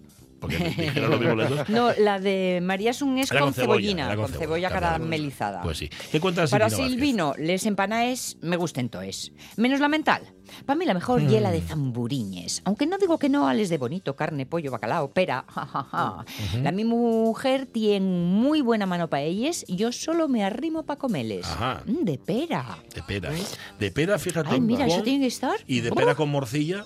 Porque 0.48 0.60
me 0.78 0.84
dijeron 0.84 1.12
lo 1.12 1.18
mismo 1.20 1.36
las 1.36 1.50
dos. 1.50 1.70
No, 1.70 1.92
la 2.00 2.20
de 2.20 2.60
María 2.62 2.94
Sun 2.94 3.18
es 3.18 3.30
con, 3.30 3.54
cebolla, 3.54 3.54
cebollina, 3.54 4.16
con, 4.16 4.32
cebolla 4.32 4.70
caramelizada. 4.70 5.62
Pues 5.62 5.78
sí. 5.78 5.90
¿Qué 6.12 6.20
cuentas 6.20 6.52
Para 6.52 6.70
Silvino 6.70 7.28
Vázquez? 7.30 7.46
Les 7.48 7.66
empanaes 7.66 8.38
me 8.42 8.58
gusten 8.58 8.90
toes. 8.90 9.32
Menos 9.58 9.80
la 9.80 9.88
mental. 9.88 10.22
Para 10.66 10.78
mí 10.78 10.86
la 10.86 10.94
mejor 10.94 11.22
Mm. 11.24 11.28
hiela 11.28 11.52
de 11.52 11.62
zamburiñes. 11.62 12.62
Aunque 12.66 12.86
no 12.86 12.98
digo 12.98 13.18
que 13.18 13.30
no 13.30 13.48
ales 13.48 13.70
de 13.70 13.78
bonito, 13.80 14.16
carne, 14.16 14.46
pollo, 14.46 14.72
bacalao, 14.72 15.12
pera. 15.12 15.44
ja, 15.48 15.66
ja, 15.66 15.84
ja. 15.92 16.26
La 16.62 16.72
mi 16.72 16.86
mujer 16.86 17.66
tiene 17.66 18.06
muy 18.06 18.62
buena 18.62 18.86
mano 18.86 19.10
para 19.10 19.24
ellas. 19.24 19.66
Yo 19.68 19.92
solo 19.92 20.28
me 20.28 20.44
arrimo 20.44 20.84
para 20.84 21.00
comerles. 21.00 21.46
Ajá. 21.48 21.82
Mm, 21.86 22.04
de 22.04 22.18
pera. 22.20 22.78
De 22.94 23.02
pera. 23.02 23.32
De 23.80 23.92
pera, 23.92 24.20
fíjate. 24.20 24.50
Ay, 24.52 24.62
mira, 24.62 24.82
con- 24.86 24.90
eso 24.94 25.02
tiene 25.04 25.22
que 25.22 25.28
estar. 25.28 25.56
Y 25.66 25.80
de 25.82 25.90
Oh, 25.92 25.96
pera 25.96 26.14
con 26.16 26.30
morcilla. 26.30 26.86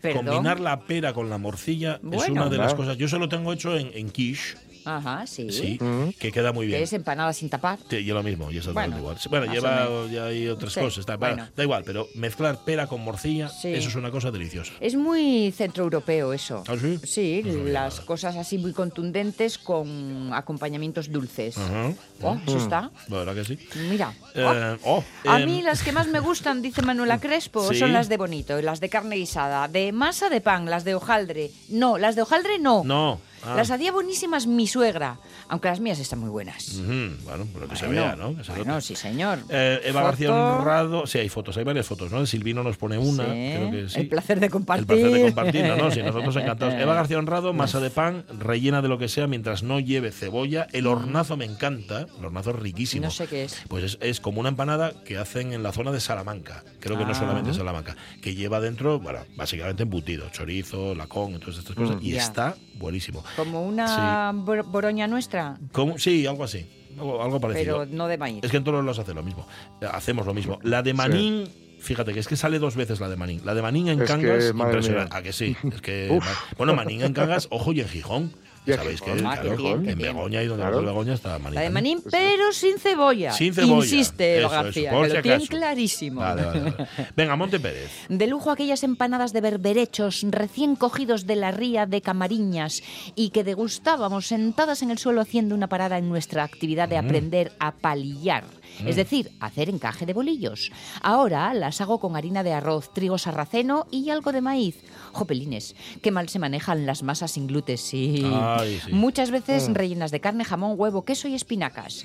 Perdón. 0.00 0.26
Combinar 0.26 0.60
la 0.60 0.80
pera 0.80 1.12
con 1.12 1.30
la 1.30 1.38
morcilla 1.38 2.00
es 2.12 2.28
una 2.28 2.48
de 2.48 2.58
las 2.58 2.74
cosas. 2.74 2.96
Yo 2.96 3.08
se 3.08 3.18
lo 3.18 3.28
tengo 3.28 3.52
hecho 3.52 3.76
en, 3.76 3.90
en 3.94 4.10
quiche, 4.10 4.56
Ajá, 4.84 5.26
sí. 5.26 5.50
sí, 5.50 5.78
Mm. 5.80 6.10
que 6.18 6.32
queda 6.32 6.52
muy 6.52 6.66
bien. 6.66 6.78
Que 6.78 6.84
es 6.84 6.92
empanada 6.92 7.32
sin 7.32 7.48
tapar. 7.48 7.78
Sí, 7.88 8.04
yo 8.04 8.14
lo 8.14 8.22
mismo, 8.22 8.50
y 8.50 8.58
exactamente 8.58 9.00
Bueno, 9.00 9.16
igual. 9.16 9.30
Bueno, 9.30 9.52
lleva 9.52 10.06
ya 10.10 10.24
hay 10.26 10.48
otras 10.48 10.72
Sí, 10.72 10.80
cosas. 10.80 10.98
está- 10.98 11.16
bueno, 11.16 11.36
bueno. 11.36 11.50
Da 11.56 11.62
igual, 11.62 11.82
pero 11.84 12.06
mezclar 12.14 12.64
pera 12.64 12.86
con 12.86 13.00
morcilla, 13.02 13.48
Sí. 13.48 13.72
eso 13.74 13.88
es 13.88 13.94
una 13.94 14.10
cosa 14.10 14.30
deliciosa. 14.30 14.72
Es 14.80 14.94
muy 14.96 15.52
centroeuropeo 15.56 16.32
eso. 16.32 16.64
¿Ah, 16.66 16.76
sí? 16.80 16.98
Sí, 17.04 17.42
No 17.44 17.52
sabía 17.52 17.72
las 17.72 17.94
nada. 17.94 18.06
cosas 18.06 18.36
así 18.36 18.58
muy 18.58 18.72
contundentes 18.72 19.58
con 19.58 20.32
acompañamientos 20.32 21.10
dulces. 21.10 21.56
Ajá. 21.58 21.92
Oh, 22.22 22.36
eso 22.46 22.58
está. 22.58 22.90
La 23.08 23.16
verdad 23.18 23.34
que 23.34 23.44
sí. 23.44 23.58
Mira. 23.90 24.12
Eh, 24.34 24.76
oh, 24.84 25.02
A 25.26 25.40
em, 25.40 25.46
mí 25.46 25.62
las 25.62 25.82
que 25.82 25.92
más 25.92 26.06
me 26.08 26.20
gustan, 26.20 26.62
dice 26.62 26.82
Manuela 26.82 27.18
Crespo, 27.20 27.68
Sí. 27.72 27.78
son 27.78 27.92
las 27.92 28.08
de 28.08 28.16
bonito, 28.16 28.60
las 28.62 28.80
de 28.80 28.88
carne 28.88 29.16
guisada, 29.16 29.68
de 29.68 29.92
masa 29.92 30.28
de 30.28 30.40
pan, 30.40 30.66
las 30.66 30.84
de 30.84 30.94
hojaldre. 30.94 31.50
No, 31.68 31.98
las 31.98 32.16
de 32.16 32.22
hojaldre 32.22 32.58
no. 32.58 32.82
No. 32.84 33.20
Ah. 33.44 33.54
Las 33.56 33.70
hacía 33.70 33.90
buenísimas 33.92 34.46
mi 34.46 34.66
suegra, 34.66 35.18
aunque 35.48 35.68
las 35.68 35.80
mías 35.80 35.98
están 35.98 36.18
muy 36.18 36.28
buenas. 36.30 36.76
Bueno, 37.24 37.46
pero 37.54 37.68
que 37.68 37.76
se 37.76 37.86
Bueno, 37.86 38.02
vea, 38.02 38.16
¿no? 38.16 38.36
Que 38.36 38.44
se 38.44 38.52
bueno, 38.52 38.74
note. 38.74 38.82
sí, 38.86 38.96
señor. 38.96 39.38
Eh, 39.48 39.80
Eva 39.84 40.02
García. 40.02 40.30
Honrado, 40.34 41.06
sí, 41.06 41.18
hay 41.18 41.28
fotos, 41.28 41.56
hay 41.56 41.64
varias 41.64 41.86
fotos, 41.86 42.10
¿no? 42.12 42.20
El 42.20 42.26
Silvino 42.26 42.62
nos 42.62 42.76
pone 42.76 42.98
una, 42.98 43.24
Sí, 43.24 43.30
creo 43.30 43.70
que 43.70 43.88
sí. 43.88 44.00
El 44.00 44.08
placer 44.08 44.40
de 44.40 44.50
compartir. 44.50 44.82
El 44.82 44.86
placer 44.86 45.10
de 45.10 45.22
compartir, 45.22 45.64
no, 45.64 45.76
no, 45.76 45.90
sí, 45.90 46.02
nosotros 46.02 46.36
encantados. 46.42 46.74
Eva 46.74 46.94
García 46.94 47.18
Honrado, 47.18 47.52
masa 47.52 47.80
de 47.80 47.90
pan, 47.90 48.24
rellena 48.38 48.82
de 48.82 48.88
lo 48.88 48.98
que 48.98 49.08
sea 49.08 49.26
mientras 49.26 49.62
no 49.62 49.80
lleve 49.80 50.12
cebolla. 50.12 50.66
El 50.72 50.86
hornazo 50.86 51.36
me 51.36 51.44
encanta, 51.46 52.06
el 52.18 52.24
hornazo 52.24 52.50
es 52.50 52.56
riquísimo. 52.56 53.06
No 53.06 53.10
sé 53.10 53.26
qué 53.26 53.44
es. 53.44 53.56
Pues 53.68 53.84
es, 53.84 53.98
es 54.00 54.20
como 54.20 54.40
una 54.40 54.50
empanada 54.50 54.92
que 55.04 55.16
hacen 55.18 55.52
en 55.52 55.62
la 55.62 55.72
zona 55.72 55.92
de 55.92 56.00
Salamanca, 56.00 56.62
creo 56.80 56.98
que 56.98 57.04
no 57.04 57.10
Ah. 57.12 57.14
solamente 57.14 57.50
en 57.50 57.56
Salamanca, 57.56 57.96
que 58.20 58.34
lleva 58.34 58.60
dentro, 58.60 59.00
bueno, 59.00 59.20
básicamente 59.36 59.82
embutido, 59.82 60.28
chorizo, 60.30 60.94
lacón, 60.94 61.38
todas 61.40 61.58
estas 61.58 61.74
cosas, 61.74 61.96
y 62.02 62.10
Mm. 62.10 62.14
Ya. 62.14 62.22
está 62.22 62.54
buenísimo. 62.74 63.22
Como 63.36 63.62
una 63.66 64.32
bor- 64.34 64.64
boroña 64.64 65.06
nuestra, 65.06 65.58
¿Cómo? 65.72 65.98
Sí, 65.98 66.26
algo 66.26 66.44
así, 66.44 66.66
algo, 66.98 67.22
algo 67.22 67.40
parecido. 67.40 67.80
pero 67.80 67.90
no 67.96 68.08
de 68.08 68.18
maíz. 68.18 68.40
Es 68.42 68.50
que 68.50 68.56
en 68.58 68.64
todos 68.64 68.84
los 68.84 68.98
hace 68.98 69.14
lo 69.14 69.22
mismo. 69.22 69.46
Hacemos 69.92 70.26
lo 70.26 70.34
mismo. 70.34 70.58
La 70.62 70.82
de 70.82 70.92
Manín, 70.94 71.48
fíjate 71.80 72.12
que 72.12 72.20
es 72.20 72.28
que 72.28 72.36
sale 72.36 72.58
dos 72.58 72.76
veces 72.76 73.00
la 73.00 73.08
de 73.08 73.16
Manín. 73.16 73.40
La 73.44 73.54
de 73.54 73.62
Manín 73.62 73.88
en 73.88 73.94
Es 74.02 74.06
que, 74.06 74.06
Cangas, 74.06 74.54
madre 74.54 74.70
impresionante. 74.72 75.10
mía. 75.10 75.18
¿A 75.18 75.22
que 75.22 75.32
sí? 75.32 75.56
Es 75.72 75.80
que, 75.80 76.20
bueno, 76.58 76.74
Manín 76.74 77.02
en 77.02 77.12
Cangas, 77.12 77.48
ojo, 77.50 77.72
y 77.72 77.80
en 77.80 77.88
Gijón. 77.88 78.32
Sabéis 78.66 79.00
que 79.00 79.12
claro, 79.12 79.54
en. 79.56 79.98
Begoña 79.98 80.42
y 80.42 80.46
donde 80.46 80.62
Claro. 80.62 80.82
Begoña 80.82 81.14
está 81.14 81.38
Manín. 81.38 81.54
La 81.54 81.60
de 81.62 81.70
manín, 81.70 82.02
pero 82.10 82.52
sin 82.52 82.78
cebolla. 82.78 83.32
Sin 83.32 83.54
cebolla. 83.54 83.74
Insiste 83.76 84.38
Eso, 84.38 84.46
eso, 84.46 84.54
García, 84.54 84.90
por 84.90 85.04
que 85.04 85.10
si 85.10 85.16
lo 85.16 85.22
tiene 85.22 85.46
clarísimo. 85.46 86.20
Vale, 86.20 86.44
vale, 86.44 86.60
vale. 86.60 86.88
Venga, 87.16 87.36
Monte 87.36 87.58
Pérez. 87.58 87.90
De 88.08 88.26
lujo 88.26 88.50
aquellas 88.50 88.82
empanadas 88.84 89.32
de 89.32 89.40
berberechos 89.40 90.24
recién 90.28 90.76
cogidos 90.76 91.26
de 91.26 91.36
la 91.36 91.50
ría 91.50 91.86
de 91.86 92.02
Camariñas 92.02 92.82
y 93.14 93.30
que 93.30 93.44
degustábamos 93.44 94.26
sentadas 94.26 94.82
en 94.82 94.90
el 94.90 94.98
suelo 94.98 95.20
haciendo 95.20 95.54
una 95.54 95.68
parada 95.68 95.98
en 95.98 96.08
nuestra 96.08 96.44
actividad 96.44 96.88
de 96.88 96.98
aprender 96.98 97.52
a 97.58 97.72
palillar. 97.72 98.44
Es 98.86 98.96
decir, 98.96 99.30
hacer 99.40 99.68
encaje 99.68 100.06
de 100.06 100.12
bolillos. 100.14 100.70
Ahora 101.02 101.52
las 101.54 101.80
hago 101.80 101.98
con 102.00 102.16
harina 102.16 102.42
de 102.42 102.52
arroz, 102.52 102.92
trigo 102.92 103.18
sarraceno 103.18 103.86
y 103.90 104.10
algo 104.10 104.32
de 104.32 104.40
maíz. 104.40 104.76
Jopelines, 105.12 105.74
qué 106.02 106.10
mal 106.10 106.28
se 106.28 106.38
manejan 106.38 106.86
las 106.86 107.02
masas 107.02 107.32
sin 107.32 107.46
gluten, 107.48 107.78
sí. 107.78 108.22
Ay, 108.32 108.80
sí. 108.84 108.92
Muchas 108.92 109.30
veces 109.30 109.68
rellenas 109.72 110.10
de 110.12 110.20
carne, 110.20 110.44
jamón, 110.44 110.74
huevo, 110.76 111.04
queso 111.04 111.26
y 111.28 111.34
espinacas. 111.34 112.04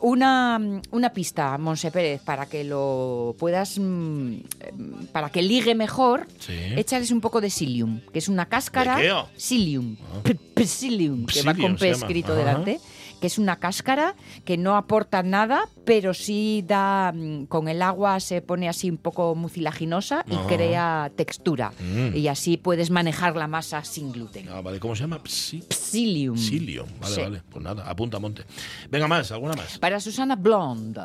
una, 0.00 0.60
una 0.90 1.10
pista, 1.12 1.56
Monse 1.58 1.90
Pérez, 1.90 2.20
para 2.22 2.46
que 2.46 2.64
lo 2.64 3.34
puedas, 3.38 3.78
mm, 3.78 4.32
eh, 4.32 4.72
para 5.12 5.30
que 5.30 5.42
ligue 5.42 5.74
mejor, 5.74 6.26
Sí. 6.38 6.54
échales 6.76 7.10
un 7.10 7.20
poco 7.20 7.40
de 7.40 7.50
psyllium, 7.50 8.00
que 8.12 8.18
es 8.18 8.28
una 8.28 8.46
cáscara. 8.46 8.96
¿De 8.96 9.02
qué? 9.02 9.10
Ah. 9.10 9.26
Psyllium. 9.36 9.96
P- 10.22 10.64
Psyllium, 10.64 11.26
que 11.26 11.42
va 11.42 11.54
con 11.54 11.76
P 11.76 11.90
escrito 11.90 12.34
delante. 12.34 12.80
Que 13.20 13.26
es 13.26 13.38
una 13.38 13.56
cáscara 13.56 14.14
que 14.44 14.56
no 14.56 14.76
aporta 14.76 15.22
nada, 15.22 15.68
pero 15.84 16.14
sí 16.14 16.64
da. 16.66 17.12
mm, 17.14 17.46
Con 17.46 17.68
el 17.68 17.82
agua 17.82 18.20
se 18.20 18.42
pone 18.42 18.68
así 18.68 18.90
un 18.90 18.96
poco 18.98 19.34
mucilaginosa 19.34 20.24
y 20.30 20.36
crea 20.48 21.10
textura. 21.16 21.72
Mm. 21.80 22.14
Y 22.16 22.28
así 22.28 22.56
puedes 22.56 22.90
manejar 22.90 23.34
la 23.36 23.48
masa 23.48 23.82
sin 23.84 24.12
gluten. 24.12 24.48
Ah, 24.50 24.60
vale, 24.60 24.78
¿cómo 24.78 24.94
se 24.94 25.02
llama? 25.02 25.18
Psi- 25.24 25.64
Psyllium. 25.68 26.36
Psyllium. 26.36 26.86
Vale, 27.00 27.14
Sí. 27.14 27.20
vale. 27.22 27.42
Pues 27.50 27.64
nada, 27.64 27.88
apunta, 27.88 28.18
Monte. 28.18 28.44
Venga, 28.90 29.08
más, 29.08 29.32
alguna 29.32 29.54
más. 29.54 29.78
Para 29.78 29.98
Susana 30.00 30.36
Blonde. 30.36 31.00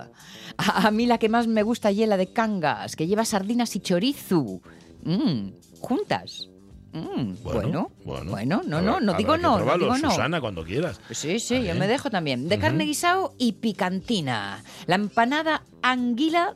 A, 0.57 0.87
a 0.87 0.91
mí 0.91 1.05
la 1.07 1.17
que 1.17 1.29
más 1.29 1.47
me 1.47 1.63
gusta 1.63 1.89
es 1.89 1.97
la 2.07 2.17
de 2.17 2.31
Cangas, 2.31 2.95
que 2.95 3.07
lleva 3.07 3.25
sardinas 3.25 3.75
y 3.75 3.79
chorizo. 3.79 4.61
Mm, 5.03 5.49
juntas. 5.79 6.49
Mm, 6.93 7.43
bueno, 7.43 7.91
bueno, 8.05 8.61
no, 8.65 8.81
no, 8.81 8.99
no 9.01 9.11
Habrá 9.11 9.17
digo 9.17 9.37
no, 9.37 9.51
no 9.51 9.57
probarlo, 9.57 9.85
digo 9.85 9.97
no. 9.97 10.09
Susana, 10.11 10.39
cuando 10.39 10.63
quieras. 10.63 11.01
Sí, 11.11 11.39
sí, 11.39 11.63
yo 11.63 11.73
me 11.75 11.87
dejo 11.87 12.09
también. 12.11 12.47
De 12.47 12.59
carne 12.59 12.85
guisado 12.85 13.33
y 13.39 13.53
picantina. 13.53 14.63
La 14.85 14.95
empanada 14.95 15.63
anguila 15.81 16.53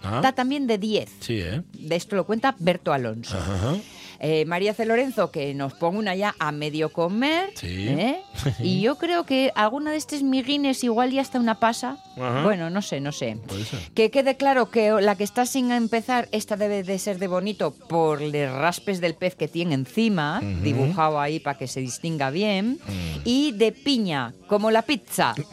Ah, 0.00 0.20
da 0.22 0.32
también 0.32 0.68
de 0.68 0.78
10. 0.78 1.10
sí, 1.20 1.40
¿eh? 1.40 1.62
De 1.72 1.96
esto 1.96 2.14
lo 2.14 2.24
cuenta 2.24 2.54
Berto 2.60 2.92
Alonso. 2.92 3.36
Ajá. 3.36 3.74
Eh, 4.20 4.44
María 4.46 4.74
C. 4.74 4.84
Lorenzo, 4.84 5.30
que 5.30 5.54
nos 5.54 5.74
ponga 5.74 5.98
una 5.98 6.14
ya 6.16 6.34
a 6.40 6.50
medio 6.50 6.90
comer. 6.92 7.50
Sí. 7.54 7.86
¿eh? 7.88 8.20
Y 8.60 8.80
yo 8.80 8.96
creo 8.96 9.24
que 9.24 9.52
alguna 9.54 9.92
de 9.92 9.96
estos 9.96 10.22
miguines 10.22 10.82
igual 10.82 11.12
ya 11.12 11.20
está 11.22 11.38
una 11.38 11.60
pasa. 11.60 11.98
Ajá. 12.16 12.42
Bueno, 12.42 12.68
no 12.68 12.82
sé, 12.82 13.00
no 13.00 13.12
sé. 13.12 13.36
Puede 13.46 13.64
ser. 13.64 13.78
Que 13.94 14.10
quede 14.10 14.36
claro 14.36 14.70
que 14.70 14.90
la 15.00 15.14
que 15.16 15.22
está 15.24 15.46
sin 15.46 15.70
empezar, 15.70 16.28
esta 16.32 16.56
debe 16.56 16.82
de 16.82 16.98
ser 16.98 17.18
de 17.20 17.28
bonito 17.28 17.72
por 17.88 18.20
los 18.20 18.52
raspes 18.52 19.00
del 19.00 19.14
pez 19.14 19.36
que 19.36 19.46
tiene 19.46 19.74
encima, 19.74 20.40
dibujado 20.62 21.20
ahí 21.20 21.38
para 21.38 21.56
que 21.58 21.68
se 21.68 21.80
distinga 21.80 22.30
bien, 22.30 22.80
y 23.24 23.52
de 23.52 23.70
piña, 23.72 24.34
como 24.48 24.70
la 24.72 24.82
pizza. 24.82 25.34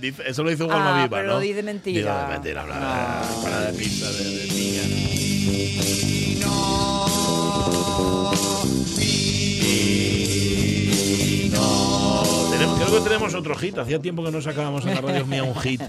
Dice- 0.00 0.22
eso 0.26 0.42
lo 0.42 0.48
dice 0.48 0.64
Hugo 0.64 0.72
Almaviva, 0.72 1.04
Ah, 1.04 1.08
pero 1.10 1.26
¿no? 1.26 1.32
lo 1.34 1.40
di 1.40 1.52
de 1.52 1.62
mentira. 1.62 2.00
Digo 2.14 2.26
de 2.26 2.32
mentira, 2.32 2.64
bla, 2.64 2.74
No. 2.74 2.80
bla, 2.80 3.20
bla, 3.20 3.42
para 3.42 3.60
de 3.70 3.78
pizza 3.78 4.10
de, 4.10 4.24
de 4.24 4.46
piña. 4.48 4.82
Tenemos- 6.40 7.09
que 12.92 13.00
tenemos 13.00 13.34
otro 13.34 13.54
hit. 13.56 13.78
Hacía 13.78 14.00
tiempo 14.00 14.24
que 14.24 14.30
no 14.30 14.40
sacábamos 14.40 14.84
en 14.86 14.94
la 14.94 15.00
radio 15.00 15.26
mía 15.26 15.42
un 15.44 15.54
hit 15.56 15.82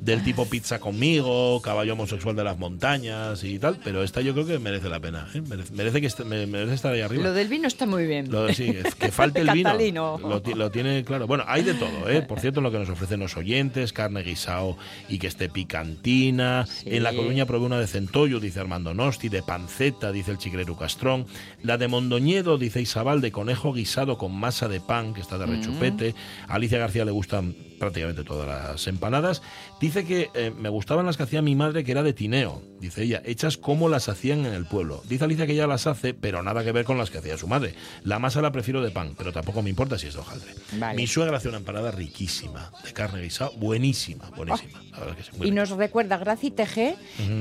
del 0.00 0.24
tipo 0.24 0.46
pizza 0.46 0.78
conmigo, 0.80 1.60
caballo 1.62 1.92
homosexual 1.92 2.34
de 2.36 2.44
las 2.44 2.58
montañas 2.58 3.44
y 3.44 3.58
tal. 3.58 3.78
Pero 3.84 4.02
esta 4.02 4.20
yo 4.20 4.32
creo 4.32 4.46
que 4.46 4.58
merece 4.58 4.88
la 4.88 5.00
pena. 5.00 5.28
¿eh? 5.34 5.42
Merece, 5.42 5.72
merece 5.74 6.00
que 6.00 6.06
est- 6.06 6.20
me- 6.20 6.46
merece 6.46 6.74
estar 6.74 6.92
ahí 6.92 7.00
arriba. 7.02 7.22
Lo 7.24 7.32
del 7.32 7.48
vino 7.48 7.68
está 7.68 7.86
muy 7.86 8.06
bien. 8.06 8.30
Lo- 8.30 8.52
sí, 8.54 8.64
es 8.84 8.94
que 8.94 9.10
falte 9.10 9.40
el 9.42 9.50
vino. 9.50 10.18
Lo, 10.18 10.40
lo 10.54 10.70
tiene 10.70 11.04
claro. 11.04 11.26
Bueno, 11.26 11.44
hay 11.46 11.62
de 11.62 11.74
todo, 11.74 12.08
¿eh? 12.08 12.22
Por 12.22 12.40
cierto, 12.40 12.60
lo 12.60 12.70
que 12.70 12.78
nos 12.78 12.88
ofrecen 12.88 13.20
los 13.20 13.36
oyentes, 13.36 13.92
carne 13.92 14.22
guisao 14.22 14.76
y 15.08 15.18
que 15.18 15.26
esté 15.26 15.48
picantina. 15.48 16.66
Sí. 16.66 16.88
En 16.96 17.02
La 17.02 17.12
Coruña 17.12 17.46
probé 17.46 17.66
una 17.66 17.78
de 17.78 17.86
centollo, 17.86 18.40
dice 18.40 18.60
Armando 18.60 18.94
Nosti, 18.94 19.28
de 19.28 19.42
panceta, 19.42 20.12
dice 20.12 20.30
el 20.30 20.38
chiquerero 20.38 20.76
Castrón. 20.76 21.26
La 21.62 21.76
de 21.78 21.88
Mondoñedo, 21.88 22.58
dice 22.58 22.80
Isabal, 22.80 23.20
de 23.20 23.32
conejo 23.32 23.72
guisado 23.72 24.16
con 24.18 24.32
masa 24.34 24.68
de 24.68 24.80
pan, 24.80 25.14
que 25.14 25.20
está 25.20 25.36
de 25.38 25.46
rechupete. 25.46 26.14
A 26.48 26.54
Alicia 26.54 26.78
García 26.78 27.04
le 27.04 27.10
gustan 27.10 27.54
prácticamente 27.78 28.24
todas 28.24 28.46
las 28.46 28.86
empanadas. 28.86 29.42
Dice 29.80 29.89
que 29.90 30.30
eh, 30.34 30.52
me 30.56 30.68
gustaban 30.68 31.04
las 31.06 31.16
que 31.16 31.24
hacía 31.24 31.42
mi 31.42 31.54
madre, 31.54 31.84
que 31.84 31.92
era 31.92 32.02
de 32.02 32.12
tineo, 32.12 32.62
dice 32.80 33.02
ella, 33.02 33.20
hechas 33.24 33.56
como 33.56 33.88
las 33.88 34.08
hacían 34.08 34.46
en 34.46 34.54
el 34.54 34.64
pueblo. 34.66 35.02
Dice 35.08 35.24
Alicia 35.24 35.46
que 35.46 35.52
ella 35.52 35.66
las 35.66 35.86
hace, 35.86 36.14
pero 36.14 36.42
nada 36.42 36.64
que 36.64 36.72
ver 36.72 36.84
con 36.84 36.96
las 36.98 37.10
que 37.10 37.18
hacía 37.18 37.36
su 37.36 37.46
madre. 37.48 37.74
La 38.04 38.18
masa 38.18 38.40
la 38.40 38.52
prefiero 38.52 38.82
de 38.82 38.90
pan, 38.90 39.14
pero 39.18 39.32
tampoco 39.32 39.62
me 39.62 39.70
importa 39.70 39.98
si 39.98 40.06
es 40.06 40.14
de 40.14 40.20
hojaldre. 40.20 40.52
Vale. 40.78 40.96
Mi 40.96 41.06
suegra 41.06 41.36
hace 41.36 41.48
una 41.48 41.58
empanada 41.58 41.90
riquísima, 41.90 42.70
de 42.84 42.92
carne 42.92 43.22
guisada, 43.22 43.50
buenísima, 43.56 44.30
buenísima. 44.36 44.80
La 44.92 44.98
verdad 45.00 45.16
que 45.16 45.22
sí, 45.24 45.30
muy 45.36 45.46
Y 45.46 45.50
rica. 45.50 45.60
nos 45.62 45.70
recuerda 45.70 46.16
Graci 46.18 46.50
TG 46.50 46.94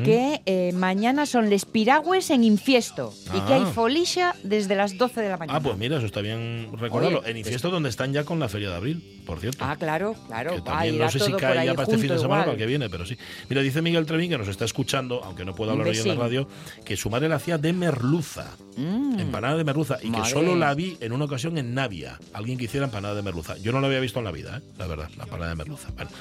que 0.04 0.42
eh, 0.46 0.72
mañana 0.74 1.26
son 1.26 1.50
les 1.50 1.66
piragües 1.66 2.30
en 2.30 2.44
Infiesto 2.44 3.14
y 3.36 3.40
que 3.42 3.54
hay 3.54 3.64
Ah. 3.66 3.72
folixa 3.74 4.36
desde 4.44 4.76
las 4.76 4.98
12 4.98 5.22
de 5.22 5.30
la 5.30 5.38
mañana. 5.38 5.58
Ah, 5.58 5.62
pues 5.62 5.78
mira, 5.78 5.98
eso 5.98 6.06
está 6.06 6.22
bien 6.22 6.70
recordarlo. 6.78 7.20
Oye, 7.20 7.32
en 7.32 7.38
Infiesto, 7.38 7.70
donde 7.70 7.90
están 7.90 8.14
ya 8.14 8.24
con 8.24 8.40
la 8.40 8.48
Feria 8.50 8.70
de 8.70 8.76
Abril, 8.76 9.22
por 9.26 9.40
cierto. 9.40 9.66
Ah, 9.68 9.76
claro, 9.78 10.16
claro. 10.28 10.52
Que 10.52 10.58
Ah, 10.60 10.64
también 10.64 10.98
no 10.98 11.10
sé 11.12 11.20
si 11.20 11.32
cae 11.34 11.66
ya 11.66 11.74
para 11.74 11.84
este 11.84 11.98
fin 11.98 12.10
de 12.10 12.20
semana 12.20 12.39
o 12.40 12.44
igual. 12.44 12.46
para 12.46 12.52
el 12.54 12.58
que 12.58 12.66
viene, 12.66 12.90
pero 12.90 13.06
sí. 13.06 13.18
Mira, 13.50 13.62
dice 13.62 13.82
Miguel 13.82 14.06
Trevín, 14.06 14.30
que 14.30 14.38
nos 14.38 14.48
está 14.48 14.66
escuchando, 14.66 15.24
aunque 15.24 15.46
no 15.46 15.56
puede 15.56 15.72
Un 15.74 15.80
hablar 15.80 15.94
hoy 15.94 16.00
en 16.00 16.08
la 16.08 16.16
radio, 16.16 16.48
que 16.86 16.98
su 16.98 17.10
madre 17.10 17.30
la 17.30 17.36
hacía 17.36 17.58
de 17.58 17.74
merluza. 17.74 18.56
Mm. 18.78 19.20
Empanada 19.20 19.58
de 19.58 19.64
merluza. 19.64 19.98
Y 20.02 20.06
que 20.06 20.18
Madre. 20.20 20.32
solo 20.32 20.56
la 20.56 20.74
vi 20.74 20.98
en 21.02 21.12
una 21.12 21.26
ocasión 21.26 21.58
en 21.58 21.74
Navia. 21.74 22.18
Alguien 22.34 22.58
que 22.58 22.66
hiciera 22.66 22.86
empanada 22.86 23.16
de 23.16 23.22
merluza. 23.22 23.58
Yo 23.58 23.72
no 23.72 23.82
la 23.82 23.88
había 23.88 24.00
visto 24.00 24.20
en 24.20 24.26
la 24.26 24.32
vida, 24.32 24.58
¿eh? 24.58 24.62
la 24.78 24.88
verdad, 24.88 25.10
la 25.18 25.24
empanada 25.24 25.50
de 25.50 25.56
merluza. 25.56 25.90
Bueno, 25.96 26.12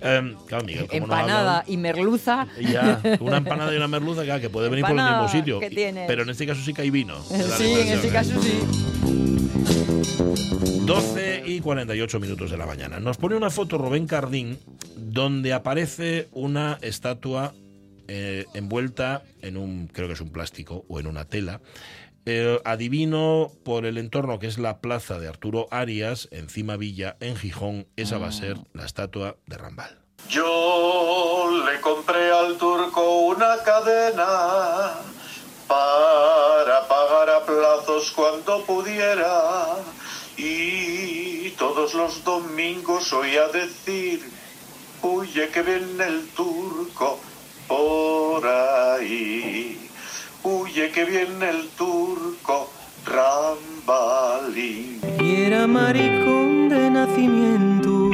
Em, 0.00 0.34
claro, 0.46 0.64
Miguel, 0.64 0.86
como 0.86 0.98
no 1.06 1.14
Empanada 1.14 1.64
y 1.66 1.76
merluza. 1.76 2.46
ya, 2.60 3.00
una 3.20 3.38
empanada 3.38 3.72
y 3.72 3.76
una 3.76 3.88
merluza, 3.88 4.22
claro, 4.24 4.40
que 4.40 4.50
puede 4.50 4.68
venir 4.68 4.82
por 4.84 4.90
el 4.92 4.98
Empanada 4.98 5.22
mismo 5.22 5.38
sitio. 5.38 5.60
que. 5.60 6.04
Pero 6.06 6.22
en 6.24 6.30
este 6.30 6.46
caso 6.46 6.60
sí 6.62 6.74
que 6.74 6.82
hay 6.82 6.90
vino. 6.90 7.16
Sí, 7.56 7.72
en 7.72 7.88
este 7.88 8.08
¿eh? 8.08 8.10
caso 8.10 8.32
sí. 8.42 9.13
12 10.16 11.42
y 11.46 11.60
48 11.60 12.20
minutos 12.20 12.50
de 12.50 12.56
la 12.56 12.66
mañana. 12.66 13.00
Nos 13.00 13.16
pone 13.16 13.36
una 13.36 13.50
foto 13.50 13.78
Rubén 13.78 14.06
Cardín 14.06 14.58
donde 14.96 15.52
aparece 15.52 16.28
una 16.32 16.78
estatua 16.82 17.54
eh, 18.06 18.44
envuelta 18.54 19.22
en 19.40 19.56
un, 19.56 19.88
creo 19.88 20.08
que 20.08 20.14
es 20.14 20.20
un 20.20 20.30
plástico 20.30 20.84
o 20.88 21.00
en 21.00 21.06
una 21.06 21.24
tela. 21.24 21.60
Eh, 22.26 22.60
adivino 22.64 23.50
por 23.64 23.86
el 23.86 23.98
entorno 23.98 24.38
que 24.38 24.46
es 24.46 24.58
la 24.58 24.78
plaza 24.78 25.18
de 25.18 25.28
Arturo 25.28 25.68
Arias, 25.70 26.28
encima 26.30 26.76
Villa, 26.76 27.16
en 27.20 27.36
Gijón. 27.36 27.86
Esa 27.96 28.18
va 28.18 28.28
a 28.28 28.32
ser 28.32 28.58
la 28.72 28.84
estatua 28.84 29.36
de 29.46 29.58
Rambal. 29.58 29.98
Yo 30.28 31.64
le 31.66 31.80
compré 31.80 32.30
al 32.30 32.56
turco 32.56 33.26
una 33.26 33.56
cadena 33.64 34.92
para 35.68 36.88
pagar 36.88 37.30
a 37.30 37.44
plazos 37.44 38.10
cuando 38.12 38.64
pudiera 38.64 39.76
y 40.36 41.50
todos 41.58 41.94
los 41.94 42.24
domingos 42.24 43.12
oía 43.12 43.48
decir, 43.48 44.20
huye 45.02 45.48
que 45.48 45.62
viene 45.62 46.04
el 46.06 46.28
turco 46.28 47.20
por 47.68 48.46
ahí, 48.46 49.78
huye 50.42 50.90
que 50.90 51.04
viene 51.04 51.50
el 51.50 51.68
turco, 51.70 52.70
Rambal. 53.04 54.52
Rambalín. 54.54 55.00
Y 55.20 55.42
era 55.42 55.66
maricón 55.66 56.68
de 56.68 56.90
nacimiento, 56.90 58.10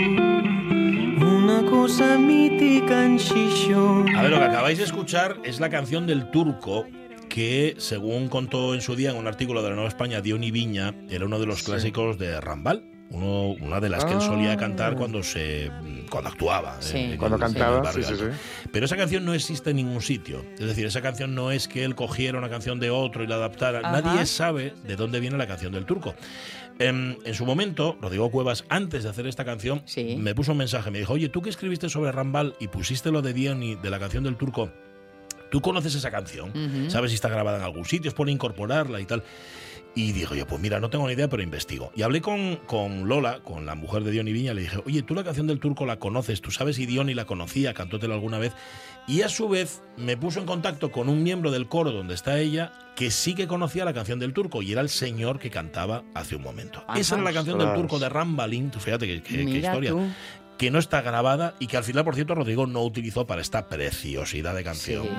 una 1.25 1.65
cosa 1.71 2.19
mítica 2.19 3.05
en 3.05 3.19
Chichón. 3.19 4.15
A 4.17 4.23
ver, 4.23 4.31
lo 4.31 4.39
que 4.39 4.45
acabáis 4.45 4.79
de 4.79 4.85
escuchar 4.85 5.37
es 5.45 5.61
la 5.61 5.71
canción 5.71 6.07
del 6.07 6.31
turco 6.31 6.87
que, 7.31 7.77
según 7.79 8.29
contó 8.29 8.75
en 8.75 8.83
su 8.83 8.95
día 8.95 9.11
en 9.13 9.17
un 9.17 9.27
artículo 9.27 9.63
de 9.63 9.71
la 9.71 9.75
Nueva 9.77 9.89
España, 9.89 10.21
Diony 10.21 10.51
Viña, 10.51 10.95
era 11.09 11.25
uno 11.25 11.39
de 11.39 11.47
los 11.47 11.63
clásicos 11.63 12.19
de 12.19 12.39
Rambal. 12.43 12.85
Uno, 13.13 13.49
una 13.61 13.81
de 13.81 13.89
las 13.89 14.05
que 14.05 14.13
él 14.13 14.21
solía 14.21 14.57
cantar 14.57 14.95
cuando 14.95 15.25
se 15.25 15.69
cuando 16.11 16.31
actuaba. 16.31 16.77
Sí. 16.81 16.97
en- 16.97 17.17
Cuando 17.17 17.39
en 17.39 17.41
cantaba, 17.43 17.81
barrio 17.81 18.05
sí, 18.07 18.15
sí, 18.15 18.23
alto. 18.23 18.37
Pero 18.73 18.85
esa 18.87 18.97
canción 18.97 19.25
no 19.25 19.35
existe 19.35 19.71
en 19.71 19.77
ningún 19.77 20.01
sitio. 20.01 20.45
Es 20.61 20.67
decir, 20.67 20.87
esa 20.87 21.03
canción 21.03 21.35
no 21.35 21.51
es 21.51 21.67
que 21.67 21.83
él 21.85 21.97
cogiera 21.97 22.39
una 22.39 22.49
canción 22.49 22.79
de 22.79 22.91
otro 22.91 23.25
y 23.25 23.27
la 23.27 23.35
adaptara. 23.35 23.81
Ajá. 23.81 24.01
Nadie 24.01 24.27
sabe 24.27 24.75
de 24.87 24.95
dónde 24.95 25.19
viene 25.19 25.37
la 25.39 25.49
canción 25.49 25.73
del 25.73 25.87
turco. 25.87 26.15
En, 26.79 27.19
en 27.25 27.35
su 27.35 27.45
momento, 27.45 27.99
Rodrigo 28.01 28.31
Cuevas, 28.31 28.65
antes 28.69 29.03
de 29.03 29.11
hacer 29.11 29.27
esta 29.27 29.45
canción, 29.45 29.83
me 30.19 30.33
puso 30.37 30.53
un 30.53 30.59
mensaje. 30.59 30.93
Me 30.93 31.01
dijo, 31.01 31.13
oye, 31.15 31.29
tú 31.29 31.43
que 31.43 31.51
escribiste 31.51 31.89
sobre 31.89 32.13
Rambal 32.13 32.55
y 32.61 32.69
pusiste 32.69 33.11
lo 33.11 33.23
de 33.23 33.33
Diony, 33.33 33.75
de 33.75 33.91
la 33.91 33.99
canción 33.99 34.23
del 34.23 34.37
turco, 34.37 34.71
¿tú 35.51 35.61
conoces 35.61 35.95
esa 35.95 36.11
canción? 36.11 36.53
¿Sabes 36.89 37.11
si 37.11 37.15
está 37.15 37.29
grabada 37.29 37.59
en 37.59 37.65
algún 37.65 37.85
sitio? 37.85 38.09
¿Es 38.09 38.15
por 38.15 38.29
incorporarla 38.29 39.01
y 39.01 39.05
tal? 39.05 39.23
Y 39.95 40.13
digo 40.13 40.37
yo, 40.37 40.47
pues 40.47 40.61
mira, 40.61 40.79
no 40.79 40.89
tengo 40.89 41.09
ni 41.09 41.15
idea, 41.15 41.29
pero 41.29 41.43
investigo. 41.43 41.91
Y 41.97 42.03
hablé 42.03 42.21
con, 42.21 42.57
con 42.67 43.09
Lola, 43.09 43.41
con 43.43 43.67
la 43.67 43.75
mujer 43.75 44.05
de 44.05 44.13
Diony 44.13 44.33
Viña, 44.33 44.55
le 44.55 44.63
dije, 44.63 44.81
oye, 44.87 45.03
tú 45.03 45.17
la 45.17 45.25
canción 45.25 45.49
del 45.49 45.59
turco 45.59 45.85
la 45.85 45.99
conoces, 45.99 46.41
tú 46.41 46.53
sabes 46.53 46.77
si 46.77 46.87
Diony 46.87 47.15
la 47.15 47.25
conocía, 47.25 47.75
cantótela 47.75 48.15
alguna 48.15 48.39
vez. 48.39 48.53
Y 49.09 49.23
a 49.23 49.29
su 49.29 49.49
vez 49.49 49.83
me 49.97 50.17
puso 50.17 50.39
en 50.39 50.47
contacto 50.47 50.93
con 50.93 51.09
un 51.09 51.25
miembro 51.25 51.51
del 51.51 51.67
coro 51.67 51.91
donde 51.91 52.15
está 52.15 52.39
ella, 52.39 52.73
que 52.95 53.11
sí 53.11 53.35
que 53.35 53.49
conocía 53.49 53.85
la 53.85 53.93
canción 53.93 54.21
del 54.21 54.33
turco, 54.33 54.63
y 54.63 54.71
era 54.71 54.81
el 54.81 54.91
señor 54.91 55.41
que 55.41 55.51
cantaba 55.51 56.05
hace 56.15 56.37
un 56.37 56.43
momento. 56.43 56.85
Ajá. 56.87 57.01
Esa 57.01 57.17
era 57.17 57.25
la 57.25 57.33
canción 57.33 57.59
del 57.59 57.75
turco 57.75 57.99
de 57.99 58.09
Rambalín, 58.09 58.71
tú 58.71 58.79
fíjate 58.79 59.07
qué, 59.23 59.43
historia. 59.43 59.91
tú. 59.91 60.07
Que 60.61 60.71
no 60.71 60.79
está 60.79 61.01
grabada 61.01 61.55
y 61.59 61.69
que 61.69 61.79
al 61.79 61.85
final, 61.85 62.05
por 62.05 62.15
cierto, 62.15 62.35
Rodrigo 62.35 62.67
no 62.67 62.83
utilizó 62.83 63.27
para 63.27 63.41
esta 63.41 63.67
preciosidad 63.67 64.55
de 64.55 64.63
canción. 64.63 65.07
Sí. 65.09 65.11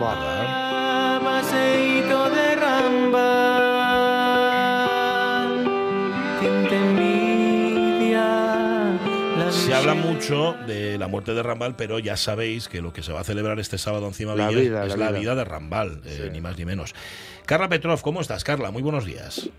Se 9.51 9.73
habla 9.73 9.93
mucho 9.93 10.55
de 10.65 10.97
la 10.97 11.07
muerte 11.07 11.33
de 11.33 11.43
Rambal, 11.43 11.75
pero 11.75 11.99
ya 11.99 12.15
sabéis 12.17 12.67
que 12.67 12.81
lo 12.81 12.93
que 12.93 13.03
se 13.03 13.11
va 13.11 13.19
a 13.21 13.23
celebrar 13.23 13.59
este 13.59 13.77
sábado 13.77 14.07
encima 14.07 14.35
La 14.35 14.47
Villa 14.49 14.61
vida, 14.61 14.85
es 14.85 14.89
la 14.97 15.05
la 15.05 15.09
vida. 15.11 15.19
vida 15.19 15.35
de 15.35 15.43
Rambal, 15.43 16.01
eh, 16.05 16.21
Sí. 16.23 16.29
ni 16.31 16.41
más 16.41 16.57
ni 16.57 16.65
menos. 16.65 16.93
Carla 17.45 17.67
Petrov, 17.67 18.01
¿cómo 18.01 18.21
estás, 18.21 18.43
Carla? 18.43 18.71
Muy 18.71 18.81
buenos 18.81 19.05
días. 19.05 19.49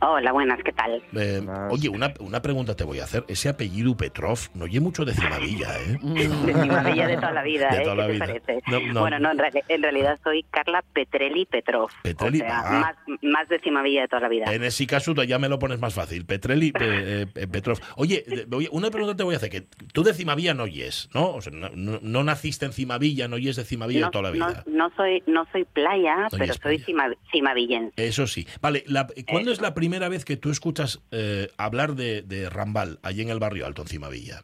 Hola, 0.00 0.30
buenas, 0.30 0.60
¿qué 0.62 0.72
tal? 0.72 1.02
Eh, 1.16 1.40
Buenas. 1.42 1.72
oye, 1.72 1.88
una, 1.88 2.14
una 2.20 2.40
pregunta 2.40 2.76
te 2.76 2.84
voy 2.84 3.00
a 3.00 3.04
hacer. 3.04 3.24
Ese 3.26 3.48
apellido 3.48 3.96
Petrov 3.96 4.38
no 4.54 4.66
oye 4.66 4.78
mucho 4.78 5.04
de 5.04 5.12
Cimavilla, 5.12 5.76
¿eh? 5.80 5.98
De 6.02 6.54
Cimavilla 6.54 7.08
de 7.08 7.16
toda 7.16 7.32
la 7.32 7.42
vida, 7.42 7.68
De 7.70 7.78
¿eh? 7.78 7.82
toda 7.82 7.94
la 7.96 8.02
¿Qué 8.06 8.08
te 8.08 8.12
vida. 8.14 8.26
parece? 8.26 8.62
No, 8.70 8.80
no. 8.92 9.00
Bueno, 9.00 9.18
no, 9.18 9.32
en, 9.32 9.38
reali- 9.38 9.64
en 9.66 9.82
realidad 9.82 10.20
soy 10.22 10.44
Carla 10.50 10.84
Petrelli 10.92 11.46
Petrov. 11.46 11.90
Petrelli, 12.04 12.42
o 12.42 12.44
sea, 12.44 12.60
ah. 12.64 12.80
más, 13.08 13.18
más 13.22 13.48
de 13.48 13.58
Cimavilla 13.58 14.02
de 14.02 14.08
toda 14.08 14.20
la 14.22 14.28
vida. 14.28 14.54
En 14.54 14.62
ese 14.62 14.86
caso 14.86 15.14
ya 15.24 15.38
me 15.40 15.48
lo 15.48 15.58
pones 15.58 15.80
más 15.80 15.94
fácil. 15.94 16.24
Petrelli, 16.26 16.72
eh, 16.78 17.26
eh, 17.34 17.46
Petrov. 17.48 17.80
Oye, 17.96 18.24
de- 18.24 18.46
oye, 18.56 18.68
una 18.70 18.90
pregunta 18.92 19.16
te 19.16 19.24
voy 19.24 19.34
a 19.34 19.38
hacer. 19.38 19.50
que 19.50 19.62
Tú 19.92 20.04
de 20.04 20.14
Cimavilla 20.14 20.54
no 20.54 20.62
oyes, 20.62 21.08
¿no? 21.12 21.30
O 21.34 21.40
sea, 21.40 21.52
no, 21.52 21.70
no- 21.74 21.98
no 22.02 22.22
naciste 22.22 22.66
en 22.66 22.72
Cimavilla, 22.72 23.26
no 23.26 23.34
oyes 23.34 23.56
de 23.56 23.64
Cimavilla 23.64 24.02
no, 24.02 24.10
toda 24.12 24.30
la 24.30 24.36
no- 24.36 24.46
vida. 24.46 24.62
no 24.68 24.90
soy 24.96 25.24
no 25.26 25.44
soy 25.50 25.64
playa, 25.64 26.28
No 26.30 26.38
pero 26.38 26.54
soy 26.54 26.78
cimavillense. 27.32 27.92
Eso 27.96 28.28
sí. 28.28 28.46
Vale, 28.60 28.84
la- 28.86 29.08
¿cuándo 29.28 29.50
es 29.50 29.60
la 29.60 29.74
primera 29.74 29.87
vez 29.90 30.24
que 30.24 30.36
tú 30.36 30.50
escuchas 30.50 31.00
eh, 31.10 31.48
hablar 31.56 31.94
de, 31.94 32.22
de 32.22 32.48
Rambal, 32.50 32.98
allí 33.02 33.22
en 33.22 33.30
el 33.30 33.38
barrio 33.38 33.66
Alto, 33.66 33.82
en 33.82 33.88
Cimavilla? 33.88 34.42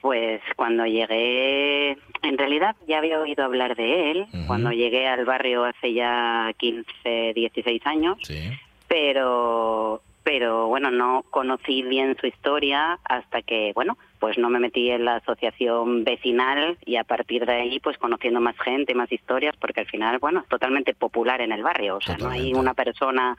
Pues 0.00 0.42
cuando 0.56 0.84
llegué, 0.84 1.92
en 2.22 2.36
realidad 2.38 2.76
ya 2.86 2.98
había 2.98 3.18
oído 3.20 3.42
hablar 3.44 3.74
de 3.74 4.10
él, 4.10 4.26
cuando 4.46 4.70
llegué 4.70 5.06
al 5.08 5.24
barrio 5.24 5.64
hace 5.64 5.94
ya 5.94 6.50
15, 6.58 7.32
16 7.34 7.86
años, 7.86 8.18
Sí. 8.22 8.50
pero 8.88 10.02
pero 10.22 10.68
bueno 10.68 10.90
no 10.90 11.22
conocí 11.28 11.82
bien 11.82 12.16
su 12.18 12.26
historia 12.26 12.98
hasta 13.04 13.42
que 13.42 13.72
bueno 13.74 13.98
pues 14.18 14.38
no 14.38 14.48
me 14.48 14.58
metí 14.58 14.90
en 14.90 15.04
la 15.04 15.16
asociación 15.16 16.02
vecinal 16.02 16.78
y 16.86 16.96
a 16.96 17.04
partir 17.04 17.44
de 17.44 17.52
ahí 17.52 17.78
pues 17.78 17.98
conociendo 17.98 18.40
más 18.40 18.56
gente 18.58 18.94
más 18.94 19.12
historias 19.12 19.54
porque 19.60 19.80
al 19.80 19.86
final 19.86 20.18
bueno 20.20 20.40
es 20.40 20.48
totalmente 20.48 20.94
popular 20.94 21.42
en 21.42 21.52
el 21.52 21.62
barrio 21.62 21.96
o 21.96 22.00
sea 22.00 22.16
no 22.16 22.30
hay 22.30 22.54
una 22.54 22.72
persona 22.72 23.36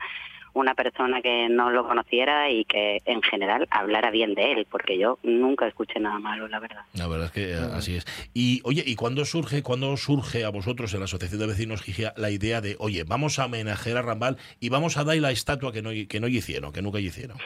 una 0.56 0.74
persona 0.74 1.20
que 1.20 1.48
no 1.50 1.70
lo 1.70 1.86
conociera 1.86 2.50
y 2.50 2.64
que 2.64 3.02
en 3.04 3.22
general 3.22 3.68
hablara 3.70 4.10
bien 4.10 4.34
de 4.34 4.52
él 4.52 4.66
porque 4.70 4.98
yo 4.98 5.18
nunca 5.22 5.66
escuché 5.66 6.00
nada 6.00 6.18
malo 6.18 6.48
la 6.48 6.58
verdad 6.60 6.82
La 6.94 7.06
verdad 7.06 7.26
es 7.26 7.32
que 7.32 7.52
eh, 7.52 7.58
así 7.74 7.96
es. 7.96 8.06
Y 8.32 8.62
oye, 8.64 8.82
¿y 8.86 8.96
cuándo 8.96 9.24
surge, 9.26 9.62
cuándo 9.62 9.94
surge 9.98 10.44
a 10.44 10.48
vosotros 10.48 10.94
en 10.94 11.00
la 11.00 11.04
Asociación 11.04 11.40
de 11.40 11.46
Vecinos 11.46 11.82
Gigia 11.82 12.14
la 12.16 12.30
idea 12.30 12.60
de, 12.60 12.76
oye, 12.78 13.04
vamos 13.04 13.38
a 13.38 13.44
homenajear 13.46 13.98
a 13.98 14.02
Rambal 14.02 14.38
y 14.58 14.70
vamos 14.70 14.96
a 14.96 15.04
dar 15.04 15.16
la 15.18 15.30
estatua 15.30 15.72
que 15.72 15.82
no, 15.82 15.90
que 16.08 16.20
no 16.20 16.28
hicieron, 16.28 16.72
que 16.72 16.82
nunca 16.82 17.00
hicieron? 17.00 17.36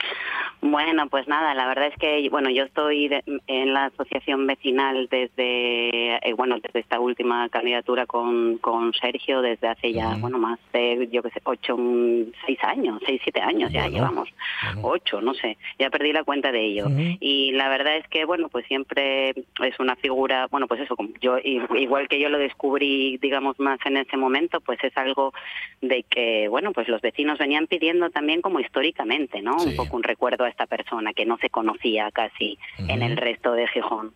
Bueno, 0.62 1.08
pues 1.08 1.26
nada, 1.26 1.54
la 1.54 1.66
verdad 1.66 1.86
es 1.86 1.96
que 1.96 2.28
bueno, 2.28 2.50
yo 2.50 2.64
estoy 2.64 3.08
de- 3.08 3.24
en 3.46 3.72
la 3.72 3.86
asociación 3.86 4.46
vecinal 4.46 5.08
desde 5.10 6.16
eh, 6.16 6.32
bueno 6.36 6.56
desde 6.60 6.80
esta 6.80 7.00
última 7.00 7.48
candidatura 7.48 8.04
con, 8.06 8.58
con 8.58 8.92
Sergio 8.92 9.40
desde 9.40 9.68
hace 9.68 9.92
ya 9.92 10.16
bueno 10.20 10.38
más 10.38 10.58
de 10.74 11.08
yo 11.10 11.22
que 11.22 11.30
sé 11.30 11.40
ocho 11.44 11.76
mm, 11.78 12.32
seis 12.44 12.58
años 12.62 13.00
seis 13.06 13.20
siete 13.24 13.40
años 13.40 13.72
ya 13.72 13.88
llevamos. 13.88 14.28
Bueno. 14.74 14.88
ocho 14.88 15.20
no 15.22 15.32
sé 15.32 15.56
ya 15.78 15.88
perdí 15.88 16.12
la 16.12 16.24
cuenta 16.24 16.52
de 16.52 16.64
ello. 16.66 16.86
Y 17.20 17.52
la 17.52 17.68
verdad 17.70 17.96
es 17.96 18.06
que 18.08 18.26
bueno 18.26 18.48
pues 18.50 18.66
siempre 18.66 19.30
es 19.30 19.80
una 19.80 19.96
figura 19.96 20.46
bueno 20.50 20.66
pues 20.66 20.80
eso 20.80 20.94
como 20.94 21.08
yo 21.22 21.38
igual 21.38 22.06
que 22.08 22.20
yo 22.20 22.28
lo 22.28 22.38
descubrí 22.38 23.16
digamos 23.18 23.58
más 23.58 23.78
en 23.86 23.96
ese 23.96 24.16
momento 24.18 24.60
pues 24.60 24.78
es 24.84 24.94
algo 24.98 25.32
de 25.80 26.02
que 26.02 26.48
bueno 26.48 26.72
pues 26.72 26.86
los 26.88 27.00
vecinos 27.00 27.38
venían 27.38 27.66
pidiendo 27.66 28.10
también 28.10 28.42
como 28.42 28.60
históricamente 28.60 29.40
no 29.40 29.58
Sí. 29.60 29.70
un 29.70 29.76
poco 29.76 29.96
un 29.96 30.02
recuerdo 30.02 30.44
a 30.44 30.48
esta 30.50 30.66
persona 30.66 31.12
que 31.14 31.24
no 31.24 31.38
se 31.38 31.48
conocía 31.50 32.10
casi 32.12 32.58
en 32.78 33.02
el 33.02 33.16
resto 33.16 33.52
de 33.52 33.66
Gijón 33.68 34.12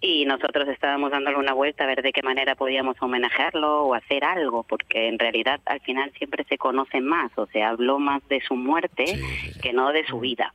y 0.00 0.24
nosotros 0.24 0.68
estábamos 0.68 1.10
dándole 1.10 1.36
una 1.36 1.52
vuelta 1.52 1.84
a 1.84 1.86
ver 1.88 2.02
de 2.02 2.12
qué 2.12 2.22
manera 2.22 2.54
podíamos 2.54 2.96
homenajearlo 3.00 3.82
o 3.84 3.94
hacer 3.94 4.24
algo, 4.24 4.62
porque 4.62 5.08
en 5.08 5.18
realidad 5.18 5.60
al 5.66 5.80
final 5.80 6.10
siempre 6.16 6.44
se 6.48 6.56
conoce 6.56 7.00
más 7.00 7.30
o 7.36 7.46
se 7.46 7.62
habló 7.62 7.98
más 7.98 8.26
de 8.28 8.40
su 8.40 8.54
muerte 8.56 9.06
Sí, 9.06 9.16
sí, 9.16 9.52
sí. 9.52 9.60
que 9.60 9.72
no 9.72 9.92
de 9.92 10.06
su 10.06 10.20
vida. 10.20 10.54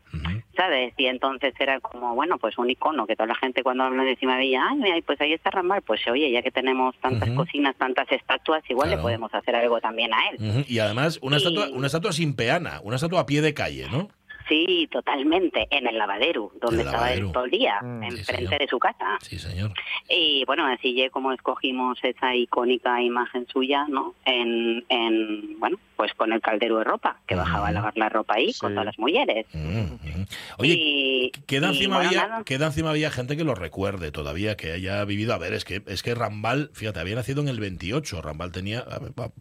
¿sabes? 0.58 0.94
Y 0.96 1.08
entonces 1.08 1.54
era 1.60 1.82
como, 1.82 2.16
bueno, 2.16 2.38
pues 2.38 2.58
un 2.58 2.70
icono 2.70 3.06
que 3.06 3.18
toda 3.18 3.28
la 3.28 3.36
gente 3.36 3.62
cuando 3.62 3.84
habla 3.84 4.04
de 4.04 4.16
Cimavilla, 4.16 4.64
ay, 4.70 4.78
mira, 4.78 4.96
pues 5.06 5.20
ahí 5.20 5.34
está 5.34 5.50
Rambal, 5.50 5.82
pues 5.82 6.00
oye, 6.08 6.32
ya 6.32 6.42
que 6.42 6.50
tenemos 6.50 6.96
tantas 7.02 7.30
cocinas, 7.32 7.76
tantas 7.76 8.10
estatuas, 8.10 8.64
igual 8.70 8.88
Claro. 8.88 9.02
le 9.02 9.04
podemos 9.04 9.34
hacer 9.34 9.54
algo 9.54 9.82
también 9.82 10.14
a 10.14 10.30
él. 10.30 10.64
Y 10.70 10.80
además, 10.80 11.20
una 11.22 11.36
Y- 11.36 11.40
estatua, 11.40 11.68
una 11.74 11.88
estatua 11.88 12.14
sin 12.14 12.38
peana, 12.38 12.80
una 12.84 12.96
estatua 12.96 13.20
a 13.20 13.26
pie 13.26 13.42
de 13.42 13.54
calle, 13.54 13.88
¿no? 13.92 14.08
Sí, 14.48 14.88
totalmente, 14.92 15.68
en 15.72 15.88
el 15.88 15.98
lavadero, 15.98 16.52
donde 16.62 16.82
El 16.82 16.88
estaba 16.88 17.12
él 17.14 17.32
todo 17.32 17.46
el 17.46 17.52
día, 17.52 17.80
Mm. 17.82 18.04
Enfrente 18.04 18.58
de 18.60 18.68
su 18.68 18.80
casa. 18.80 19.18
Sí, 19.22 19.40
señor. 19.40 19.72
Y 20.10 20.44
bueno, 20.46 20.66
así 20.68 20.94
ya 20.94 21.10
como 21.10 21.32
escogimos 21.32 21.98
esa 22.04 22.36
icónica 22.36 23.02
imagen 23.02 23.48
suya, 23.48 23.86
¿no? 23.88 24.14
En, 24.26 24.86
en 24.90 25.60
bueno, 25.60 25.78
pues 25.96 26.14
con 26.14 26.32
el 26.34 26.42
caldero 26.42 26.78
de 26.78 26.84
ropa, 26.84 27.20
que 27.28 27.36
bajaba 27.36 27.70
a 27.70 27.72
lavar 27.72 27.98
la 27.98 28.10
ropa 28.10 28.36
ahí 28.36 28.54
con 28.54 28.74
todas 28.74 28.86
las 28.86 29.00
mujeres. 29.00 29.46
Ujú, 29.54 29.96
ujú. 29.96 30.26
Oye, 30.58 30.74
y, 30.78 31.32
Queda 31.48 31.70
encima, 31.70 31.98
bueno, 31.98 32.10
había, 32.10 32.44
queda 32.44 32.68
encima 32.68 32.90
había 32.92 33.12
gente 33.12 33.38
que 33.38 33.44
lo 33.44 33.56
recuerde 33.56 34.12
todavía, 34.12 34.56
que 34.56 34.72
haya 34.72 35.04
vivido. 35.06 35.34
A 35.34 35.38
ver, 35.38 35.54
es 35.54 35.66
que, 35.66 35.82
es 35.88 36.04
que 36.04 36.16
Rambal, 36.16 36.70
fíjate, 36.74 37.00
había 37.00 37.16
nacido 37.16 37.42
en 37.42 37.48
el 37.48 37.60
28. 37.60 38.22
Rambal 38.22 38.52
tenía, 38.52 38.86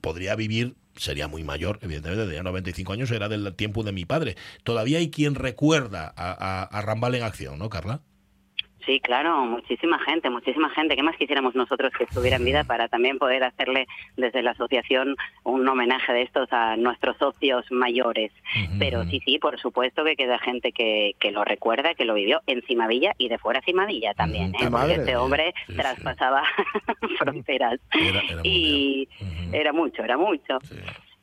podría 0.00 0.34
vivir, 0.36 0.74
sería 0.96 1.28
muy 1.28 1.44
mayor, 1.44 1.78
evidentemente, 1.82 2.24
tenía 2.26 2.42
95 2.42 2.92
años, 2.92 3.10
era 3.10 3.28
del 3.28 3.54
tiempo 3.54 3.82
de 3.82 3.92
mi 3.92 4.04
padre. 4.04 4.36
Todavía 4.62 4.98
hay 4.98 5.10
quien 5.10 5.34
recuerda 5.34 6.12
a, 6.16 6.30
a- 6.32 6.62
a 6.64 6.82
Rambal 6.82 7.14
en 7.14 7.22
acción, 7.22 7.58
¿no, 7.58 7.68
Carla? 7.68 8.00
Sí, 8.86 9.00
claro, 9.00 9.46
muchísima 9.46 9.98
gente, 10.00 10.28
muchísima 10.28 10.68
gente. 10.70 10.94
¿Qué 10.94 11.02
más 11.02 11.16
quisiéramos 11.16 11.54
nosotros 11.54 11.92
que 11.96 12.04
estuviera 12.04 12.36
en 12.36 12.44
vida 12.44 12.64
para 12.64 12.88
también 12.88 13.18
poder 13.18 13.42
hacerle 13.44 13.86
desde 14.16 14.42
la 14.42 14.50
asociación 14.50 15.16
un 15.42 15.66
homenaje 15.66 16.12
de 16.12 16.22
estos 16.22 16.52
a 16.52 16.76
nuestros 16.76 17.16
socios 17.16 17.64
mayores? 17.70 18.30
Pero 18.78 19.04
sí, 19.04 19.20
sí, 19.24 19.38
por 19.38 19.58
supuesto 19.58 20.04
que 20.04 20.16
queda 20.16 20.38
gente 20.38 20.72
que, 20.72 21.12
que 21.18 21.30
lo 21.32 21.44
recuerda, 21.44 21.94
que 21.94 22.04
lo 22.04 22.14
vivió 22.14 22.40
en 22.46 22.60
Cimavilla 22.62 23.12
y 23.16 23.28
de 23.28 23.38
fuera 23.38 23.62
Cimavilla 23.62 24.12
también. 24.14 24.50
Ujú, 24.50 24.56
¿eh? 24.56 24.58
qué 24.64 24.70
Porque 24.70 24.92
este 24.94 25.16
hombre 25.16 25.54
Sí, 25.66 25.72
sí. 25.72 25.78
traspasaba 25.78 26.42
fronteras. 27.18 27.80
Era, 27.92 28.20
era 28.20 28.40
y 28.44 29.08
era 29.52 29.72
mucho, 29.72 30.02
era 30.04 30.16
mucho. 30.18 30.58
Sí. 30.62 30.76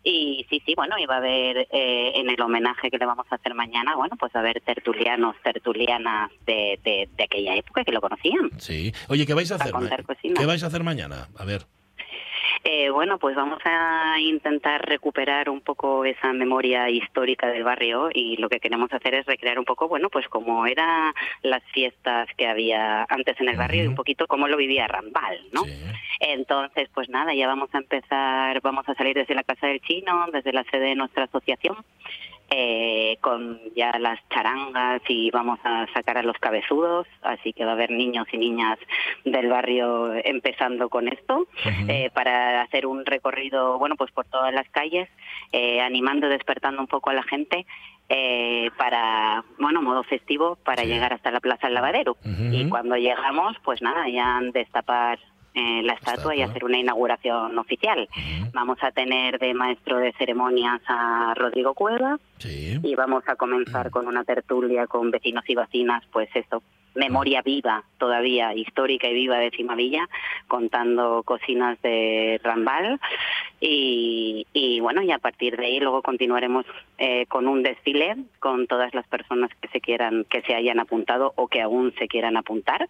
Y 0.04 0.46
sí, 0.50 0.62
sí, 0.66 0.74
bueno, 0.76 0.98
iba 0.98 1.16
a 1.16 1.18
haber 1.18 1.68
eh, 1.72 2.12
en 2.16 2.30
el 2.30 2.42
homenaje 2.42 2.90
que 2.90 2.98
le 2.98 3.06
vamos 3.06 3.26
a 3.30 3.36
hacer 3.36 3.54
mañana, 3.54 3.96
bueno, 3.96 4.16
pues 4.20 4.36
a 4.36 4.40
haber 4.40 4.60
tertulianos, 4.62 5.36
tertulianas 5.44 6.32
de, 6.46 6.80
de, 6.84 7.10
de 7.16 7.24
aquella 7.24 7.56
época 7.56 7.84
que 7.84 7.92
lo 7.92 8.02
conocían. 8.02 8.50
Sí. 8.58 8.94
Oye, 9.10 9.26
¿qué 9.26 9.34
vais 9.34 9.52
a 9.52 9.58
Para 9.58 9.78
hacer? 9.78 10.06
¿Qué 10.36 10.46
vais 10.46 10.64
a 10.64 10.68
hacer 10.68 10.84
mañana? 10.84 11.28
A 11.38 11.46
ver. 11.46 11.66
Eh, 12.64 12.92
bueno, 12.92 13.18
pues 13.18 13.36
vamos 13.36 13.60
a 13.66 14.20
intentar 14.20 14.88
recuperar 14.88 15.50
un 15.50 15.62
poco 15.62 16.06
esa 16.06 16.32
memoria 16.32 16.90
histórica 16.90 17.48
del 17.48 17.64
barrio 17.64 18.10
y 18.14 18.38
lo 18.38 18.50
que 18.50 18.60
queremos 18.60 18.94
hacer 18.94 19.16
es 19.16 19.26
recrear 19.26 19.58
un 19.58 19.66
poco, 19.66 19.88
bueno, 19.88 20.10
pues 20.10 20.28
como 20.28 20.68
eran 20.68 21.12
las 21.42 21.64
fiestas 21.74 22.30
que 22.38 22.48
había 22.48 23.06
antes 23.10 23.40
en 23.40 23.50
el 23.50 23.58
barrio 23.58 23.84
y 23.84 23.88
un 23.88 23.96
poquito 23.96 24.28
cómo 24.28 24.48
lo 24.48 24.58
vivía 24.58 24.88
Rambal, 24.88 25.40
¿no? 25.52 25.64
Entonces, 26.20 26.88
pues 26.94 27.10
nada, 27.10 27.34
ya 27.34 27.48
vamos 27.48 27.74
a 27.74 27.80
empezar, 27.80 28.62
vamos 28.62 28.88
a 28.88 28.94
salir 28.94 29.16
desde 29.16 29.34
la 29.34 29.44
Casa 29.44 29.66
del 29.66 29.82
Chino, 29.82 30.28
desde 30.32 30.54
la 30.54 30.64
sede 30.66 30.90
de 30.90 30.96
nuestra 30.96 31.24
asociación, 31.24 31.78
eh, 32.54 33.18
con 33.22 33.60
ya 33.76 33.98
las 33.98 34.20
charangas 34.30 35.02
y 35.08 35.32
vamos 35.32 35.58
a 35.64 35.88
sacar 35.94 36.18
a 36.18 36.24
los 36.24 36.38
cabezudos, 36.38 37.08
así 37.22 37.54
que 37.54 37.64
va 37.64 37.72
a 37.72 37.74
haber 37.76 37.92
niños 37.92 38.28
y 38.34 38.38
niñas 38.38 38.78
del 39.24 39.48
barrio 39.48 40.14
empezando 40.14 40.90
con 40.90 41.08
esto, 41.08 41.48
eh, 41.88 42.10
para 42.14 42.62
hacer 42.62 42.86
un 42.86 43.06
recorrido, 43.06 43.80
bueno, 43.80 43.96
pues 43.96 44.12
por 44.12 44.26
todas 44.26 44.54
las 44.54 44.68
calles, 44.70 45.08
eh, 45.54 45.80
animando, 45.80 46.28
despertando 46.28 46.82
un 46.82 46.88
poco 46.88 47.10
a 47.10 47.14
la 47.14 47.24
gente. 47.24 47.66
eh, 48.14 48.72
para, 48.78 49.46
bueno, 49.58 49.82
modo 49.82 50.04
festivo, 50.04 50.58
para 50.66 50.84
llegar 50.84 51.14
hasta 51.14 51.32
la 51.32 51.40
Plaza 51.40 51.68
del 51.68 51.76
Lavadero. 51.76 52.18
Y 52.52 52.68
cuando 52.68 52.98
llegamos, 52.98 53.56
pues 53.64 53.82
nada, 53.82 54.10
ya 54.10 54.36
han 54.36 54.52
destapar 54.52 55.18
eh, 55.54 55.82
la 55.84 55.94
estatua 55.94 56.36
y 56.36 56.42
hacer 56.42 56.64
una 56.64 56.78
inauguración 56.78 57.58
oficial. 57.58 58.08
Vamos 58.54 58.78
a 58.82 58.92
tener 58.92 59.38
de 59.38 59.54
maestro 59.54 59.98
de 59.98 60.14
ceremonias 60.14 60.82
a 60.88 61.34
Rodrigo 61.36 61.74
Cueva 61.74 62.18
y 62.42 62.96
vamos 62.96 63.24
a 63.28 63.36
comenzar 63.36 63.92
con 63.92 64.08
una 64.08 64.24
tertulia 64.24 64.88
con 64.88 65.12
vecinos 65.12 65.44
y 65.48 65.56
vecinas, 65.56 66.04
pues 66.12 66.30
esto, 66.36 66.64
memoria 66.96 67.42
viva 67.42 67.84
todavía, 67.98 68.54
histórica 68.54 69.10
y 69.10 69.14
viva 69.14 69.38
de 69.38 69.52
Cimavilla, 69.52 70.08
contando 70.48 71.24
cocinas 71.24 71.82
de 71.82 72.40
Rambal. 72.44 73.00
Y, 73.60 74.48
y 74.54 74.80
bueno, 74.80 75.02
y 75.02 75.12
a 75.12 75.20
partir 75.20 75.58
de 75.58 75.66
ahí 75.66 75.80
luego 75.80 76.02
continuaremos 76.02 76.66
eh, 76.98 77.26
con 77.28 77.48
un 77.48 77.62
desfile 77.62 78.16
con 78.40 78.68
todas 78.68 78.94
las 78.94 79.08
personas 79.08 79.52
que 79.62 79.68
se 79.68 79.82
quieran, 79.82 80.26
que 80.30 80.42
se 80.42 80.56
hayan 80.56 80.80
apuntado 80.80 81.34
o 81.36 81.48
que 81.48 81.62
aún 81.62 81.94
se 82.00 82.08
quieran 82.08 82.38
apuntar 82.38 82.90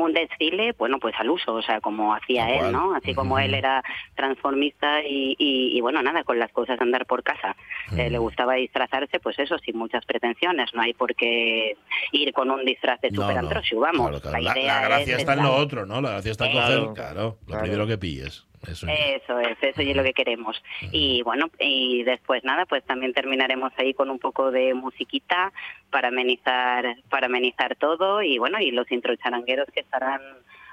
un 0.00 0.12
desfile, 0.12 0.72
bueno, 0.78 0.98
pues 0.98 1.14
al 1.18 1.30
uso, 1.30 1.54
o 1.54 1.62
sea, 1.62 1.80
como 1.80 2.14
hacía 2.14 2.48
él. 2.48 2.72
¿no? 2.72 2.94
Así 2.94 3.14
como 3.14 3.38
él 3.38 3.54
era 3.54 3.82
transformista 4.14 5.02
y, 5.02 5.34
y, 5.38 5.76
y, 5.76 5.80
bueno, 5.80 6.02
nada, 6.02 6.24
con 6.24 6.38
las 6.38 6.50
cosas 6.52 6.78
de 6.78 6.84
andar 6.84 7.06
por 7.06 7.22
casa. 7.22 7.54
Eh, 7.96 8.08
le 8.10 8.18
gustaba 8.18 8.54
disfrazarse, 8.54 9.20
pues 9.20 9.38
eso, 9.38 9.58
sin 9.58 9.76
muchas 9.76 10.04
pretensiones, 10.06 10.72
no 10.74 10.82
hay 10.82 10.94
por 10.94 11.14
qué 11.14 11.76
ir 12.12 12.32
con 12.32 12.50
un 12.50 12.64
disfraz 12.64 13.00
de 13.00 13.10
No, 13.10 13.22
super 13.22 13.42
no. 13.42 13.80
vamos. 13.80 14.08
Claro, 14.08 14.20
claro. 14.20 14.38
La 14.42 14.52
idea 14.52 14.80
la 14.80 14.88
gracia 14.88 15.14
es 15.14 15.20
está 15.20 15.34
en 15.34 15.42
lo 15.42 15.54
otro, 15.54 15.86
¿no? 15.86 16.00
La 16.00 16.10
gracia 16.12 16.30
está 16.30 16.46
en 16.46 16.52
Claro. 16.52 16.80
coger, 16.88 16.94
claro, 16.94 17.38
lo 17.46 17.60
primero 17.60 17.86
que 17.86 17.98
pilles. 17.98 18.46
Eso 18.66 18.86
es. 18.86 19.22
Eso 19.22 19.38
es, 19.40 19.58
eso 19.60 19.82
es 19.82 19.96
lo 19.96 20.04
que 20.04 20.12
queremos. 20.12 20.62
Y 20.92 21.22
bueno, 21.22 21.50
y 21.58 22.02
después 22.04 22.44
nada, 22.44 22.66
pues 22.66 22.84
también 22.84 23.12
terminaremos 23.12 23.72
ahí 23.76 23.94
con 23.94 24.10
un 24.10 24.18
poco 24.18 24.50
de 24.50 24.74
musiquita 24.74 25.52
para 25.90 26.08
amenizar, 26.08 26.96
para 27.08 27.26
amenizar 27.26 27.76
todo 27.76 28.22
y 28.22 28.38
bueno, 28.38 28.60
y 28.60 28.70
los 28.70 28.90
introcharangueros 28.90 29.68
que 29.72 29.80
estarán 29.80 30.20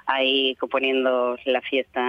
ahí 0.05 0.55
componiendo 0.55 1.37
la 1.45 1.61
fiesta, 1.61 2.01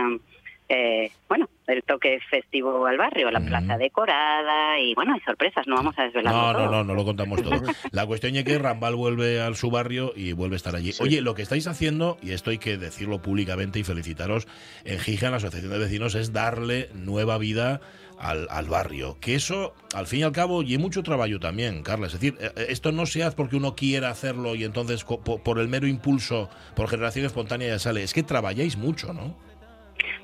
eh, 0.71 1.11
bueno, 1.29 1.49
el 1.67 1.83
toque 1.83 2.19
festivo 2.31 2.87
al 2.87 2.97
barrio, 2.97 3.31
la 3.31 3.41
plaza 3.41 3.77
decorada 3.77 4.79
y 4.79 4.95
bueno, 4.95 5.15
hay 5.15 5.21
sorpresas, 5.21 5.67
no 5.67 5.77
vamos 5.77 5.99
a 5.99 6.05
desvelarlo 6.05 6.41
No, 6.41 6.53
no, 6.53 6.59
todo. 6.59 6.71
no, 6.71 6.85
no 6.85 6.95
lo 6.95 7.05
contamos 7.05 7.43
todo. 7.43 7.61
La 7.93 8.07
cuestión 8.07 8.35
es 8.37 8.45
que 8.45 8.59
Rambal 8.59 8.95
vuelve 8.97 9.41
a 9.41 9.53
su 9.55 9.71
barrio 9.71 10.13
y 10.17 10.33
vuelve 10.33 10.55
a 10.55 10.59
estar 10.59 10.75
allí. 10.77 10.93
Oye, 11.01 11.21
lo 11.21 11.35
que 11.35 11.43
estáis 11.43 11.67
haciendo, 11.67 12.19
y 12.23 12.33
esto 12.33 12.51
hay 12.51 12.59
que 12.59 12.79
decirlo 12.79 13.21
públicamente 13.21 13.79
y 13.79 13.85
felicitaros, 13.85 14.47
en 14.85 14.99
Gija, 15.01 15.27
en 15.27 15.33
la 15.33 15.37
Asociación 15.39 15.73
de 15.73 15.79
Vecinos, 15.79 16.15
es 16.15 16.33
darle 16.33 16.89
nueva 16.95 17.37
vida 17.39 17.81
al, 18.19 18.47
al 18.51 18.67
barrio. 18.67 19.17
Que 19.21 19.35
eso, 19.35 19.75
al 19.95 20.07
fin 20.07 20.21
y 20.21 20.23
al 20.25 20.33
cabo, 20.33 20.63
y 20.63 20.77
mucho 20.79 21.03
trabajo 21.03 21.39
también, 21.41 21.83
Carla. 21.83 22.07
Es 22.07 22.13
decir, 22.15 22.37
eh, 22.41 22.51
esto 22.69 22.93
no 22.93 23.07
se 23.07 23.23
hace 23.23 23.37
porque 23.37 23.57
uno 23.57 23.75
quiera 23.75 24.11
hacerlo 24.11 24.55
y 24.55 24.65
entonces 24.65 25.05
co- 25.05 25.21
po- 25.21 25.43
por 25.43 25.59
el 25.59 25.69
mero 25.69 25.87
impulso, 25.87 26.49
por 26.77 26.89
generación 26.89 27.27
espontánea 27.27 27.69
ya 27.69 27.79
sale. 27.79 28.03
Es 28.03 28.13
que 28.15 28.23
trabajáis 28.23 28.77
mucho, 28.77 29.13
¿no? 29.13 29.37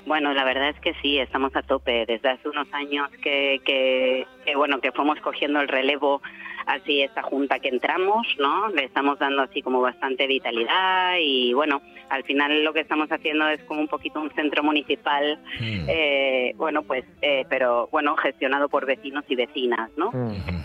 Bueno, 0.07 0.33
la 0.33 0.45
verdad 0.45 0.69
es 0.69 0.79
que 0.79 0.93
sí, 1.01 1.19
estamos 1.19 1.53
a 1.57 1.63
tope. 1.63 2.05
Desde 2.05 2.29
hace 2.29 2.47
unos 2.47 2.73
años 2.73 3.09
que, 3.21 3.59
que, 3.65 4.25
que, 4.45 4.55
bueno, 4.55 4.79
que 4.79 4.93
fuimos 4.93 5.19
cogiendo 5.19 5.59
el 5.59 5.67
relevo 5.67 6.21
así 6.67 7.01
esta 7.01 7.23
junta 7.23 7.59
que 7.59 7.69
entramos, 7.69 8.27
¿no? 8.39 8.69
Le 8.69 8.83
estamos 8.83 9.17
dando 9.19 9.41
así 9.41 9.61
como 9.61 9.81
bastante 9.81 10.27
vitalidad 10.27 11.15
y 11.19 11.53
bueno, 11.53 11.81
al 12.09 12.23
final 12.23 12.63
lo 12.63 12.73
que 12.73 12.81
estamos 12.81 13.11
haciendo 13.11 13.47
es 13.47 13.61
como 13.63 13.81
un 13.81 13.87
poquito 13.87 14.19
un 14.19 14.31
centro 14.31 14.63
municipal, 14.63 15.39
eh, 15.59 16.53
bueno, 16.57 16.83
pues, 16.83 17.05
eh, 17.21 17.45
pero 17.49 17.87
bueno, 17.91 18.15
gestionado 18.17 18.69
por 18.69 18.85
vecinos 18.85 19.23
y 19.27 19.35
vecinas, 19.35 19.89
¿no? 19.97 20.11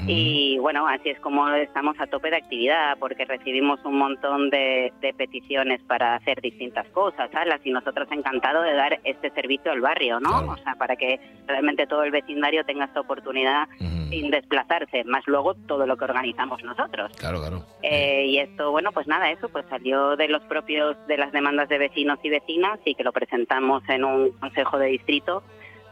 Y 0.06 0.58
bueno, 0.58 0.88
así 0.88 1.10
es 1.10 1.20
como 1.20 1.48
estamos 1.48 1.94
a 2.00 2.06
tope 2.08 2.30
de 2.30 2.36
actividad, 2.36 2.98
porque 2.98 3.24
recibimos 3.24 3.78
un 3.84 3.98
montón 3.98 4.50
de, 4.50 4.92
de 5.00 5.14
peticiones 5.14 5.80
para 5.82 6.16
hacer 6.16 6.40
distintas 6.40 6.88
cosas, 6.88 7.30
¿sabes? 7.30 7.60
Y 7.64 7.70
nosotros 7.70 8.08
encantados 8.10 8.64
de 8.64 8.74
dar 8.74 9.00
este 9.04 9.30
servicio 9.30 9.70
al 9.70 9.80
barrio, 9.80 10.18
¿no? 10.20 10.52
O 10.52 10.56
sea, 10.58 10.74
para 10.74 10.96
que 10.96 11.20
realmente 11.46 11.86
todo 11.86 12.02
el 12.02 12.10
vecindario 12.10 12.64
tenga 12.64 12.86
esta 12.86 13.00
oportunidad 13.00 13.68
sin 14.10 14.30
desplazarse, 14.30 15.04
más 15.04 15.26
luego 15.26 15.54
todo 15.54 15.86
lo 15.86 15.91
que 15.96 16.04
organizamos 16.04 16.62
nosotros. 16.62 17.12
Claro, 17.16 17.40
claro. 17.40 17.64
Eh, 17.82 18.26
y 18.26 18.38
esto, 18.38 18.70
bueno, 18.70 18.92
pues 18.92 19.06
nada, 19.06 19.30
eso 19.30 19.48
pues 19.48 19.64
salió 19.68 20.16
de 20.16 20.28
los 20.28 20.42
propios, 20.42 20.96
de 21.06 21.16
las 21.16 21.32
demandas 21.32 21.68
de 21.68 21.78
vecinos 21.78 22.18
y 22.22 22.30
vecinas 22.30 22.78
y 22.84 22.94
que 22.94 23.04
lo 23.04 23.12
presentamos 23.12 23.82
en 23.88 24.04
un 24.04 24.32
consejo 24.32 24.78
de 24.78 24.86
distrito, 24.86 25.42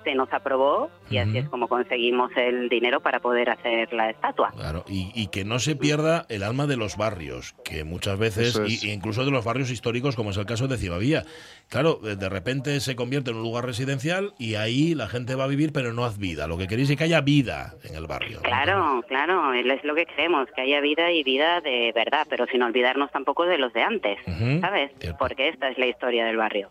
se 0.05 0.15
nos 0.15 0.33
aprobó 0.33 0.91
y 1.11 1.19
así 1.19 1.39
es 1.39 1.49
como 1.49 1.69
conseguimos 1.69 2.31
el 2.37 2.69
dinero 2.69 3.01
para 3.01 3.21
poder 3.21 3.51
hacer 3.51 3.93
la 3.93 4.11
estatua. 4.11 4.51
Claro, 4.53 4.85
y, 4.89 5.11
y 5.15 5.27
que 5.29 5.45
no 5.45 5.59
se 5.59 5.77
pierda 5.77 6.25
el 6.29 6.43
alma 6.43 6.67
de 6.67 6.77
los 6.77 6.97
barrios, 6.97 7.55
que 7.65 7.85
muchas 7.85 8.19
veces, 8.19 8.57
es. 8.57 8.85
y- 8.85 8.91
incluso 8.93 9.25
de 9.25 9.31
los 9.31 9.45
barrios 9.45 9.71
históricos, 9.71 10.17
como 10.17 10.31
es 10.31 10.37
el 10.37 10.47
caso 10.47 10.69
de 10.69 10.79
Cibavía. 10.79 11.25
Claro, 11.69 12.01
eh, 12.05 12.17
de 12.17 12.29
repente 12.29 12.81
se 12.81 12.97
convierte 12.97 13.31
en 13.31 13.37
un 13.37 13.43
lugar 13.43 13.65
residencial 13.67 14.33
y 14.39 14.55
ahí 14.57 14.95
la 14.95 15.09
gente 15.09 15.35
va 15.35 15.45
a 15.45 15.49
vivir, 15.49 15.73
pero 15.73 15.93
no 15.93 16.05
haz 16.05 16.19
vida. 16.19 16.47
Lo 16.47 16.59
que 16.59 16.67
queréis 16.67 16.91
es 16.91 16.97
que 16.97 17.05
haya 17.05 17.21
vida 17.21 17.75
en 17.85 17.95
el 17.95 18.07
barrio. 18.07 18.41
Claro, 18.43 19.05
claro, 19.09 19.53
es 19.55 19.85
lo 19.85 19.95
que 19.95 20.07
queremos, 20.07 20.49
que 20.55 20.63
haya 20.63 20.81
vida 20.81 21.11
y 21.13 21.23
vida 21.23 21.61
de 21.61 21.93
verdad, 21.95 22.27
pero 22.29 22.47
sin 22.47 22.63
olvidarnos 22.63 23.11
tampoco 23.13 23.45
de 23.47 23.59
los 23.59 23.73
de 23.73 23.83
antes, 23.83 24.19
¿sabes? 24.61 24.91
Porque 25.19 25.49
esta 25.49 25.69
es 25.69 25.79
la 25.79 25.87
historia 25.87 26.25
del 26.25 26.37
barrio. 26.37 26.69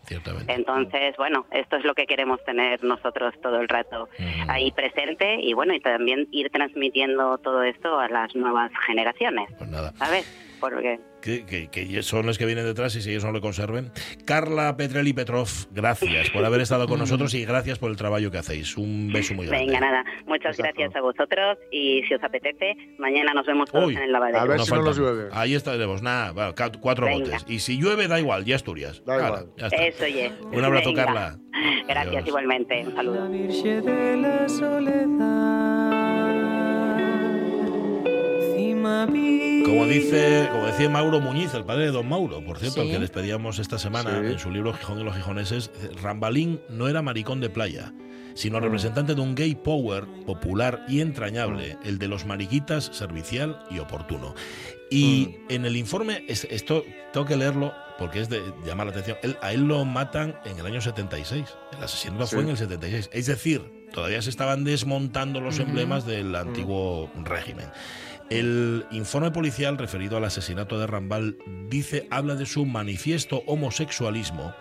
Entonces, 0.48 1.16
bueno, 1.16 1.46
esto 1.50 1.76
es 1.76 1.84
lo 1.84 1.94
que 1.94 2.06
queremos 2.06 2.42
tener 2.44 2.82
nosotros 2.84 3.34
todo 3.42 3.60
el 3.60 3.68
rato 3.68 4.08
ahí 4.48 4.70
presente 4.72 5.40
y 5.40 5.52
bueno, 5.54 5.74
y 5.74 5.80
también 5.80 6.26
ir 6.30 6.50
transmitiendo 6.50 7.38
todo 7.38 7.62
esto 7.62 7.98
a 7.98 8.08
las 8.08 8.34
nuevas 8.34 8.70
generaciones, 8.86 9.48
Pues 9.58 9.70
nada. 9.70 9.92
¿sabes? 9.98 10.26
Porque 10.60 11.00
Que, 11.22 11.44
que- 11.44 11.68
que 11.70 12.02
son 12.02 12.26
los 12.26 12.38
que 12.38 12.46
vienen 12.46 12.64
detrás 12.64 12.94
y 12.96 13.02
si 13.02 13.10
ellos 13.10 13.24
no 13.24 13.32
lo 13.32 13.40
conserven. 13.40 13.90
Carla 14.24 14.76
Petrelli 14.76 15.12
Petrov, 15.12 15.48
gracias 15.72 16.30
por 16.30 16.44
haber 16.44 16.60
estado 16.60 16.86
con 16.86 16.98
nosotros 17.00 17.34
y 17.34 17.44
gracias 17.44 17.78
por 17.78 17.90
el 17.90 17.96
trabajo 17.96 18.30
que 18.30 18.38
hacéis. 18.38 18.76
Un 18.76 19.10
beso 19.12 19.34
muy 19.34 19.46
grande. 19.46 19.66
Venga, 19.66 19.80
nada, 19.80 20.04
muchas 20.26 20.56
gracias 20.56 20.94
a 20.96 21.00
vosotros 21.00 21.58
y 21.70 22.02
si 22.08 22.14
os 22.14 22.22
apetece, 22.22 22.74
mañana 22.98 23.32
nos 23.34 23.46
vemos 23.46 23.70
todos 23.70 23.86
Uy, 23.86 23.96
en 23.96 24.02
el 24.02 24.12
lavadero. 24.12 24.56
no 24.56 24.64
falta. 24.66 24.90
Ahí 25.32 25.54
estaremos, 25.54 26.02
nada, 26.02 26.54
cuatro 26.80 27.06
Venga. 27.06 27.24
botes. 27.24 27.44
Y 27.48 27.58
si 27.60 27.78
llueve, 27.78 28.08
da 28.08 28.18
igual, 28.20 28.44
ya 28.44 28.56
Asturias. 28.56 29.02
Da 29.04 29.16
igual. 29.16 29.46
ya 29.56 29.66
está. 29.66 29.84
Eso 29.84 30.06
ye. 30.06 30.32
Un 30.52 30.64
abrazo, 30.64 30.90
Venga. 30.90 31.04
Carla. 31.06 31.38
Gracias 31.88 32.14
Adiós. 32.14 32.26
igualmente, 32.28 32.84
un 32.86 32.94
saludo. 32.94 33.28
Virgen 33.28 33.84
de 33.84 34.16
la 34.16 34.48
soledad. 34.48 35.99
Como 38.80 39.84
dice, 39.86 40.48
como 40.50 40.66
decía 40.66 40.88
Mauro 40.88 41.20
Muñiz, 41.20 41.52
el 41.54 41.64
padre 41.64 41.84
de 41.86 41.90
Don 41.90 42.08
Mauro, 42.08 42.42
por 42.44 42.58
cierto, 42.58 42.82
Sí. 42.82 42.88
al 42.88 42.94
que 42.94 42.98
despedíamos 43.00 43.58
esta 43.58 43.78
semana 43.78 44.20
Sí. 44.22 44.32
en 44.32 44.38
su 44.38 44.50
libro 44.50 44.72
Gijón 44.72 45.00
y 45.00 45.04
los 45.04 45.14
gijoneses, 45.14 45.70
Rambalín 46.02 46.60
no 46.70 46.88
era 46.88 47.02
maricón 47.02 47.40
de 47.40 47.50
playa, 47.50 47.92
sino 48.34 48.58
Mm. 48.58 48.62
representante 48.62 49.14
de 49.14 49.20
un 49.20 49.34
gay 49.34 49.54
power 49.54 50.06
popular 50.26 50.84
y 50.88 51.00
entrañable, 51.00 51.76
el 51.84 51.98
de 51.98 52.08
los 52.08 52.24
mariquitas, 52.24 52.84
servicial 52.92 53.58
y 53.70 53.78
oportuno. 53.80 54.34
Y 54.90 55.36
Mm. 55.48 55.52
en 55.52 55.64
el 55.66 55.76
informe, 55.76 56.24
es- 56.26 56.46
esto 56.50 56.84
tengo 57.12 57.26
que 57.26 57.36
leerlo 57.36 57.72
porque 57.98 58.20
es 58.20 58.30
de 58.30 58.40
llamar 58.66 58.86
la 58.86 58.92
atención. 58.92 59.18
Él- 59.22 59.36
a 59.42 59.52
él 59.52 59.62
lo 59.64 59.84
matan 59.84 60.36
en 60.46 60.58
el 60.58 60.64
año 60.64 60.80
76. 60.80 61.44
El 61.76 61.84
asesinato 61.84 62.26
Sí. 62.26 62.34
fue 62.36 62.44
en 62.44 62.50
el 62.50 62.56
76. 62.56 63.10
Es 63.12 63.26
decir, 63.26 63.62
todavía 63.92 64.22
se 64.22 64.30
estaban 64.30 64.64
desmontando 64.64 65.40
los 65.40 65.58
Ujú. 65.58 65.68
emblemas 65.68 66.06
del 66.06 66.34
antiguo 66.34 67.10
régimen. 67.24 67.66
El 68.30 68.86
informe 68.92 69.32
policial 69.32 69.76
referido 69.76 70.16
al 70.16 70.24
asesinato 70.24 70.78
de 70.78 70.86
Rambal 70.86 71.36
dice, 71.68 72.06
habla 72.10 72.36
de 72.36 72.46
su 72.46 72.64
manifiesto 72.64 73.42
homosexualismo, 73.46 74.54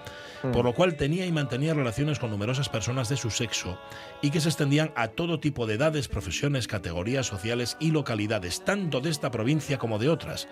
por 0.51 0.65
lo 0.65 0.74
cual 0.74 0.95
tenía 0.95 1.28
y 1.28 1.32
mantenía 1.32 1.76
relaciones 1.76 2.17
con 2.17 2.32
numerosas 2.32 2.67
personas 2.67 3.09
de 3.09 3.17
su 3.17 3.30
sexo 3.30 3.80
y 4.24 4.32
que 4.32 4.41
se 4.41 4.49
extendían 4.49 4.91
a 4.95 5.09
todo 5.09 5.39
tipo 5.39 5.67
de 5.67 5.76
edades, 5.76 6.07
profesiones, 6.07 6.67
categorías 6.67 7.28
sociales 7.28 7.78
y 7.80 7.91
localidades, 7.91 8.65
tanto 8.65 9.01
de 9.01 9.11
esta 9.11 9.30
provincia 9.30 9.78
como 9.78 9.99
de 9.99 10.09
otras, 10.09 10.47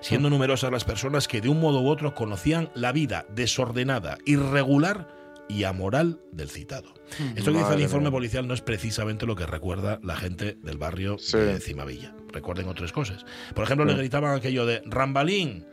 siendo 0.00 0.30
numerosas 0.30 0.70
las 0.70 0.84
personas 0.84 1.26
que 1.26 1.40
de 1.40 1.48
un 1.48 1.58
modo 1.58 1.80
u 1.80 1.88
otro 1.88 2.14
conocían 2.14 2.70
la 2.76 2.92
vida 2.92 3.26
desordenada, 3.30 4.16
irregular 4.26 5.19
y 5.50 5.64
amoral 5.64 6.20
del 6.32 6.50
citado. 6.50 6.92
Esto 7.36 7.52
que 7.52 7.58
dice 7.58 7.74
el 7.74 7.80
informe 7.80 8.04
mía. 8.04 8.12
policial 8.12 8.46
no 8.46 8.54
es 8.54 8.60
precisamente 8.60 9.26
lo 9.26 9.34
que 9.36 9.46
recuerda 9.46 9.98
la 10.02 10.16
gente 10.16 10.56
del 10.62 10.78
barrio 10.78 11.18
Sí. 11.18 11.36
de 11.38 11.60
Cimavilla. 11.60 12.14
Recuerden 12.32 12.68
otras 12.68 12.92
cosas. 12.92 13.24
Por 13.54 13.64
ejemplo, 13.64 13.84
le 13.84 13.94
gritaban 13.94 14.36
aquello 14.36 14.66
de 14.66 14.82
Rambalín, 14.86 15.66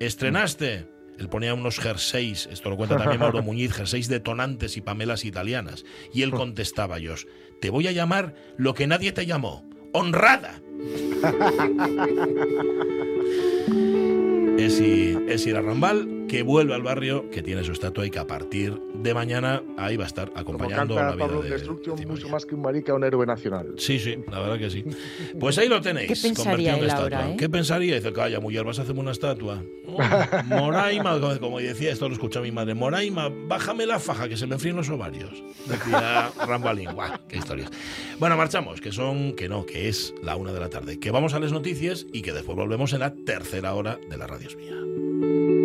estrenaste. 0.00 0.88
Él 1.18 1.28
ponía 1.28 1.54
unos 1.54 1.78
jerseys, 1.78 2.48
esto 2.50 2.70
lo 2.70 2.76
cuenta 2.76 2.96
también 2.96 3.20
Mauro 3.20 3.42
Muñiz, 3.42 3.72
jerseys 3.72 4.08
detonantes 4.08 4.76
y 4.76 4.80
pamelas 4.80 5.24
italianas. 5.24 5.84
Y 6.12 6.22
él 6.22 6.30
contestaba 6.30 6.96
a 6.96 6.98
ellos, 6.98 7.26
te 7.60 7.70
voy 7.70 7.86
a 7.86 7.92
llamar 7.92 8.34
lo 8.56 8.74
que 8.74 8.86
nadie 8.86 9.12
te 9.12 9.26
llamó, 9.26 9.68
honrada. 9.92 10.60
es 14.58 14.80
ir, 14.80 15.24
es 15.28 15.46
ir 15.46 15.56
a 15.56 15.62
Rambal, 15.62 16.21
que 16.28 16.42
vuelve 16.42 16.74
al 16.74 16.82
barrio, 16.82 17.28
que 17.30 17.42
tiene 17.42 17.62
su 17.64 17.72
estatua 17.72 18.06
y 18.06 18.10
que 18.10 18.18
a 18.18 18.26
partir 18.26 18.78
de 18.94 19.12
mañana 19.14 19.62
ahí 19.76 19.96
va 19.96 20.04
a 20.04 20.06
estar 20.06 20.28
Como 20.30 20.40
acompañando 20.40 20.94
la 20.94 21.00
canta 21.00 21.14
vida 21.16 21.26
Pablo 21.26 21.42
de 21.42 21.50
Destrucción, 21.50 21.96
Cimavilla. 21.98 22.22
mucho 22.22 22.28
más 22.32 22.46
que 22.46 22.54
un 22.54 22.62
marica, 22.62 22.94
un 22.94 23.04
héroe 23.04 23.26
nacional. 23.26 23.74
Sí, 23.76 23.98
sí, 23.98 24.16
la 24.30 24.40
verdad 24.40 24.58
que 24.58 24.70
sí. 24.70 24.84
Pues 25.38 25.58
ahí 25.58 25.68
lo 25.68 25.80
tenéis. 25.80 26.08
¿Qué 26.08 26.28
pensaría 26.28 26.44
convertido 26.44 26.70
en 26.72 26.78
él 26.78 26.86
estatua. 26.88 27.18
ahora, 27.18 27.30
eh? 27.32 27.36
¿Qué 27.36 27.48
pensaría? 27.48 27.94
Dice, 27.96 28.12
calla, 28.12 28.40
mujer, 28.40 28.64
vas 28.64 28.78
a 28.78 28.82
hacerme 28.82 29.00
una 29.00 29.12
estatua. 29.12 29.62
Oh, 29.94 29.98
Moraima, 30.46 31.20
como- 31.38 31.58
decía, 31.58 31.90
esto 31.92 32.08
lo 32.08 32.14
escucha 32.14 32.40
mi 32.40 32.50
madre. 32.50 32.74
Moraima, 32.74 33.28
bájame 33.28 33.84
la 33.84 33.98
faja, 33.98 34.26
que 34.28 34.36
se 34.38 34.46
me 34.46 34.54
enfríen 34.54 34.76
los 34.76 34.88
ovarios. 34.88 35.42
Decía 35.68 36.30
Rambalín. 36.46 36.92
Guau, 36.92 37.10
qué 37.28 37.36
historias. 37.36 37.68
Bueno, 38.18 38.36
marchamos, 38.38 38.80
que 38.80 38.90
son, 38.92 39.34
que 39.34 39.48
no, 39.50 39.66
que 39.66 39.88
es 39.88 40.14
la 40.22 40.36
una 40.36 40.52
de 40.52 40.60
la 40.60 40.70
tarde. 40.70 40.98
Que 40.98 41.10
vamos 41.10 41.34
a 41.34 41.40
las 41.40 41.52
noticias 41.52 42.06
y 42.12 42.22
que 42.22 42.32
después 42.32 42.56
volvemos 42.56 42.92
en 42.94 43.00
la 43.00 43.12
tercera 43.14 43.74
hora 43.74 43.98
de 44.08 44.16
la 44.16 44.26
radio 44.26 44.48
es 44.48 44.56
mía. 44.56 45.61